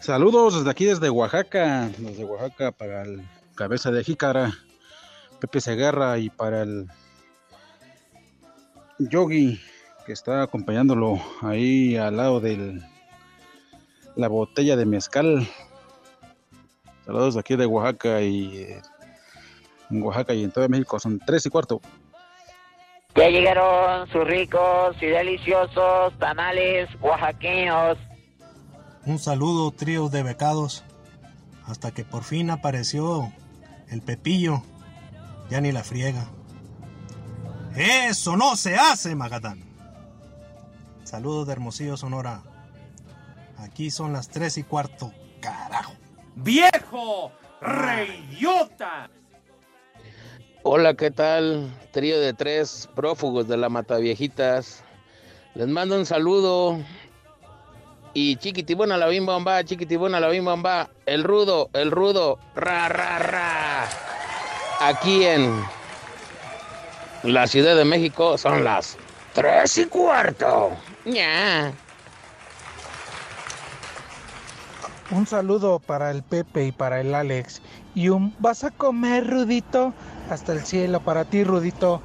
Saludos 0.00 0.56
desde 0.56 0.70
aquí, 0.70 0.84
desde 0.84 1.08
Oaxaca, 1.08 1.88
desde 1.96 2.24
Oaxaca 2.24 2.72
para 2.72 3.02
el 3.02 3.22
cabeza 3.54 3.90
de 3.90 4.02
jícara, 4.02 4.52
Pepe 5.40 5.60
Segarra 5.60 6.18
y 6.18 6.28
para 6.28 6.62
el 6.62 6.88
Yogi 9.08 9.60
que 10.04 10.12
está 10.12 10.42
acompañándolo 10.42 11.18
ahí 11.40 11.96
al 11.96 12.16
lado 12.16 12.40
de 12.40 12.80
la 14.16 14.28
botella 14.28 14.76
de 14.76 14.86
mezcal. 14.86 15.48
Saludos 17.06 17.36
aquí 17.36 17.56
de 17.56 17.66
Oaxaca 17.66 18.20
y 18.20 18.56
eh, 18.58 18.82
en 19.90 20.02
Oaxaca 20.02 20.34
y 20.34 20.44
en 20.44 20.50
todo 20.50 20.68
México 20.68 20.98
son 20.98 21.18
tres 21.18 21.46
y 21.46 21.50
cuarto. 21.50 21.80
Ya 23.14 23.28
llegaron 23.28 24.08
sus 24.08 24.24
ricos 24.24 24.96
y 25.00 25.06
deliciosos 25.06 26.18
tamales 26.18 26.88
oaxaqueños. 27.00 27.96
Un 29.06 29.18
saludo, 29.18 29.70
trío 29.70 30.08
de 30.08 30.22
becados. 30.22 30.84
Hasta 31.66 31.92
que 31.92 32.04
por 32.04 32.24
fin 32.24 32.50
apareció 32.50 33.32
el 33.88 34.02
Pepillo. 34.02 34.62
Ya 35.48 35.60
ni 35.60 35.72
la 35.72 35.84
friega. 35.84 36.26
Eso 37.74 38.36
no 38.36 38.56
se 38.56 38.76
hace, 38.76 39.14
Magatán. 39.16 39.62
Saludos 41.02 41.46
de 41.46 41.52
Hermosillo, 41.52 41.96
Sonora. 41.96 42.42
Aquí 43.58 43.90
son 43.90 44.12
las 44.12 44.28
tres 44.28 44.58
y 44.58 44.62
cuarto. 44.62 45.12
Carajo. 45.40 45.94
¡Viejo! 46.36 47.32
¡Reyota! 47.60 49.10
Hola, 50.62 50.94
¿qué 50.94 51.10
tal? 51.10 51.70
Trío 51.92 52.20
de 52.20 52.32
tres 52.32 52.88
prófugos 52.94 53.48
de 53.48 53.56
la 53.56 53.68
Mataviejitas. 53.68 54.84
Les 55.54 55.68
mando 55.68 55.96
un 55.96 56.06
saludo. 56.06 56.78
Y 58.14 58.36
chiquitibona 58.36 58.96
la 58.96 59.08
bim 59.08 59.26
bomba, 59.26 59.64
chiquitibona 59.64 60.20
la 60.20 60.28
bim 60.28 60.44
bomba. 60.44 60.90
El 61.06 61.24
rudo, 61.24 61.70
el 61.72 61.90
rudo, 61.90 62.38
ra, 62.54 62.88
ra, 62.88 63.18
ra. 63.18 63.88
Aquí 64.80 65.24
en 65.24 65.62
la 67.24 67.46
Ciudad 67.46 67.74
de 67.74 67.84
México 67.84 68.36
son 68.38 68.64
las 68.64 68.96
tres 69.32 69.78
y 69.78 69.86
cuarto. 69.86 70.72
Ya. 71.04 71.72
Un 75.10 75.26
saludo 75.26 75.78
para 75.80 76.10
el 76.10 76.22
Pepe 76.22 76.66
y 76.66 76.72
para 76.72 77.00
el 77.00 77.14
Alex. 77.14 77.62
Y 77.94 78.08
un 78.08 78.34
vas 78.38 78.64
a 78.64 78.70
comer, 78.70 79.28
Rudito, 79.28 79.94
hasta 80.30 80.52
el 80.52 80.64
cielo 80.64 81.00
para 81.00 81.24
ti, 81.24 81.44
Rudito. 81.44 82.02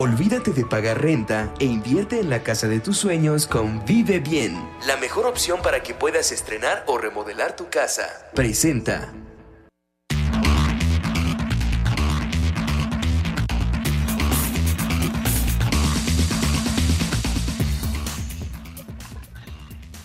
Olvídate 0.00 0.52
de 0.52 0.64
pagar 0.64 1.02
renta 1.02 1.52
e 1.58 1.64
invierte 1.64 2.20
en 2.20 2.30
la 2.30 2.42
casa 2.44 2.68
de 2.68 2.78
tus 2.78 2.98
sueños 2.98 3.48
con 3.48 3.84
Vive 3.84 4.20
Bien, 4.20 4.56
la 4.86 4.96
mejor 4.96 5.26
opción 5.26 5.60
para 5.60 5.82
que 5.82 5.92
puedas 5.92 6.30
estrenar 6.30 6.84
o 6.86 6.98
remodelar 6.98 7.56
tu 7.56 7.68
casa. 7.68 8.30
Presenta. 8.32 9.12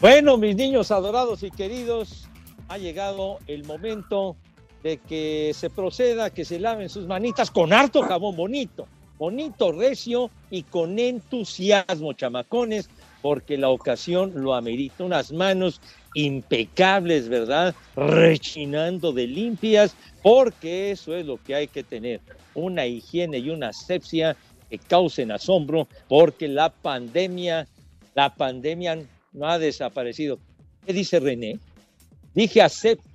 Bueno, 0.04 0.36
mis 0.36 0.58
niños 0.58 0.92
adorados 0.92 1.44
y 1.44 1.50
queridos, 1.50 2.28
ha 2.68 2.78
llegado 2.78 3.40
el 3.48 3.64
momento 3.64 4.36
de 4.84 4.98
que 4.98 5.54
se 5.54 5.70
proceda, 5.70 6.30
que 6.30 6.44
se 6.44 6.60
laven 6.60 6.90
sus 6.90 7.08
manitas 7.08 7.50
con 7.50 7.72
harto 7.72 8.02
jabón 8.02 8.36
bonito, 8.36 8.86
bonito, 9.18 9.72
recio 9.72 10.30
y 10.50 10.64
con 10.64 11.00
entusiasmo, 11.00 12.12
chamacones, 12.12 12.90
porque 13.22 13.58
la 13.58 13.70
ocasión 13.70 14.34
lo 14.36 14.56
amerita. 14.56 15.06
Unas 15.06 15.32
manos 15.32 15.80
impecables, 16.16 17.30
¿verdad? 17.30 17.74
Rechinando 17.96 19.14
de 19.14 19.26
limpias, 19.26 19.96
porque 20.22 20.92
eso 20.92 21.16
es 21.16 21.26
lo 21.26 21.42
que 21.42 21.56
hay 21.56 21.70
que 21.70 21.86
tener, 21.86 22.20
una 22.56 22.86
higiene 22.86 23.38
y 23.38 23.52
una 23.52 23.70
asepsia 23.70 24.36
que 24.70 24.80
causen 24.80 25.32
asombro, 25.32 25.88
porque 26.10 26.50
la 26.50 26.68
pandemia, 26.68 27.70
la 28.16 28.36
pandemia 28.36 29.00
no 29.34 29.48
ha 29.48 29.60
desaparecido. 29.60 30.40
¿Qué 30.86 30.94
dice 30.94 31.20
René? 31.20 31.60
Dije 32.34 32.62
asepsia. 32.62 33.14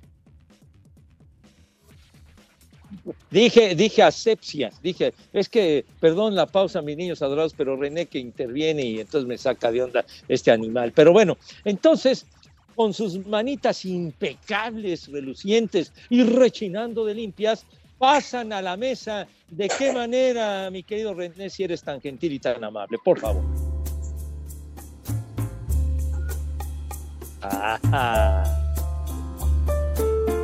Dije, 3.29 3.75
dije 3.75 4.01
asepsias, 4.01 4.81
dije, 4.81 5.13
es 5.31 5.47
que, 5.47 5.85
perdón 5.99 6.33
la 6.33 6.47
pausa, 6.47 6.81
mis 6.81 6.97
niños 6.97 7.21
adorados, 7.21 7.53
pero 7.55 7.77
René 7.77 8.07
que 8.07 8.17
interviene 8.17 8.83
y 8.83 8.99
entonces 8.99 9.27
me 9.27 9.37
saca 9.37 9.71
de 9.71 9.83
onda 9.83 10.05
este 10.27 10.51
animal. 10.51 10.91
Pero 10.95 11.13
bueno, 11.13 11.37
entonces, 11.63 12.25
con 12.75 12.93
sus 12.93 13.25
manitas 13.27 13.85
impecables, 13.85 15.07
relucientes 15.07 15.93
y 16.09 16.23
rechinando 16.23 17.05
de 17.05 17.13
limpias, 17.13 17.65
pasan 17.99 18.51
a 18.51 18.61
la 18.61 18.75
mesa. 18.75 19.27
¿De 19.49 19.69
qué 19.69 19.93
manera, 19.93 20.69
mi 20.71 20.81
querido 20.81 21.13
René, 21.13 21.49
si 21.49 21.63
eres 21.63 21.83
tan 21.83 22.01
gentil 22.01 22.33
y 22.33 22.39
tan 22.39 22.63
amable? 22.63 22.97
Por 23.03 23.19
favor. 23.19 23.68
Ajá. 27.41 28.43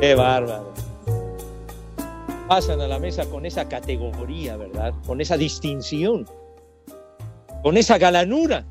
Qué 0.00 0.14
bárbaro. 0.14 0.72
Pasan 2.48 2.80
a 2.80 2.86
la 2.86 2.98
mesa 2.98 3.28
con 3.28 3.44
esa 3.44 3.68
categoría, 3.68 4.56
¿verdad? 4.56 4.94
Con 5.06 5.20
esa 5.20 5.36
distinción, 5.36 6.26
con 7.62 7.76
esa 7.76 7.98
galanura 7.98 8.64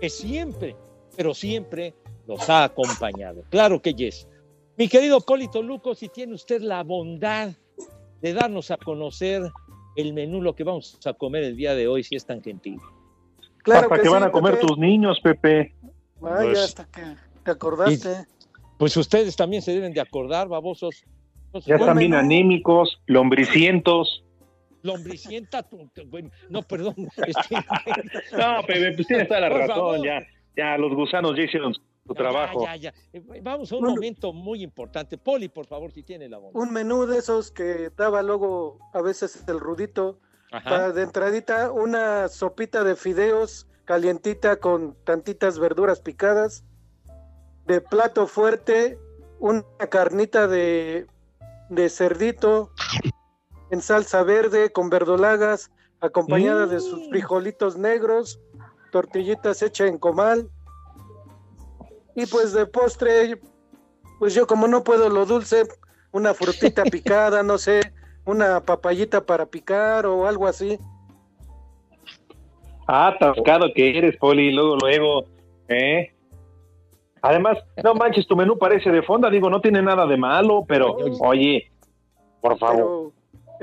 que 0.00 0.08
siempre, 0.08 0.74
pero 1.16 1.34
siempre 1.34 1.94
los 2.26 2.48
ha 2.48 2.64
acompañado. 2.64 3.44
Claro 3.50 3.82
que 3.82 3.92
yes. 3.92 4.26
Mi 4.76 4.88
querido 4.88 5.20
Polito 5.20 5.62
Luco, 5.62 5.94
si 5.94 6.08
tiene 6.08 6.34
usted 6.34 6.60
la 6.62 6.82
bondad 6.82 7.50
de 8.22 8.32
darnos 8.32 8.70
a 8.70 8.76
conocer 8.76 9.42
el 9.96 10.14
menú, 10.14 10.40
lo 10.40 10.54
que 10.54 10.64
vamos 10.64 10.98
a 11.04 11.12
comer 11.12 11.44
el 11.44 11.56
día 11.56 11.74
de 11.74 11.86
hoy, 11.86 12.02
si 12.02 12.16
es 12.16 12.24
tan 12.24 12.42
gentil. 12.42 12.80
Claro 13.58 13.88
¿Para 13.88 14.02
que, 14.02 14.08
van 14.08 14.24
a 14.24 14.32
comer 14.32 14.58
tus 14.58 14.76
niños, 14.78 15.20
Pepe? 15.22 15.74
Vaya, 16.20 16.50
pues, 16.50 16.58
hasta 16.58 16.86
que 16.86 17.02
te 17.44 17.50
acordaste. 17.50 18.26
pues 18.78 18.96
ustedes 18.96 19.36
también 19.36 19.62
se 19.62 19.72
deben 19.72 19.92
de 19.92 20.00
acordar, 20.00 20.48
babosos. 20.48 21.04
ya 21.66 21.76
están 21.76 21.98
bien 21.98 22.14
anémicos, 22.14 23.00
lombricientos. 23.06 24.24
Lombricienta, 24.82 25.66
bueno, 26.08 26.30
no, 26.50 26.62
perdón. 26.62 26.94
Este, 27.26 27.56
no, 28.36 28.62
Pepe, 28.66 28.92
pues 28.92 29.06
tienes 29.06 29.28
toda 29.28 29.40
la 29.40 29.48
razón, 29.48 30.02
ya, 30.02 30.26
ya 30.56 30.76
los 30.76 30.94
gusanos 30.94 31.36
ya 31.36 31.44
hicieron 31.44 31.72
tu 32.06 32.14
trabajo. 32.14 32.64
Ya, 32.64 32.76
ya, 32.76 32.94
eh, 33.12 33.22
Vamos 33.42 33.72
a 33.72 33.76
un, 33.76 33.84
momento 33.84 34.32
muy 34.32 34.62
importante. 34.62 35.16
Poli, 35.16 35.48
por 35.48 35.66
favor, 35.66 35.92
si 35.92 36.02
tiene 36.02 36.28
la 36.28 36.38
voz. 36.38 36.54
Un 36.54 36.72
menú 36.72 37.06
de 37.06 37.18
esos 37.18 37.50
que 37.50 37.90
daba 37.96 38.22
luego 38.22 38.78
a 38.92 39.00
veces 39.00 39.44
el 39.48 39.60
rudito. 39.60 40.20
Para 40.50 40.92
de 40.92 41.02
entradita, 41.02 41.72
una 41.72 42.28
sopita 42.28 42.84
de 42.84 42.94
fideos 42.94 43.66
calientita 43.84 44.60
con 44.60 44.94
tantitas 45.04 45.58
verduras 45.58 46.00
picadas. 46.00 46.64
De 47.66 47.80
plato 47.80 48.26
fuerte, 48.26 48.98
una 49.38 49.64
carnita 49.90 50.46
de, 50.46 51.06
de 51.70 51.88
cerdito 51.88 52.70
en 53.70 53.80
salsa 53.80 54.22
verde 54.22 54.70
con 54.70 54.90
verdolagas, 54.90 55.70
acompañada 56.00 56.66
de 56.66 56.80
sus 56.80 57.08
frijolitos 57.08 57.76
negros, 57.76 58.40
tortillitas 58.92 59.62
hechas 59.62 59.88
en 59.88 59.98
comal 59.98 60.48
y 62.14 62.26
pues 62.26 62.52
de 62.52 62.66
postre, 62.66 63.40
pues 64.18 64.34
yo 64.34 64.46
como 64.46 64.68
no 64.68 64.84
puedo 64.84 65.08
lo 65.08 65.26
dulce, 65.26 65.66
una 66.12 66.34
frutita 66.34 66.84
picada, 66.90 67.42
no 67.42 67.58
sé, 67.58 67.92
una 68.24 68.60
papayita 68.60 69.24
para 69.24 69.46
picar 69.46 70.06
o 70.06 70.26
algo 70.26 70.46
así. 70.46 70.78
Ah, 72.86 73.08
atascado 73.08 73.66
que 73.74 73.98
eres, 73.98 74.16
Poli, 74.18 74.52
luego, 74.52 74.76
luego, 74.76 75.24
¿eh? 75.68 76.13
Además, 77.24 77.56
no 77.82 77.94
manches, 77.94 78.26
tu 78.26 78.36
menú 78.36 78.58
parece 78.58 78.90
de 78.90 79.02
fonda, 79.02 79.30
digo, 79.30 79.48
no 79.48 79.58
tiene 79.58 79.80
nada 79.80 80.06
de 80.06 80.18
malo, 80.18 80.62
pero, 80.68 80.94
oye, 81.20 81.72
por 82.42 82.58
favor, 82.58 83.12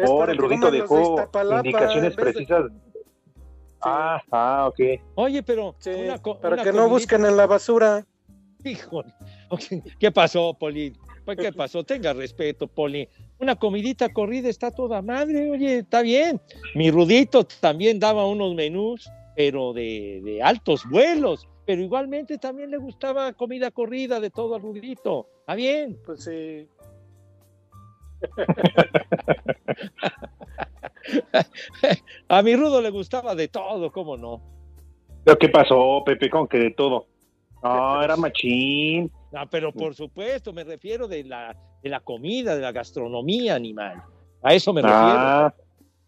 por 0.03 0.31
el 0.31 0.37
Rudito 0.37 0.71
dejó 0.71 1.29
indicaciones 1.63 2.15
precisas. 2.15 2.71
Ah, 3.79 4.19
ah, 4.31 4.67
ok. 4.67 4.79
Oye, 5.13 5.43
pero... 5.43 5.75
para 6.41 6.63
que 6.63 6.73
no 6.73 6.89
busquen 6.89 7.23
en 7.23 7.37
la 7.37 7.45
basura. 7.45 8.03
Híjole, 8.63 9.13
¿qué 9.99 10.11
pasó, 10.11 10.55
Poli? 10.55 10.93
Pues, 11.23 11.37
¿Qué 11.37 11.53
pasó? 11.53 11.83
Tenga 11.83 12.13
respeto, 12.13 12.67
Poli. 12.67 13.07
Una 13.37 13.55
comidita 13.55 14.11
corrida 14.11 14.49
está 14.49 14.71
toda 14.71 15.03
madre, 15.03 15.51
oye, 15.51 15.79
está 15.79 16.01
bien. 16.01 16.41
Mi 16.73 16.89
Rudito 16.89 17.43
también 17.43 17.99
daba 17.99 18.25
unos 18.25 18.55
menús, 18.55 19.07
pero 19.35 19.71
de, 19.71 20.39
altos 20.43 20.83
vuelos. 20.89 21.47
Pero 21.71 21.83
igualmente 21.83 22.37
también 22.37 22.69
le 22.69 22.75
gustaba 22.75 23.31
comida 23.31 23.71
corrida 23.71 24.19
de 24.19 24.29
todo 24.29 24.55
al 24.55 24.61
Rudito. 24.61 25.29
Está 25.39 25.55
bien. 25.55 25.97
Pues 26.05 26.25
sí. 26.25 26.67
A 32.27 32.41
mi 32.41 32.57
Rudo 32.57 32.81
le 32.81 32.89
gustaba 32.89 33.35
de 33.35 33.47
todo, 33.47 33.89
¿cómo 33.89 34.17
no? 34.17 34.41
¿Pero 35.23 35.37
qué 35.37 35.47
pasó, 35.47 36.03
Pepe, 36.05 36.29
con 36.29 36.45
que 36.45 36.57
de 36.57 36.71
todo? 36.71 37.05
No, 37.63 38.03
era 38.03 38.17
machín. 38.17 39.09
No, 39.31 39.49
pero 39.49 39.71
por 39.71 39.95
supuesto, 39.95 40.51
me 40.51 40.65
refiero 40.65 41.07
de 41.07 41.23
la, 41.23 41.55
de 41.81 41.89
la 41.89 42.01
comida, 42.01 42.53
de 42.53 42.63
la 42.63 42.73
gastronomía 42.73 43.55
animal. 43.55 44.03
A 44.43 44.53
eso 44.53 44.73
me 44.73 44.81
refiero. 44.81 44.99
Ah, 44.99 45.53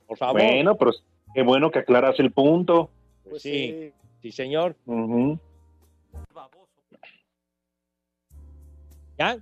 por 0.08 0.18
favor. 0.18 0.42
Bueno, 0.42 0.76
pero 0.76 0.92
qué 1.34 1.42
bueno 1.42 1.72
que 1.72 1.80
aclaras 1.80 2.20
el 2.20 2.34
punto. 2.34 2.90
Pues 3.30 3.44
sí, 3.44 3.94
sí, 4.22 4.34
señor. 4.34 4.76
¿Ya? 9.18 9.38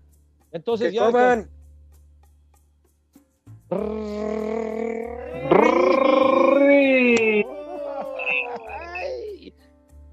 Entonces 0.51 0.93
ya. 0.93 1.05
Coman. 1.05 1.49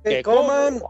Que 0.04 0.22
coman. 0.22 0.80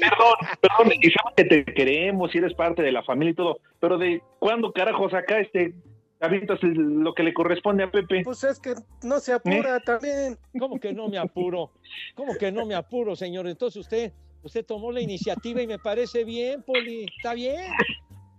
Perdón, 0.00 0.34
perdón, 0.60 0.92
y 1.00 1.10
sabes 1.10 1.34
que 1.36 1.44
te 1.44 1.64
queremos 1.64 2.34
y 2.34 2.38
eres 2.38 2.54
parte 2.54 2.82
de 2.82 2.92
la 2.92 3.02
familia 3.02 3.32
y 3.32 3.34
todo, 3.34 3.58
pero 3.80 3.98
de 3.98 4.22
cuándo 4.38 4.72
carajos 4.72 5.14
acá 5.14 5.38
este 5.38 5.74
avientas 6.22 6.58
lo 6.62 7.14
que 7.14 7.22
le 7.22 7.34
corresponde 7.34 7.84
a 7.84 7.90
Pepe. 7.90 8.22
Pues 8.24 8.44
es 8.44 8.60
que 8.60 8.74
no 9.02 9.18
se 9.18 9.32
apura 9.32 9.76
¿Eh? 9.76 9.80
también. 9.84 10.38
¿Cómo 10.58 10.78
que 10.78 10.92
no 10.92 11.08
me 11.08 11.18
apuro? 11.18 11.72
¿Cómo 12.14 12.34
que 12.36 12.52
no 12.52 12.64
me 12.64 12.74
apuro, 12.74 13.16
señor? 13.16 13.46
Entonces 13.48 13.80
usted, 13.80 14.12
usted 14.42 14.64
tomó 14.64 14.92
la 14.92 15.00
iniciativa 15.00 15.60
y 15.60 15.66
me 15.66 15.78
parece 15.78 16.24
bien, 16.24 16.62
Poli, 16.62 17.06
está 17.16 17.34
bien. 17.34 17.72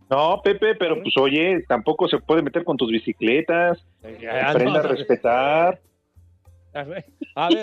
No, 0.10 0.42
Pepe, 0.44 0.76
pero 0.76 1.02
pues 1.02 1.16
oye, 1.18 1.64
tampoco 1.68 2.08
se 2.08 2.20
puede 2.20 2.42
meter 2.42 2.64
con 2.64 2.78
tus 2.78 2.92
bicicletas. 2.92 3.86
Aprenda 4.44 4.80
a 4.80 4.84
respetar. 4.84 5.82
A 6.74 6.84
ver, 6.84 7.06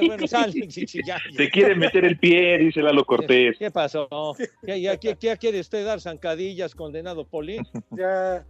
bueno, 0.07 0.27
sal. 0.29 0.53
ya, 0.53 1.19
Te 1.37 1.51
quiere 1.51 1.75
meter 1.75 2.05
el 2.05 2.19
pie, 2.19 2.59
dice 2.59 2.81
Lalo 2.81 3.05
Cortés. 3.05 3.57
¿Qué 3.59 3.71
pasó? 3.71 4.09
¿Qué, 4.65 4.81
ya, 4.81 4.97
quiere 5.37 5.61
usted 5.61 5.85
dar 5.85 6.01
zancadillas, 6.01 6.75
condenado 6.75 7.27
Poli? 7.27 7.59
Ya, 7.91 8.45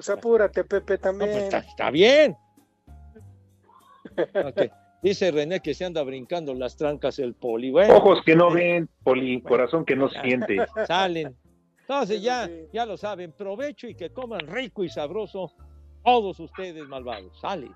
pues 0.00 0.16
apúrate, 0.16 0.64
Pepe, 0.64 0.96
también. 0.96 1.30
Pues, 1.50 1.66
está, 1.66 1.90
bien. 1.90 2.34
Dice 5.02 5.30
René 5.30 5.60
que 5.60 5.74
se 5.74 5.84
anda 5.84 6.02
brincando 6.02 6.54
las 6.54 6.74
trancas 6.74 7.18
el 7.18 7.34
Poli. 7.34 7.70
Ojos 7.70 8.22
que 8.24 8.34
no 8.34 8.50
ven, 8.50 8.88
Poli, 9.04 9.42
corazón 9.42 9.84
que 9.84 9.96
no 9.96 10.08
siente. 10.08 10.56
Salen. 10.86 11.36
Entonces 11.80 12.22
ya, 12.22 12.48
ya 12.72 12.86
lo 12.86 12.96
saben, 12.96 13.32
provecho 13.32 13.88
y 13.88 13.94
que 13.94 14.10
coman 14.10 14.46
rico 14.46 14.84
y 14.84 14.88
sabroso 14.88 15.52
todos 16.02 16.40
ustedes 16.40 16.88
malvados. 16.88 17.38
Sale. 17.38 17.70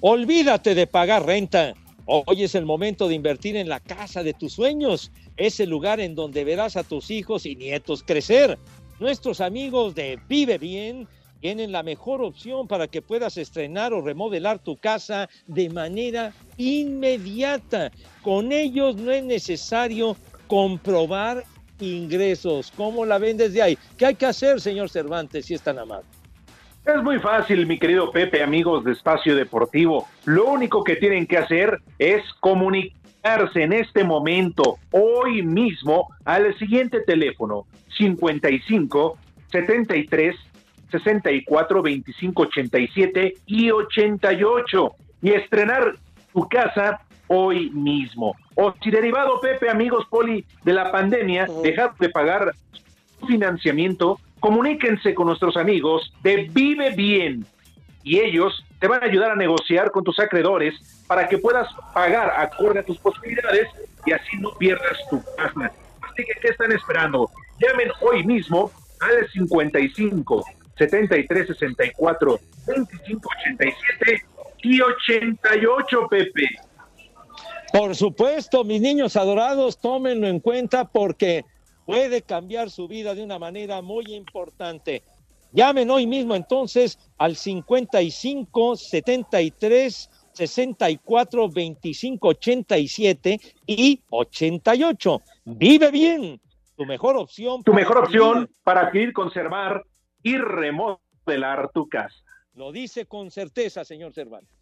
Olvídate 0.00 0.76
de 0.76 0.86
pagar 0.86 1.26
renta. 1.26 1.74
Hoy 2.06 2.42
es 2.42 2.56
el 2.56 2.66
momento 2.66 3.06
de 3.06 3.14
invertir 3.14 3.56
en 3.56 3.68
la 3.68 3.78
casa 3.78 4.24
de 4.24 4.34
tus 4.34 4.54
sueños, 4.54 5.12
ese 5.36 5.66
lugar 5.66 6.00
en 6.00 6.16
donde 6.16 6.42
verás 6.42 6.76
a 6.76 6.82
tus 6.82 7.10
hijos 7.12 7.46
y 7.46 7.54
nietos 7.54 8.02
crecer. 8.02 8.58
Nuestros 8.98 9.40
amigos 9.40 9.94
de 9.94 10.18
Vive 10.28 10.58
Bien 10.58 11.06
tienen 11.40 11.70
la 11.70 11.84
mejor 11.84 12.22
opción 12.22 12.66
para 12.66 12.88
que 12.88 13.02
puedas 13.02 13.36
estrenar 13.36 13.92
o 13.92 14.00
remodelar 14.00 14.58
tu 14.58 14.76
casa 14.76 15.28
de 15.46 15.70
manera 15.70 16.34
inmediata. 16.56 17.92
Con 18.22 18.50
ellos 18.50 18.96
no 18.96 19.12
es 19.12 19.22
necesario 19.22 20.16
comprobar 20.48 21.44
ingresos. 21.80 22.72
¿Cómo 22.76 23.06
la 23.06 23.18
ven 23.18 23.36
desde 23.36 23.62
ahí? 23.62 23.78
¿Qué 23.96 24.06
hay 24.06 24.14
que 24.16 24.26
hacer, 24.26 24.60
señor 24.60 24.90
Cervantes, 24.90 25.46
si 25.46 25.54
es 25.54 25.62
tan 25.62 25.78
amable? 25.78 26.06
Es 26.84 27.00
muy 27.00 27.20
fácil, 27.20 27.64
mi 27.66 27.78
querido 27.78 28.10
Pepe, 28.10 28.42
amigos 28.42 28.82
de 28.82 28.90
Espacio 28.90 29.36
Deportivo. 29.36 30.08
Lo 30.24 30.46
único 30.46 30.82
que 30.82 30.96
tienen 30.96 31.28
que 31.28 31.38
hacer 31.38 31.78
es 31.96 32.24
comunicarse 32.40 33.62
en 33.62 33.72
este 33.72 34.02
momento, 34.02 34.78
hoy 34.90 35.42
mismo, 35.42 36.08
al 36.24 36.58
siguiente 36.58 37.00
teléfono, 37.02 37.66
55 37.96 39.16
73 39.52 40.34
64 40.90 41.82
25 41.82 42.42
87 42.42 43.34
y 43.46 43.70
88 43.70 44.92
y 45.22 45.30
estrenar 45.30 45.94
tu 46.32 46.48
casa 46.48 47.00
hoy 47.28 47.70
mismo. 47.70 48.34
O 48.56 48.74
si 48.82 48.90
derivado, 48.90 49.40
Pepe, 49.40 49.70
amigos 49.70 50.04
Poli, 50.10 50.44
de 50.64 50.72
la 50.72 50.90
pandemia, 50.90 51.46
dejar 51.62 51.94
de 51.96 52.08
pagar 52.08 52.52
su 53.20 53.26
financiamiento, 53.26 54.18
comuníquense 54.42 55.14
con 55.14 55.28
nuestros 55.28 55.56
amigos 55.56 56.12
de 56.24 56.48
Vive 56.50 56.90
Bien 56.90 57.46
y 58.02 58.18
ellos 58.18 58.64
te 58.80 58.88
van 58.88 59.00
a 59.00 59.06
ayudar 59.06 59.30
a 59.30 59.36
negociar 59.36 59.92
con 59.92 60.02
tus 60.02 60.18
acreedores 60.18 60.74
para 61.06 61.28
que 61.28 61.38
puedas 61.38 61.68
pagar 61.94 62.28
acorde 62.36 62.80
a 62.80 62.82
tus 62.82 62.98
posibilidades 62.98 63.68
y 64.04 64.10
así 64.10 64.36
no 64.40 64.50
pierdas 64.58 64.98
tu 65.08 65.22
casa. 65.36 65.70
Así 66.00 66.24
que, 66.24 66.40
¿qué 66.40 66.48
están 66.48 66.72
esperando? 66.72 67.30
Llamen 67.60 67.92
hoy 68.00 68.24
mismo 68.24 68.72
al 68.98 69.30
55 69.30 70.44
73 70.76 71.46
64 71.46 72.40
25 72.66 73.28
87 73.46 74.24
y 74.64 74.80
88, 74.80 76.08
Pepe. 76.10 76.48
Por 77.72 77.94
supuesto, 77.94 78.64
mis 78.64 78.80
niños 78.80 79.14
adorados, 79.14 79.78
tómenlo 79.78 80.26
en 80.26 80.40
cuenta 80.40 80.84
porque 80.84 81.44
puede 81.84 82.22
cambiar 82.22 82.70
su 82.70 82.88
vida 82.88 83.14
de 83.14 83.22
una 83.22 83.38
manera 83.38 83.82
muy 83.82 84.14
importante. 84.14 85.02
Llamen 85.52 85.90
hoy 85.90 86.06
mismo 86.06 86.34
entonces 86.34 86.98
al 87.18 87.36
55 87.36 88.76
73 88.76 90.10
64 90.32 91.48
25 91.48 92.28
87 92.28 93.40
y 93.66 94.00
88. 94.08 95.20
Vive 95.44 95.90
bien. 95.90 96.40
Tu 96.76 96.86
mejor 96.86 97.16
opción. 97.16 97.62
Tu 97.62 97.74
mejor 97.74 97.98
opción 97.98 98.50
para 98.64 98.86
adquirir, 98.86 99.12
conservar 99.12 99.84
y 100.22 100.36
remodelar 100.38 101.70
tu 101.72 101.88
casa. 101.88 102.16
Lo 102.54 102.72
dice 102.72 103.06
con 103.06 103.30
certeza, 103.30 103.84
señor 103.84 104.12
Cervantes. 104.14 104.61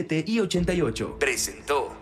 87 0.00 0.24
y 0.26 0.40
88. 0.40 1.16
Presentó. 1.18 1.92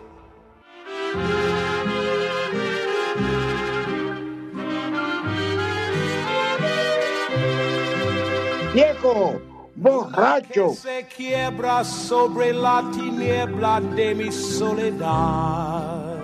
Viejo, 8.75 9.41
borracho. 9.75 10.71
Se 10.71 11.07
quiebra 11.15 11.85
sobre 11.85 12.53
la 12.53 12.89
tiniebla 12.93 13.81
de 13.81 14.15
mi 14.15 14.31
soledad. 14.31 16.17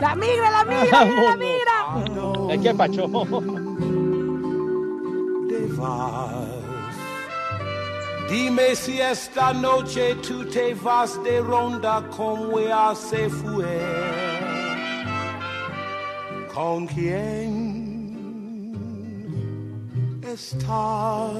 La 0.00 0.16
migra, 0.16 0.50
la 0.50 0.64
migra, 0.64 1.04
la 1.04 1.36
migra. 1.36 2.62
¿Qué 2.62 2.74
pacho? 2.74 3.08
Dime 8.32 8.74
si 8.74 8.98
esta 8.98 9.52
noche 9.52 10.14
tú 10.26 10.46
te 10.46 10.72
vas 10.72 11.22
de 11.22 11.42
ronda 11.42 12.02
como 12.16 12.56
se 12.94 13.28
fue. 13.28 13.78
¿Con 16.54 16.86
quién 16.86 17.42
estás? 20.26 21.30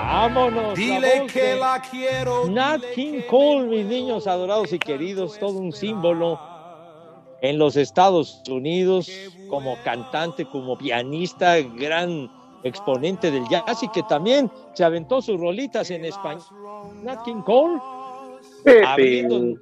Vámonos. 0.00 0.74
Dile 0.74 1.28
que 1.32 1.54
la 1.54 1.80
quiero. 1.88 2.48
Nat 2.50 2.82
King 2.92 3.20
Cole, 3.30 3.68
mis 3.68 3.86
niños 3.86 4.26
adorados 4.26 4.72
y 4.72 4.80
queridos, 4.80 5.38
todo 5.38 5.60
un 5.60 5.72
símbolo 5.72 6.40
en 7.40 7.56
los 7.56 7.76
Estados 7.76 8.42
Unidos 8.48 9.08
como 9.48 9.76
cantante, 9.84 10.44
como 10.44 10.76
pianista, 10.76 11.60
gran 11.60 12.28
exponente 12.64 13.30
del 13.30 13.46
jazz 13.48 13.82
y 13.82 13.88
que 13.88 14.02
también 14.04 14.50
se 14.74 14.82
aventó 14.84 15.22
sus 15.22 15.38
rolitas 15.40 15.90
en 15.90 16.04
español. 16.04 16.42
Nat 17.02 17.22
King 17.24 17.42
Cole. 17.42 17.80
Pepe, 18.64 18.84
abriendo- 18.84 19.60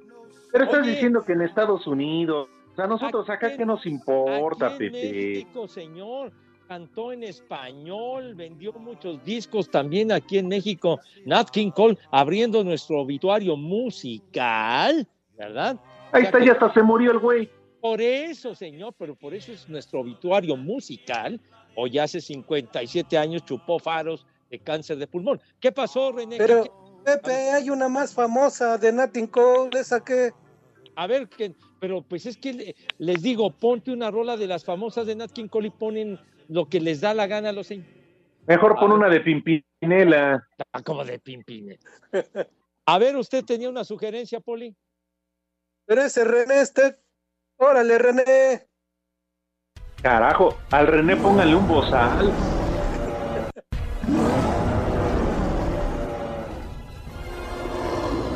pero 0.51 0.63
estás 0.65 0.81
Oye. 0.81 0.91
diciendo 0.91 1.23
que 1.23 1.33
en 1.33 1.41
Estados 1.41 1.85
Unidos, 1.87 2.47
o 2.71 2.75
sea, 2.75 2.87
nosotros 2.87 3.29
acá 3.29 3.55
qué 3.55 3.65
nos 3.65 3.85
importa, 3.85 4.67
Aquí 4.67 4.85
en 4.85 4.91
Pepe. 4.91 5.11
México, 5.11 5.67
señor, 5.67 6.31
cantó 6.67 7.11
en 7.11 7.23
español, 7.23 8.33
vendió 8.35 8.71
muchos 8.73 9.23
discos 9.25 9.69
también 9.69 10.11
aquí 10.11 10.37
en 10.37 10.47
México. 10.47 10.99
Nat 11.25 11.49
King 11.49 11.71
Cole 11.71 11.97
abriendo 12.11 12.63
nuestro 12.63 13.01
obituario 13.01 13.57
musical, 13.57 15.07
¿verdad? 15.37 15.77
Ahí 16.11 16.23
está, 16.23 16.43
ya 16.43 16.53
hasta 16.53 16.73
se 16.73 16.81
murió 16.83 17.11
el 17.11 17.19
güey. 17.19 17.49
Por 17.81 17.99
eso, 17.99 18.55
señor, 18.55 18.93
pero 18.97 19.15
por 19.15 19.33
eso 19.33 19.51
es 19.51 19.67
nuestro 19.67 19.99
obituario 20.01 20.55
musical. 20.55 21.39
Hoy 21.75 21.97
hace 21.99 22.21
57 22.21 23.17
años 23.17 23.43
chupó 23.45 23.79
faros 23.79 24.25
de 24.49 24.59
cáncer 24.59 24.97
de 24.97 25.07
pulmón. 25.07 25.41
¿Qué 25.59 25.71
pasó, 25.71 26.11
René? 26.11 26.37
Pero, 26.37 26.63
¿Qué- 26.63 26.71
Pepe, 27.03 27.31
hay 27.51 27.69
una 27.69 27.89
más 27.89 28.13
famosa 28.13 28.77
de 28.77 28.93
Natin 28.93 29.27
Cole, 29.27 29.77
esa 29.79 30.01
que... 30.03 30.31
A 30.95 31.05
ver, 31.07 31.27
que, 31.27 31.53
pero 31.79 32.01
pues 32.01 32.25
es 32.25 32.37
que 32.37 32.53
le- 32.53 32.75
les 32.97 33.21
digo, 33.21 33.51
ponte 33.51 33.91
una 33.91 34.09
rola 34.11 34.37
de 34.37 34.47
las 34.47 34.63
famosas 34.63 35.05
de 35.07 35.15
Nat 35.15 35.31
King 35.31 35.47
Cole 35.49 35.67
y 35.67 35.71
ponen 35.71 36.19
lo 36.47 36.69
que 36.69 36.79
les 36.79 37.01
da 37.01 37.13
la 37.13 37.27
gana 37.27 37.49
a 37.49 37.51
los 37.51 37.67
señores. 37.67 37.91
Mejor 38.45 38.75
pon 38.79 38.91
una 38.91 39.09
de 39.09 39.19
Pimpinela. 39.21 40.47
Ah, 40.71 40.81
como 40.83 41.03
de 41.03 41.17
Pimpine. 41.19 41.79
A 42.85 42.99
ver, 42.99 43.15
usted 43.17 43.43
tenía 43.43 43.69
una 43.69 43.83
sugerencia, 43.83 44.39
Poli. 44.39 44.75
Pero 45.85 46.03
ese 46.03 46.23
René, 46.23 46.61
este... 46.61 46.99
Órale, 47.57 47.97
René. 47.97 48.67
Carajo, 50.03 50.53
al 50.69 50.85
René 50.87 51.15
póngale 51.15 51.55
un 51.55 51.65
bozal. 51.65 52.29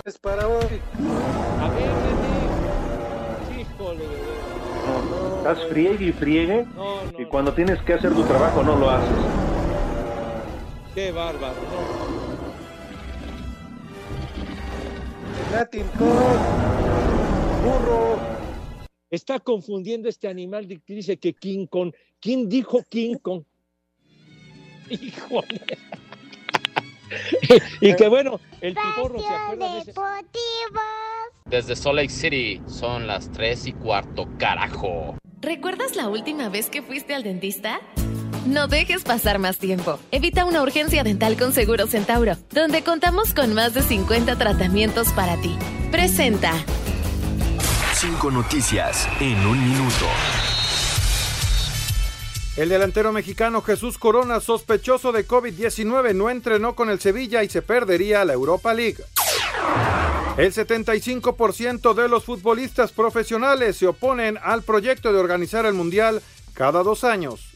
Es 0.05 0.17
para 0.17 0.47
hoy. 0.47 0.81
A 1.59 1.69
ver, 1.69 1.91
René. 2.05 3.61
Híjole, 3.61 3.99
veras. 3.99 4.57
Estás 5.39 5.65
friegue 5.69 6.05
y 6.05 6.11
friegue. 6.13 6.65
No, 6.73 7.03
no, 7.03 7.19
y 7.19 7.25
cuando 7.25 7.51
tienes 7.51 7.81
que 7.81 7.95
hacer 7.95 8.13
tu 8.13 8.23
trabajo 8.23 8.63
no 8.63 8.77
lo 8.77 8.89
haces. 8.89 9.11
qué 10.95 11.11
bárbaro, 11.11 11.55
¿no? 11.69 12.07
Cole. 15.99 16.39
Burro. 17.61 18.16
Está 19.09 19.39
confundiendo 19.39 20.09
este 20.09 20.27
animal 20.27 20.67
de 20.67 20.79
que 20.79 20.93
dice 20.93 21.17
que 21.17 21.33
King 21.33 21.65
Kong. 21.67 21.93
¿Quién 22.19 22.49
dijo 22.49 22.83
King 22.89 23.15
Kong? 23.21 23.43
Híjole. 24.89 25.61
y 27.81 27.95
que 27.95 28.07
bueno, 28.09 28.39
el 28.61 28.73
piporro 28.75 29.19
se 29.19 29.27
acuerda 29.27 29.73
de 29.75 29.79
ese. 29.79 29.93
Desde 31.45 31.75
Salt 31.75 31.95
Lake 31.95 32.09
City 32.09 32.61
son 32.67 33.07
las 33.07 33.31
3 33.31 33.67
y 33.67 33.73
cuarto, 33.73 34.27
carajo. 34.37 35.15
¿Recuerdas 35.39 35.95
la 35.95 36.09
última 36.09 36.49
vez 36.49 36.69
que 36.69 36.81
fuiste 36.81 37.13
al 37.13 37.23
dentista? 37.23 37.79
No 38.45 38.67
dejes 38.67 39.03
pasar 39.03 39.39
más 39.39 39.57
tiempo. 39.57 39.99
Evita 40.11 40.45
una 40.45 40.61
urgencia 40.61 41.03
dental 41.03 41.37
con 41.37 41.53
Seguro 41.53 41.87
Centauro, 41.87 42.35
donde 42.51 42.81
contamos 42.81 43.33
con 43.33 43.53
más 43.53 43.73
de 43.73 43.81
50 43.81 44.37
tratamientos 44.37 45.11
para 45.13 45.39
ti. 45.39 45.55
Presenta. 45.91 46.53
Cinco 47.99 48.29
noticias 48.29 49.09
en 49.19 49.39
un 49.47 49.59
minuto. 49.59 50.05
El 52.55 52.69
delantero 52.69 53.11
mexicano 53.11 53.63
Jesús 53.63 53.97
Corona, 53.97 54.39
sospechoso 54.39 55.11
de 55.11 55.27
COVID-19, 55.27 56.13
no 56.13 56.29
entrenó 56.29 56.75
con 56.75 56.91
el 56.91 56.99
Sevilla 56.99 57.41
y 57.41 57.49
se 57.49 57.63
perdería 57.63 58.23
la 58.23 58.33
Europa 58.33 58.75
League. 58.75 59.03
El 60.37 60.53
75% 60.53 61.95
de 61.95 62.07
los 62.07 62.23
futbolistas 62.23 62.91
profesionales 62.91 63.77
se 63.77 63.87
oponen 63.87 64.37
al 64.43 64.61
proyecto 64.61 65.11
de 65.11 65.17
organizar 65.17 65.65
el 65.65 65.73
Mundial 65.73 66.21
cada 66.53 66.83
dos 66.83 67.03
años. 67.03 67.49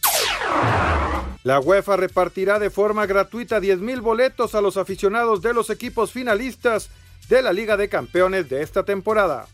La 1.44 1.60
UEFA 1.60 1.98
repartirá 1.98 2.58
de 2.58 2.72
forma 2.72 3.06
gratuita 3.06 3.60
10.000 3.60 4.02
boletos 4.02 4.56
a 4.56 4.62
los 4.62 4.78
aficionados 4.78 5.44
de 5.44 5.54
los 5.54 5.70
equipos 5.70 6.12
finalistas 6.12 6.90
de 7.30 7.44
la 7.44 7.54
Liga 7.54 7.78
de 7.78 7.90
Campeones 7.90 8.50
de 8.50 8.64
esta 8.64 8.82
temporada. 8.82 9.46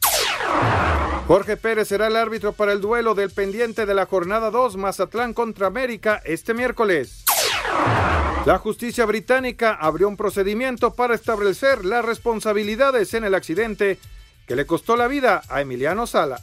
Jorge 1.28 1.58
Pérez 1.58 1.90
será 1.90 2.08
el 2.08 2.16
árbitro 2.16 2.54
para 2.54 2.72
el 2.72 2.80
duelo 2.80 3.14
del 3.14 3.32
pendiente 3.32 3.86
de 3.86 3.94
la 3.94 4.06
jornada 4.06 4.50
2 4.50 4.78
Mazatlán 4.78 5.34
contra 5.34 5.68
América 5.68 6.22
este 6.24 6.54
miércoles. 6.54 7.26
La 8.46 8.60
justicia 8.60 9.06
británica 9.06 9.74
abrió 9.74 10.08
un 10.08 10.16
procedimiento 10.16 10.94
para 10.94 11.16
establecer 11.16 11.84
las 11.84 12.06
responsabilidades 12.06 13.14
en 13.14 13.26
el 13.26 13.36
accidente 13.36 14.00
que 14.48 14.56
le 14.56 14.66
costó 14.66 14.96
la 14.96 15.08
vida 15.08 15.42
a 15.50 15.60
Emiliano 15.60 16.08
Sala. 16.08 16.40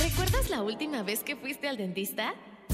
¿Recuerdas 0.00 0.50
la 0.50 0.62
última 0.62 1.02
vez 1.02 1.24
que 1.24 1.34
fuiste 1.34 1.68
al 1.68 1.76
dentista? 1.76 2.34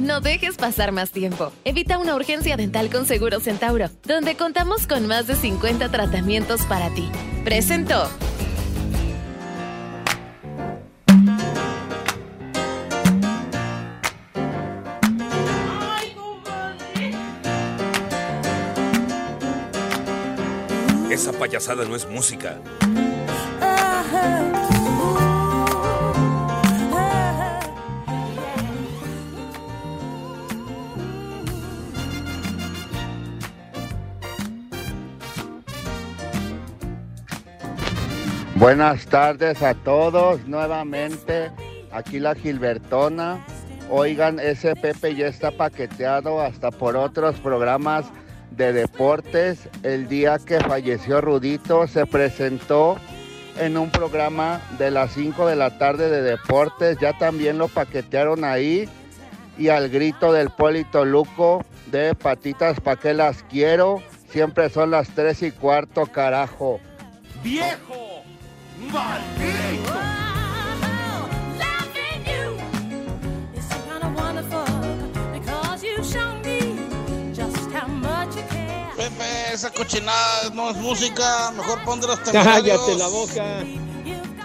No 0.00 0.22
dejes 0.22 0.56
pasar 0.56 0.92
más 0.92 1.10
tiempo. 1.10 1.52
Evita 1.64 1.98
una 1.98 2.14
urgencia 2.14 2.56
dental 2.56 2.88
con 2.90 3.04
Seguro 3.04 3.38
Centauro, 3.38 3.90
donde 4.02 4.34
contamos 4.34 4.86
con 4.86 5.06
más 5.06 5.26
de 5.26 5.36
50 5.36 5.90
tratamientos 5.90 6.64
para 6.64 6.88
ti. 6.94 7.10
Presentó. 7.44 8.08
Esa 21.10 21.32
payasada 21.32 21.84
no 21.84 21.94
es 21.94 22.08
música. 22.08 22.58
Buenas 38.70 39.04
tardes 39.06 39.64
a 39.64 39.74
todos 39.74 40.46
nuevamente. 40.46 41.50
Aquí 41.90 42.20
la 42.20 42.36
Gilbertona. 42.36 43.44
Oigan, 43.90 44.38
ese 44.38 44.76
Pepe 44.76 45.16
ya 45.16 45.26
está 45.26 45.50
paqueteado 45.50 46.40
hasta 46.40 46.70
por 46.70 46.96
otros 46.96 47.34
programas 47.40 48.04
de 48.52 48.72
deportes. 48.72 49.68
El 49.82 50.06
día 50.06 50.38
que 50.38 50.60
falleció 50.60 51.20
Rudito 51.20 51.88
se 51.88 52.06
presentó 52.06 52.96
en 53.58 53.76
un 53.76 53.90
programa 53.90 54.60
de 54.78 54.92
las 54.92 55.14
5 55.14 55.48
de 55.48 55.56
la 55.56 55.76
tarde 55.76 56.08
de 56.08 56.22
deportes. 56.22 56.96
Ya 57.00 57.18
también 57.18 57.58
lo 57.58 57.66
paquetearon 57.66 58.44
ahí. 58.44 58.88
Y 59.58 59.70
al 59.70 59.88
grito 59.88 60.32
del 60.32 60.50
Polito 60.50 61.04
Luco 61.04 61.64
de 61.90 62.14
patitas 62.14 62.78
pa' 62.78 62.94
que 62.94 63.14
las 63.14 63.42
quiero. 63.42 64.00
Siempre 64.28 64.70
son 64.70 64.92
las 64.92 65.08
3 65.08 65.42
y 65.42 65.50
cuarto, 65.50 66.06
carajo. 66.06 66.78
¡Viejo! 67.42 68.09
¡Maldito! 68.80 70.20
Pepe, 78.96 79.54
esa 79.54 79.70
cochinada 79.70 80.50
no 80.54 80.70
es 80.70 80.76
música, 80.76 81.50
mejor 81.56 81.82
pon 81.84 82.00
de 82.00 82.06
los 82.06 82.18
Cállate 82.32 82.96
la 82.96 83.08
boca. 83.08 83.60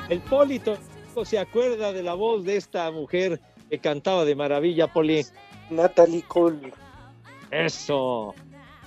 El 0.09 0.21
Polito 0.21 0.77
se 1.23 1.39
acuerda 1.39 1.91
de 1.91 2.03
la 2.03 2.13
voz 2.13 2.45
de 2.45 2.57
esta 2.57 2.89
mujer 2.91 3.41
que 3.69 3.79
cantaba 3.79 4.23
de 4.25 4.35
maravilla, 4.35 4.87
Poli. 4.91 5.25
Natalie 5.69 6.23
Cole. 6.23 6.73
Eso. 7.51 8.33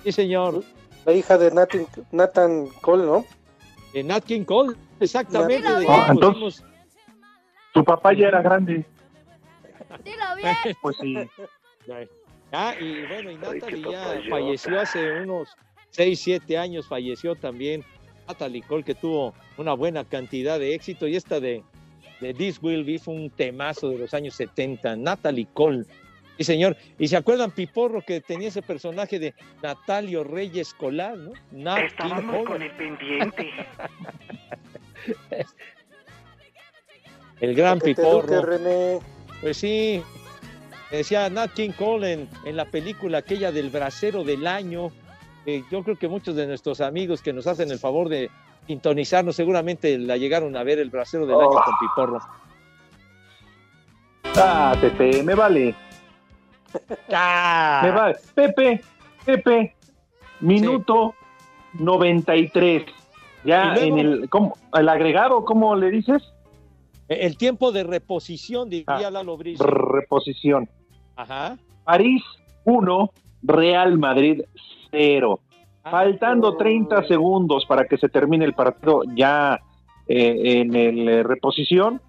Sí, 0.03 0.11
señor. 0.11 0.63
La 1.05 1.13
hija 1.13 1.37
de 1.37 1.51
Nathan, 1.51 1.87
Nathan 2.11 2.67
Cole, 2.81 3.05
¿no? 3.05 3.25
De 3.93 4.03
Nat 4.03 4.23
King 4.23 4.43
Cole, 4.43 4.75
exactamente. 4.99 5.71
De 5.73 5.85
que 5.85 5.93
entonces- 6.11 6.63
Tu 7.73 7.83
papá 7.83 8.13
ya 8.13 8.27
era 8.27 8.41
grande. 8.41 8.85
Dilo 10.03 10.35
bien. 10.35 10.55
Pues 10.81 10.97
sí. 10.97 11.15
Ah, 12.51 12.73
y 12.79 13.05
bueno, 13.07 13.31
y 13.31 13.35
Natalie 13.37 13.81
ya 13.91 14.21
falleció 14.29 14.79
hace 14.79 15.21
unos 15.21 15.55
6, 15.91 16.19
7 16.19 16.57
años, 16.57 16.87
falleció 16.87 17.35
también 17.35 17.83
Natalie 18.27 18.61
Cole, 18.63 18.83
que 18.83 18.95
tuvo 18.95 19.33
una 19.57 19.73
buena 19.73 20.03
cantidad 20.03 20.59
de 20.59 20.73
éxito, 20.73 21.07
y 21.07 21.15
esta 21.15 21.39
de, 21.39 21.63
de 22.21 22.33
This 22.33 22.59
Will 22.61 22.83
Be 22.83 22.97
fue 22.99 23.13
un 23.15 23.29
temazo 23.29 23.89
de 23.89 23.99
los 23.99 24.13
años 24.13 24.35
70, 24.35 24.95
Natalie 24.95 25.47
Cole. 25.53 25.85
Sí, 26.39 26.45
señor. 26.45 26.77
¿Y 26.97 27.09
se 27.09 27.17
acuerdan, 27.17 27.51
Piporro, 27.51 28.01
que 28.01 28.21
tenía 28.21 28.47
ese 28.47 28.61
personaje 28.61 29.19
de 29.19 29.33
Natalio 29.61 30.23
Reyes 30.23 30.73
Colar, 30.73 31.17
¿no? 31.17 31.33
Nat 31.51 31.79
King 31.79 31.85
Estábamos 31.87 32.45
con 32.45 32.61
el 32.61 32.71
pendiente. 32.71 33.49
El 37.41 37.55
gran 37.55 37.79
Piporro. 37.79 38.41
René. 38.41 38.99
Pues 39.41 39.57
sí, 39.57 40.01
decía 40.89 41.29
Nat 41.29 41.51
King 41.51 41.71
Cole 41.77 42.13
en, 42.13 42.29
en 42.45 42.55
la 42.55 42.63
película 42.63 43.17
aquella 43.17 43.51
del 43.51 43.69
bracero 43.69 44.23
del 44.23 44.47
año. 44.47 44.93
yo 45.69 45.83
creo 45.83 45.97
que 45.97 46.07
muchos 46.07 46.37
de 46.37 46.47
nuestros 46.47 46.79
amigos 46.79 47.21
que 47.21 47.33
nos 47.33 47.47
hacen 47.47 47.69
el 47.69 47.79
favor 47.79 48.07
de 48.07 48.31
sintonizarnos 48.65 49.35
seguramente 49.35 49.97
la 49.97 50.15
llegaron 50.15 50.55
a 50.55 50.63
ver 50.63 50.79
el 50.79 50.89
bracero 50.89 51.25
del 51.25 51.35
año 51.35 51.49
con 51.49 51.73
Piporro. 51.81 52.19
Ah, 54.37 54.73
Pepe, 54.79 55.21
me 55.21 55.35
vale. 55.35 55.75
Ah. 57.11 57.81
Me 57.83 57.91
vale. 57.91 58.15
Pepe, 58.35 58.81
Pepe, 59.25 59.75
minuto 60.41 61.15
93. 61.73 62.83
Ya 63.45 63.73
luego- 63.73 63.81
en 63.85 63.99
el, 63.99 64.29
¿cómo? 64.29 64.53
el 64.73 64.89
agregado, 64.89 65.45
¿cómo 65.45 65.75
le 65.75 65.89
dices? 65.91 66.21
El 67.07 67.37
tiempo 67.37 67.71
de 67.71 67.83
reposición, 67.83 68.69
diría 68.69 69.07
Ah, 69.07 69.11
Lalo. 69.11 69.37
Reposición. 69.59 70.69
Ajá. 71.15 71.57
París 71.83 72.21
1, 72.65 73.11
Real 73.43 73.97
Madrid 73.97 74.41
0. 74.91 75.39
Faltando 75.83 76.55
30 76.57 77.03
segundos 77.07 77.65
para 77.65 77.85
que 77.85 77.97
se 77.97 78.09
termine 78.09 78.45
el 78.45 78.53
partido 78.53 79.01
ya 79.15 79.59
eh, 80.07 80.59
en 80.61 80.75
el 80.75 81.07
eh, 81.09 81.23
reposición, 81.23 82.01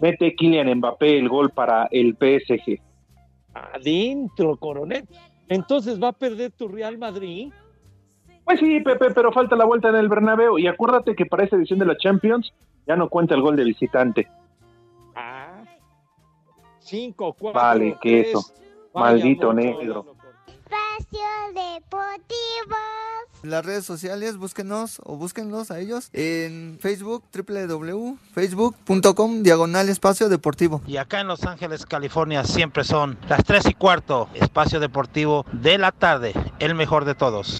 mete 0.00 0.34
Kylian 0.36 0.72
Mbappé 0.78 1.18
el 1.18 1.28
gol 1.28 1.50
para 1.50 1.88
el 1.90 2.14
PSG. 2.16 2.80
Adentro, 3.54 4.56
coronel. 4.56 5.06
Entonces 5.48 6.00
va 6.00 6.08
a 6.08 6.12
perder 6.12 6.52
tu 6.52 6.68
Real 6.68 6.98
Madrid. 6.98 7.52
Pues 8.44 8.60
sí, 8.60 8.80
Pepe, 8.80 9.10
pero 9.12 9.32
falta 9.32 9.56
la 9.56 9.64
vuelta 9.64 9.88
en 9.88 9.96
el 9.96 10.08
Bernabéu 10.08 10.58
y 10.58 10.66
acuérdate 10.66 11.14
que 11.14 11.26
para 11.26 11.44
esta 11.44 11.56
edición 11.56 11.78
de 11.78 11.86
la 11.86 11.96
Champions 11.96 12.52
ya 12.86 12.96
no 12.96 13.08
cuenta 13.08 13.34
el 13.34 13.42
gol 13.42 13.56
de 13.56 13.64
visitante. 13.64 14.28
Ah. 15.14 15.62
Cinco, 16.78 17.34
cuatro, 17.38 17.60
Vale, 17.60 17.96
queso. 18.00 18.42
Maldito 18.94 19.52
negro. 19.52 20.16
Espacio 20.46 21.20
Deportivo. 21.54 22.76
Las 23.42 23.64
redes 23.64 23.86
sociales, 23.86 24.36
búsquenos 24.36 25.00
o 25.02 25.16
búsquenlos 25.16 25.70
a 25.70 25.78
ellos 25.78 26.10
en 26.12 26.76
Facebook, 26.78 27.24
www.facebook.com, 27.32 29.42
diagonal 29.42 29.88
espacio 29.88 30.28
deportivo. 30.28 30.82
Y 30.86 30.98
acá 30.98 31.20
en 31.20 31.28
Los 31.28 31.44
Ángeles, 31.44 31.86
California, 31.86 32.44
siempre 32.44 32.84
son 32.84 33.16
las 33.28 33.42
3 33.44 33.64
y 33.70 33.74
cuarto, 33.74 34.28
espacio 34.34 34.78
deportivo 34.78 35.46
de 35.52 35.78
la 35.78 35.90
tarde, 35.90 36.34
el 36.58 36.74
mejor 36.74 37.06
de 37.06 37.14
todos. 37.14 37.58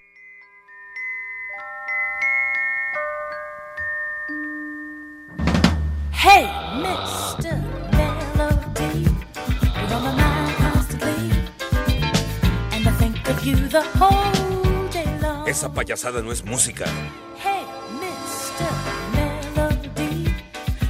Hey, 6.13 6.45
Mr. 6.83 7.57
Melody, 7.97 9.05
you're 9.05 9.95
on 9.95 10.03
my 10.05 10.13
mind 10.15 10.57
constantly, 10.59 11.31
and 12.73 12.87
I 12.87 12.93
think 12.99 13.27
of 13.31 13.43
you 13.43 13.57
the 13.69 13.81
whole 13.99 14.30
Esa 15.51 15.69
payasada 15.73 16.23
no 16.23 16.31
es 16.31 16.45
música. 16.45 16.85
Hey, 17.43 17.65
Mr. 17.99 18.71
Melody, 19.17 20.33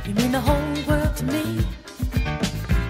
you 0.07 0.15
mean 0.15 0.33
the 0.33 0.39
whole 0.39 0.61
world 0.87 1.17
to 1.17 1.25
me. 1.25 1.65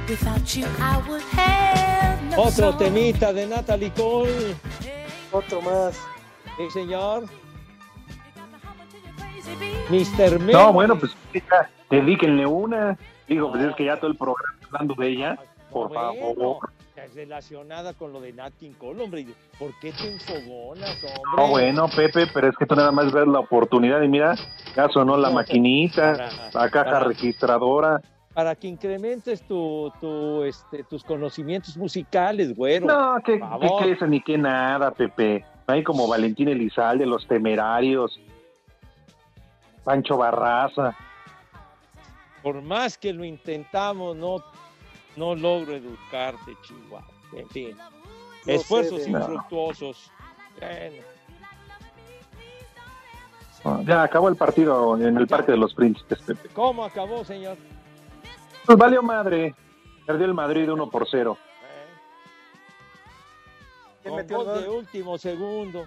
Without 0.09 0.45
you, 0.57 0.67
I 0.81 1.01
would 1.09 1.23
have 1.33 2.21
no 2.25 2.43
Otro 2.43 2.73
song. 2.73 2.79
temita 2.79 3.33
de 3.33 3.47
Natalie 3.47 3.93
Cole. 3.93 4.57
Otro 5.31 5.63
más. 5.63 5.97
Sí, 6.57 6.69
señor. 6.73 7.27
Mr. 9.91 10.41
Melody. 10.41 10.53
No, 10.53 10.73
bueno, 10.73 10.99
pues 10.99 11.13
ya, 11.33 11.71
dedíquenle 11.89 12.47
una. 12.47 12.99
Digo, 13.29 13.53
pues 13.53 13.63
es 13.63 13.77
que 13.77 13.85
ya 13.85 13.97
todo 13.97 14.11
el 14.11 14.17
programa 14.17 14.59
hablando 14.67 14.95
de 14.95 15.07
ella. 15.09 15.39
Por 15.71 15.87
Bueno, 15.89 16.15
favor. 16.35 16.71
Relacionada 17.15 17.95
con 17.95 18.13
lo 18.13 18.21
de 18.21 18.33
Nat 18.33 18.53
King 18.59 18.73
Cole, 18.79 19.03
hombre. 19.03 19.27
¿Por 19.59 19.71
qué 19.81 19.93
te 19.93 20.09
enfogonas, 20.13 20.97
hombre? 21.05 21.21
No, 21.37 21.49
bueno, 21.49 21.89
Pepe, 21.89 22.27
pero 22.33 22.49
es 22.49 22.57
que 22.57 22.67
tú 22.67 22.75
nada 22.75 22.93
más 22.93 23.13
ves 23.13 23.27
la 23.27 23.41
oportunidad 23.41 24.01
y 24.03 24.09
mira, 24.09 24.35
ya 24.77 24.89
sonó 24.89 25.17
la 25.17 25.31
maquinita, 25.31 26.13
para- 26.13 26.65
la 26.65 26.71
caja 26.71 26.91
para- 26.91 27.05
registradora. 27.05 28.01
Para 28.33 28.55
que 28.55 28.69
incrementes 28.69 29.43
tu, 29.43 29.93
tu, 30.01 30.45
este, 30.45 30.85
tus 30.85 31.03
conocimientos 31.03 31.77
musicales, 31.77 32.55
güero. 32.55 32.87
No, 32.87 33.17
que, 33.25 33.41
que, 33.83 33.91
eso 33.91 34.07
ni 34.07 34.21
que 34.23 34.39
nada, 34.39 34.93
Pepe. 34.93 35.45
Hay 35.67 35.83
como 35.83 36.07
Valentín 36.07 36.49
Elizalde, 36.49 37.07
los 37.07 37.27
temerarios, 37.27 38.19
Pancho 39.85 40.17
Barraza. 40.17 40.97
Por 42.43 42.63
más 42.63 42.97
que 42.97 43.13
lo 43.13 43.25
intentamos, 43.25 44.17
no, 44.17 44.37
no 45.21 45.35
logro 45.35 45.75
educarte, 45.77 46.57
Chihuahua. 46.63 47.07
En 47.35 47.49
fin, 47.51 47.77
No 47.77 48.53
esfuerzos 48.53 49.03
sé 49.03 49.11
infructuosos. 49.11 50.11
Bueno, 53.63 53.83
Ya 53.83 54.03
acabó 54.03 54.31
el 54.31 54.37
partido 54.37 54.97
en 54.97 55.17
el 55.19 55.27
Parque 55.27 55.53
de 55.53 55.59
los 55.59 55.75
Príncipes, 55.75 56.21
Pepe. 56.23 56.49
¿Cómo 56.55 56.85
acabó, 56.85 57.23
señor? 57.23 57.59
Pues 58.65 58.79
valió 58.79 59.03
madre. 59.03 59.55
Perdió 60.07 60.25
el 60.25 60.35
Madrid 60.35 60.73
1 60.73 60.91
por 60.91 61.07
0. 61.07 61.37
¿Quién 64.03 64.15
Con 64.15 64.23
metió 64.23 64.41
el 64.41 64.47
gol 64.47 64.63
de 64.63 64.69
último 64.71 65.19
segundo. 65.19 65.87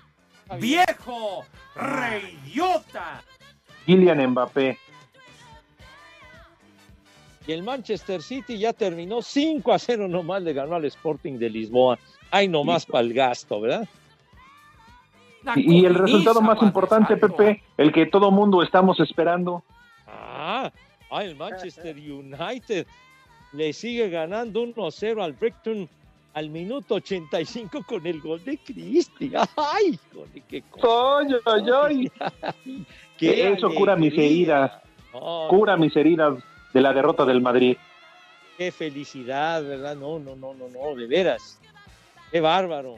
¡Viejo! 0.60 1.44
¡Reyota! 1.76 3.24
Kylian 3.88 4.28
Mbappé. 4.28 4.78
Y 7.46 7.52
el 7.52 7.64
Manchester 7.64 8.22
City 8.22 8.58
ya 8.58 8.72
terminó 8.72 9.22
5 9.22 9.74
a 9.74 9.80
0 9.80 10.08
nomás, 10.08 10.42
le 10.44 10.54
ganó 10.54 10.76
al 10.76 10.86
Sporting 10.86 11.38
de 11.38 11.50
Lisboa. 11.50 12.00
Ay, 12.32 12.48
nomás 12.48 12.86
para 12.86 13.04
el 13.04 13.14
gasto, 13.14 13.60
¿verdad? 13.60 13.88
Y, 15.58 15.82
y 15.82 15.86
el 15.86 15.96
resultado 15.96 16.42
más 16.42 16.62
importante, 16.62 17.18
Pepe, 17.18 17.62
el 17.78 17.92
que 17.92 18.06
todo 18.06 18.32
mundo 18.32 18.64
estamos 18.64 19.00
esperando. 19.02 19.62
Ah, 20.08 20.72
ah, 21.12 21.24
el 21.24 21.36
Manchester 21.36 21.98
United 21.98 22.88
le 23.52 23.74
sigue 23.74 24.10
ganando 24.10 24.64
1-0 24.64 25.22
al 25.22 25.34
Brighton 25.34 25.90
al 26.34 26.50
minuto 26.50 26.96
85 26.96 27.84
con 27.86 28.08
el 28.08 28.22
gol 28.22 28.44
de 28.44 28.58
Cristi. 28.58 29.34
¡Ay, 29.56 30.00
híjole, 30.12 30.44
qué! 30.48 30.64
¡Ay, 30.82 31.36
ay, 31.46 32.12
ay! 32.42 32.86
¡Qué 33.18 33.52
Eso 33.52 33.70
cura 33.76 33.98
mis 33.98 34.14
heridas. 34.14 34.72
Oh, 35.12 35.48
Cura 35.50 35.78
mis 35.78 35.96
heridas 35.96 36.36
de 36.74 36.82
la 36.82 36.94
derrota 36.94 37.26
del 37.26 37.42
Madrid. 37.42 37.78
¡Qué 38.58 38.72
felicidad, 38.72 39.64
verdad! 39.64 39.96
No, 39.96 40.20
no, 40.20 40.36
no, 40.36 40.54
no, 40.54 40.68
no, 40.68 40.96
de 40.96 41.08
veras. 41.08 41.60
¡Qué 42.32 42.42
bárbaro! 42.42 42.96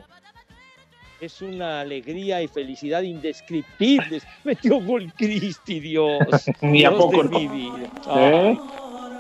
Es 1.22 1.42
una 1.42 1.82
alegría 1.82 2.42
y 2.42 2.48
felicidad 2.48 3.02
indescriptibles. 3.02 4.28
Metió 4.44 4.82
gol 4.82 5.12
Cristi, 5.16 5.80
Dios. 5.80 6.20
Ni 6.62 6.84
a 6.84 6.92
poco 6.92 7.24
de 7.24 7.30
no. 7.30 7.40
mi 7.40 7.48
vida. 7.48 7.90
¿Eh? 8.16 8.60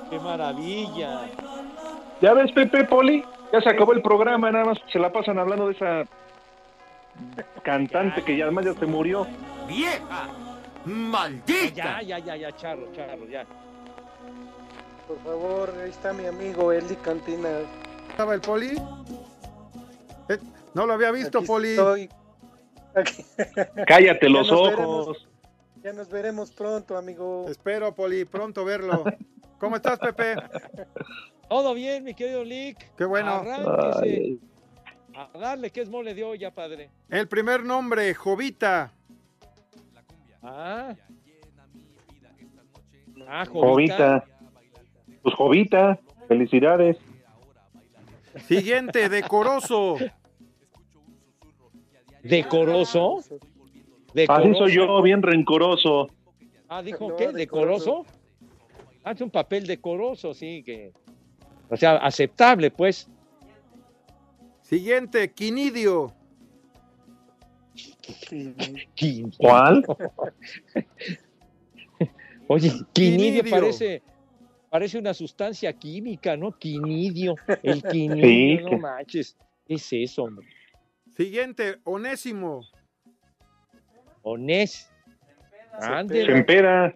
¡Qué 0.09 0.19
maravilla! 0.19 1.21
¿Ya 2.21 2.33
ves, 2.33 2.51
Pepe 2.51 2.83
Poli? 2.85 3.23
Ya 3.51 3.61
se 3.61 3.69
acabó 3.69 3.93
el 3.93 4.01
programa, 4.01 4.51
nada 4.51 4.65
más 4.65 4.77
se 4.91 4.99
la 4.99 5.11
pasan 5.11 5.39
hablando 5.39 5.67
de 5.67 5.73
esa 5.73 6.05
cantante 7.63 8.23
que 8.23 8.35
ya 8.35 8.45
además 8.45 8.65
ya 8.65 8.73
se 8.73 8.85
murió. 8.85 9.25
¡Vieja! 9.67 10.27
¡Maldita! 10.85 12.01
Ya, 12.01 12.01
ya, 12.01 12.19
ya, 12.19 12.35
ya, 12.35 12.55
charro, 12.55 12.91
charro, 12.93 13.27
ya. 13.27 13.45
Por 15.07 15.19
favor, 15.23 15.73
ahí 15.83 15.89
está 15.89 16.13
mi 16.13 16.25
amigo 16.25 16.71
Eli 16.71 16.95
Cantina. 16.97 17.49
¿Estaba 18.09 18.33
el 18.33 18.41
poli? 18.41 18.75
Eh, 20.29 20.37
no 20.73 20.85
lo 20.85 20.93
había 20.93 21.11
visto, 21.11 21.39
Aquí 21.39 21.47
poli. 21.47 21.69
estoy. 21.69 22.09
Aquí- 22.95 23.25
Cállate 23.87 24.29
los 24.29 24.51
ojos. 24.51 24.69
veremos. 24.71 25.27
Ya 25.83 25.93
nos 25.93 26.09
veremos 26.09 26.51
pronto, 26.51 26.97
amigo. 26.97 27.45
Espero, 27.47 27.93
poli, 27.93 28.25
pronto 28.25 28.65
verlo. 28.65 29.03
¿Cómo 29.59 29.75
estás, 29.75 29.99
Pepe? 29.99 30.35
Todo 31.47 31.73
bien, 31.75 32.03
mi 32.03 32.13
querido 32.15 32.43
Lick. 32.43 32.95
Qué 32.95 33.05
bueno. 33.05 33.33
Arránquese. 33.35 34.37
A 35.15 35.37
darle 35.37 35.69
que 35.69 35.81
es 35.81 35.89
mole 35.89 36.13
de 36.15 36.23
olla, 36.23 36.51
padre. 36.51 36.89
El 37.09 37.27
primer 37.27 37.63
nombre, 37.63 38.13
Jovita. 38.15 38.91
Ah. 40.41 40.95
Ah, 43.27 43.45
Jovita. 43.45 43.65
Jovita. 43.67 44.25
Pues 45.25 45.35
Jovita, 45.37 45.99
felicidades. 46.27 46.97
Siguiente, 48.47 49.09
decoroso. 49.09 49.95
¿Decoroso? 52.21 53.17
Así 53.17 53.33
¿Decoroso? 54.13 54.53
soy 54.59 54.73
yo, 54.75 55.01
bien 55.01 55.23
rencoroso. 55.23 56.09
Ah, 56.69 56.83
dijo 56.83 57.09
No, 57.09 57.15
qué, 57.15 57.31
decoroso. 57.31 58.05
Ah, 59.03 59.13
es 59.13 59.21
un 59.21 59.31
papel 59.31 59.65
decoroso, 59.65 60.35
sí, 60.35 60.61
que. 60.63 60.93
O 61.71 61.75
sea, 61.75 61.95
aceptable, 61.95 62.69
pues. 62.69 63.09
Siguiente, 64.61 65.31
Quinidio. 65.31 66.13
Quin- 68.95 69.35
¿Cuál? 69.39 69.83
Oye, 72.47 72.69
quinidio 72.93 73.41
Quinidio. 73.41 73.49
parece, 73.49 74.03
parece 74.75 74.97
una 74.99 75.13
sustancia 75.13 75.71
química, 75.71 76.35
¿no? 76.35 76.51
Quinidio. 76.51 77.35
El 77.63 77.81
quinidio, 77.91 78.57
Sí, 78.57 78.63
no 78.63 78.69
que- 78.71 78.77
manches. 78.77 79.37
¿Qué 79.65 79.75
es 79.75 79.93
eso, 79.93 80.23
hombre? 80.23 80.45
Siguiente, 81.15 81.77
Onésimo. 81.85 82.61
Onés. 84.21 84.91
Se 85.79 85.85
Ándele. 85.85 86.33
empera. 86.39 86.93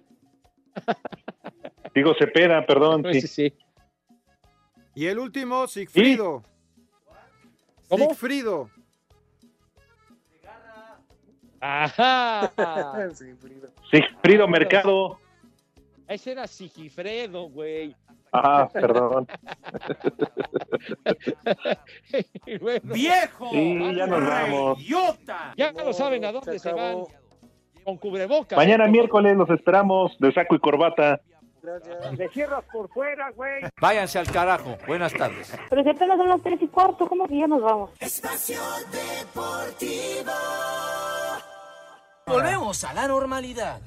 Digo 1.95 2.13
Cepeda, 2.19 2.65
perdón. 2.65 3.05
Sí, 3.13 3.21
sí. 3.21 3.27
sí. 3.27 3.53
Y 4.95 5.05
el 5.05 5.19
último, 5.19 5.65
Sigfrido. 5.67 6.43
¿Cómo? 7.87 8.09
Sigfrido. 8.09 8.69
Ajá. 11.61 12.51
Sí, 13.13 13.33
Frida. 13.39 13.69
Sigfrido 13.89 14.47
Mercado. 14.49 15.17
Ese 16.09 16.31
era 16.31 16.47
Sigifredo, 16.47 17.49
güey. 17.49 17.95
Ah, 18.33 18.67
perdón. 18.71 19.27
Bueno, 22.59 22.93
¡Viejo! 22.93 23.49
Sí, 23.51 23.95
ya 23.95 24.07
nos 24.07 24.27
vamos. 24.27 24.77
¡Reyota! 24.79 25.53
ya 25.55 25.71
no 25.71 25.93
saben 25.93 26.25
a 26.25 26.31
dónde 26.31 26.57
se, 26.57 26.73
van. 26.73 27.03
Con 27.83 27.97
cubrebocas. 27.97 28.57
Mañana 28.57 28.87
miércoles 28.87 29.37
los 29.37 29.49
esperamos 29.51 30.17
de 30.19 30.31
saco 30.31 30.55
y 30.55 30.59
corbata. 30.59 31.21
Gracias. 31.61 32.17
Le 32.17 32.29
cierras 32.29 32.63
por 32.71 32.89
fuera, 32.89 33.29
güey. 33.31 33.61
Váyanse 33.79 34.17
al 34.19 34.31
carajo. 34.31 34.77
Buenas 34.87 35.13
tardes. 35.13 35.55
Pero 35.69 35.83
si 35.83 35.89
apenas 35.89 36.17
son 36.17 36.29
las 36.29 36.41
tres 36.41 36.59
y 36.61 36.67
cuarto, 36.67 37.07
¿cómo 37.07 37.27
que 37.27 37.37
ya 37.37 37.47
nos 37.47 37.61
vamos? 37.61 37.91
Espacio 37.99 38.59
Deportivo. 38.91 40.31
Volvemos 42.25 42.83
a 42.83 42.93
la 42.93 43.07
normalidad. 43.07 43.79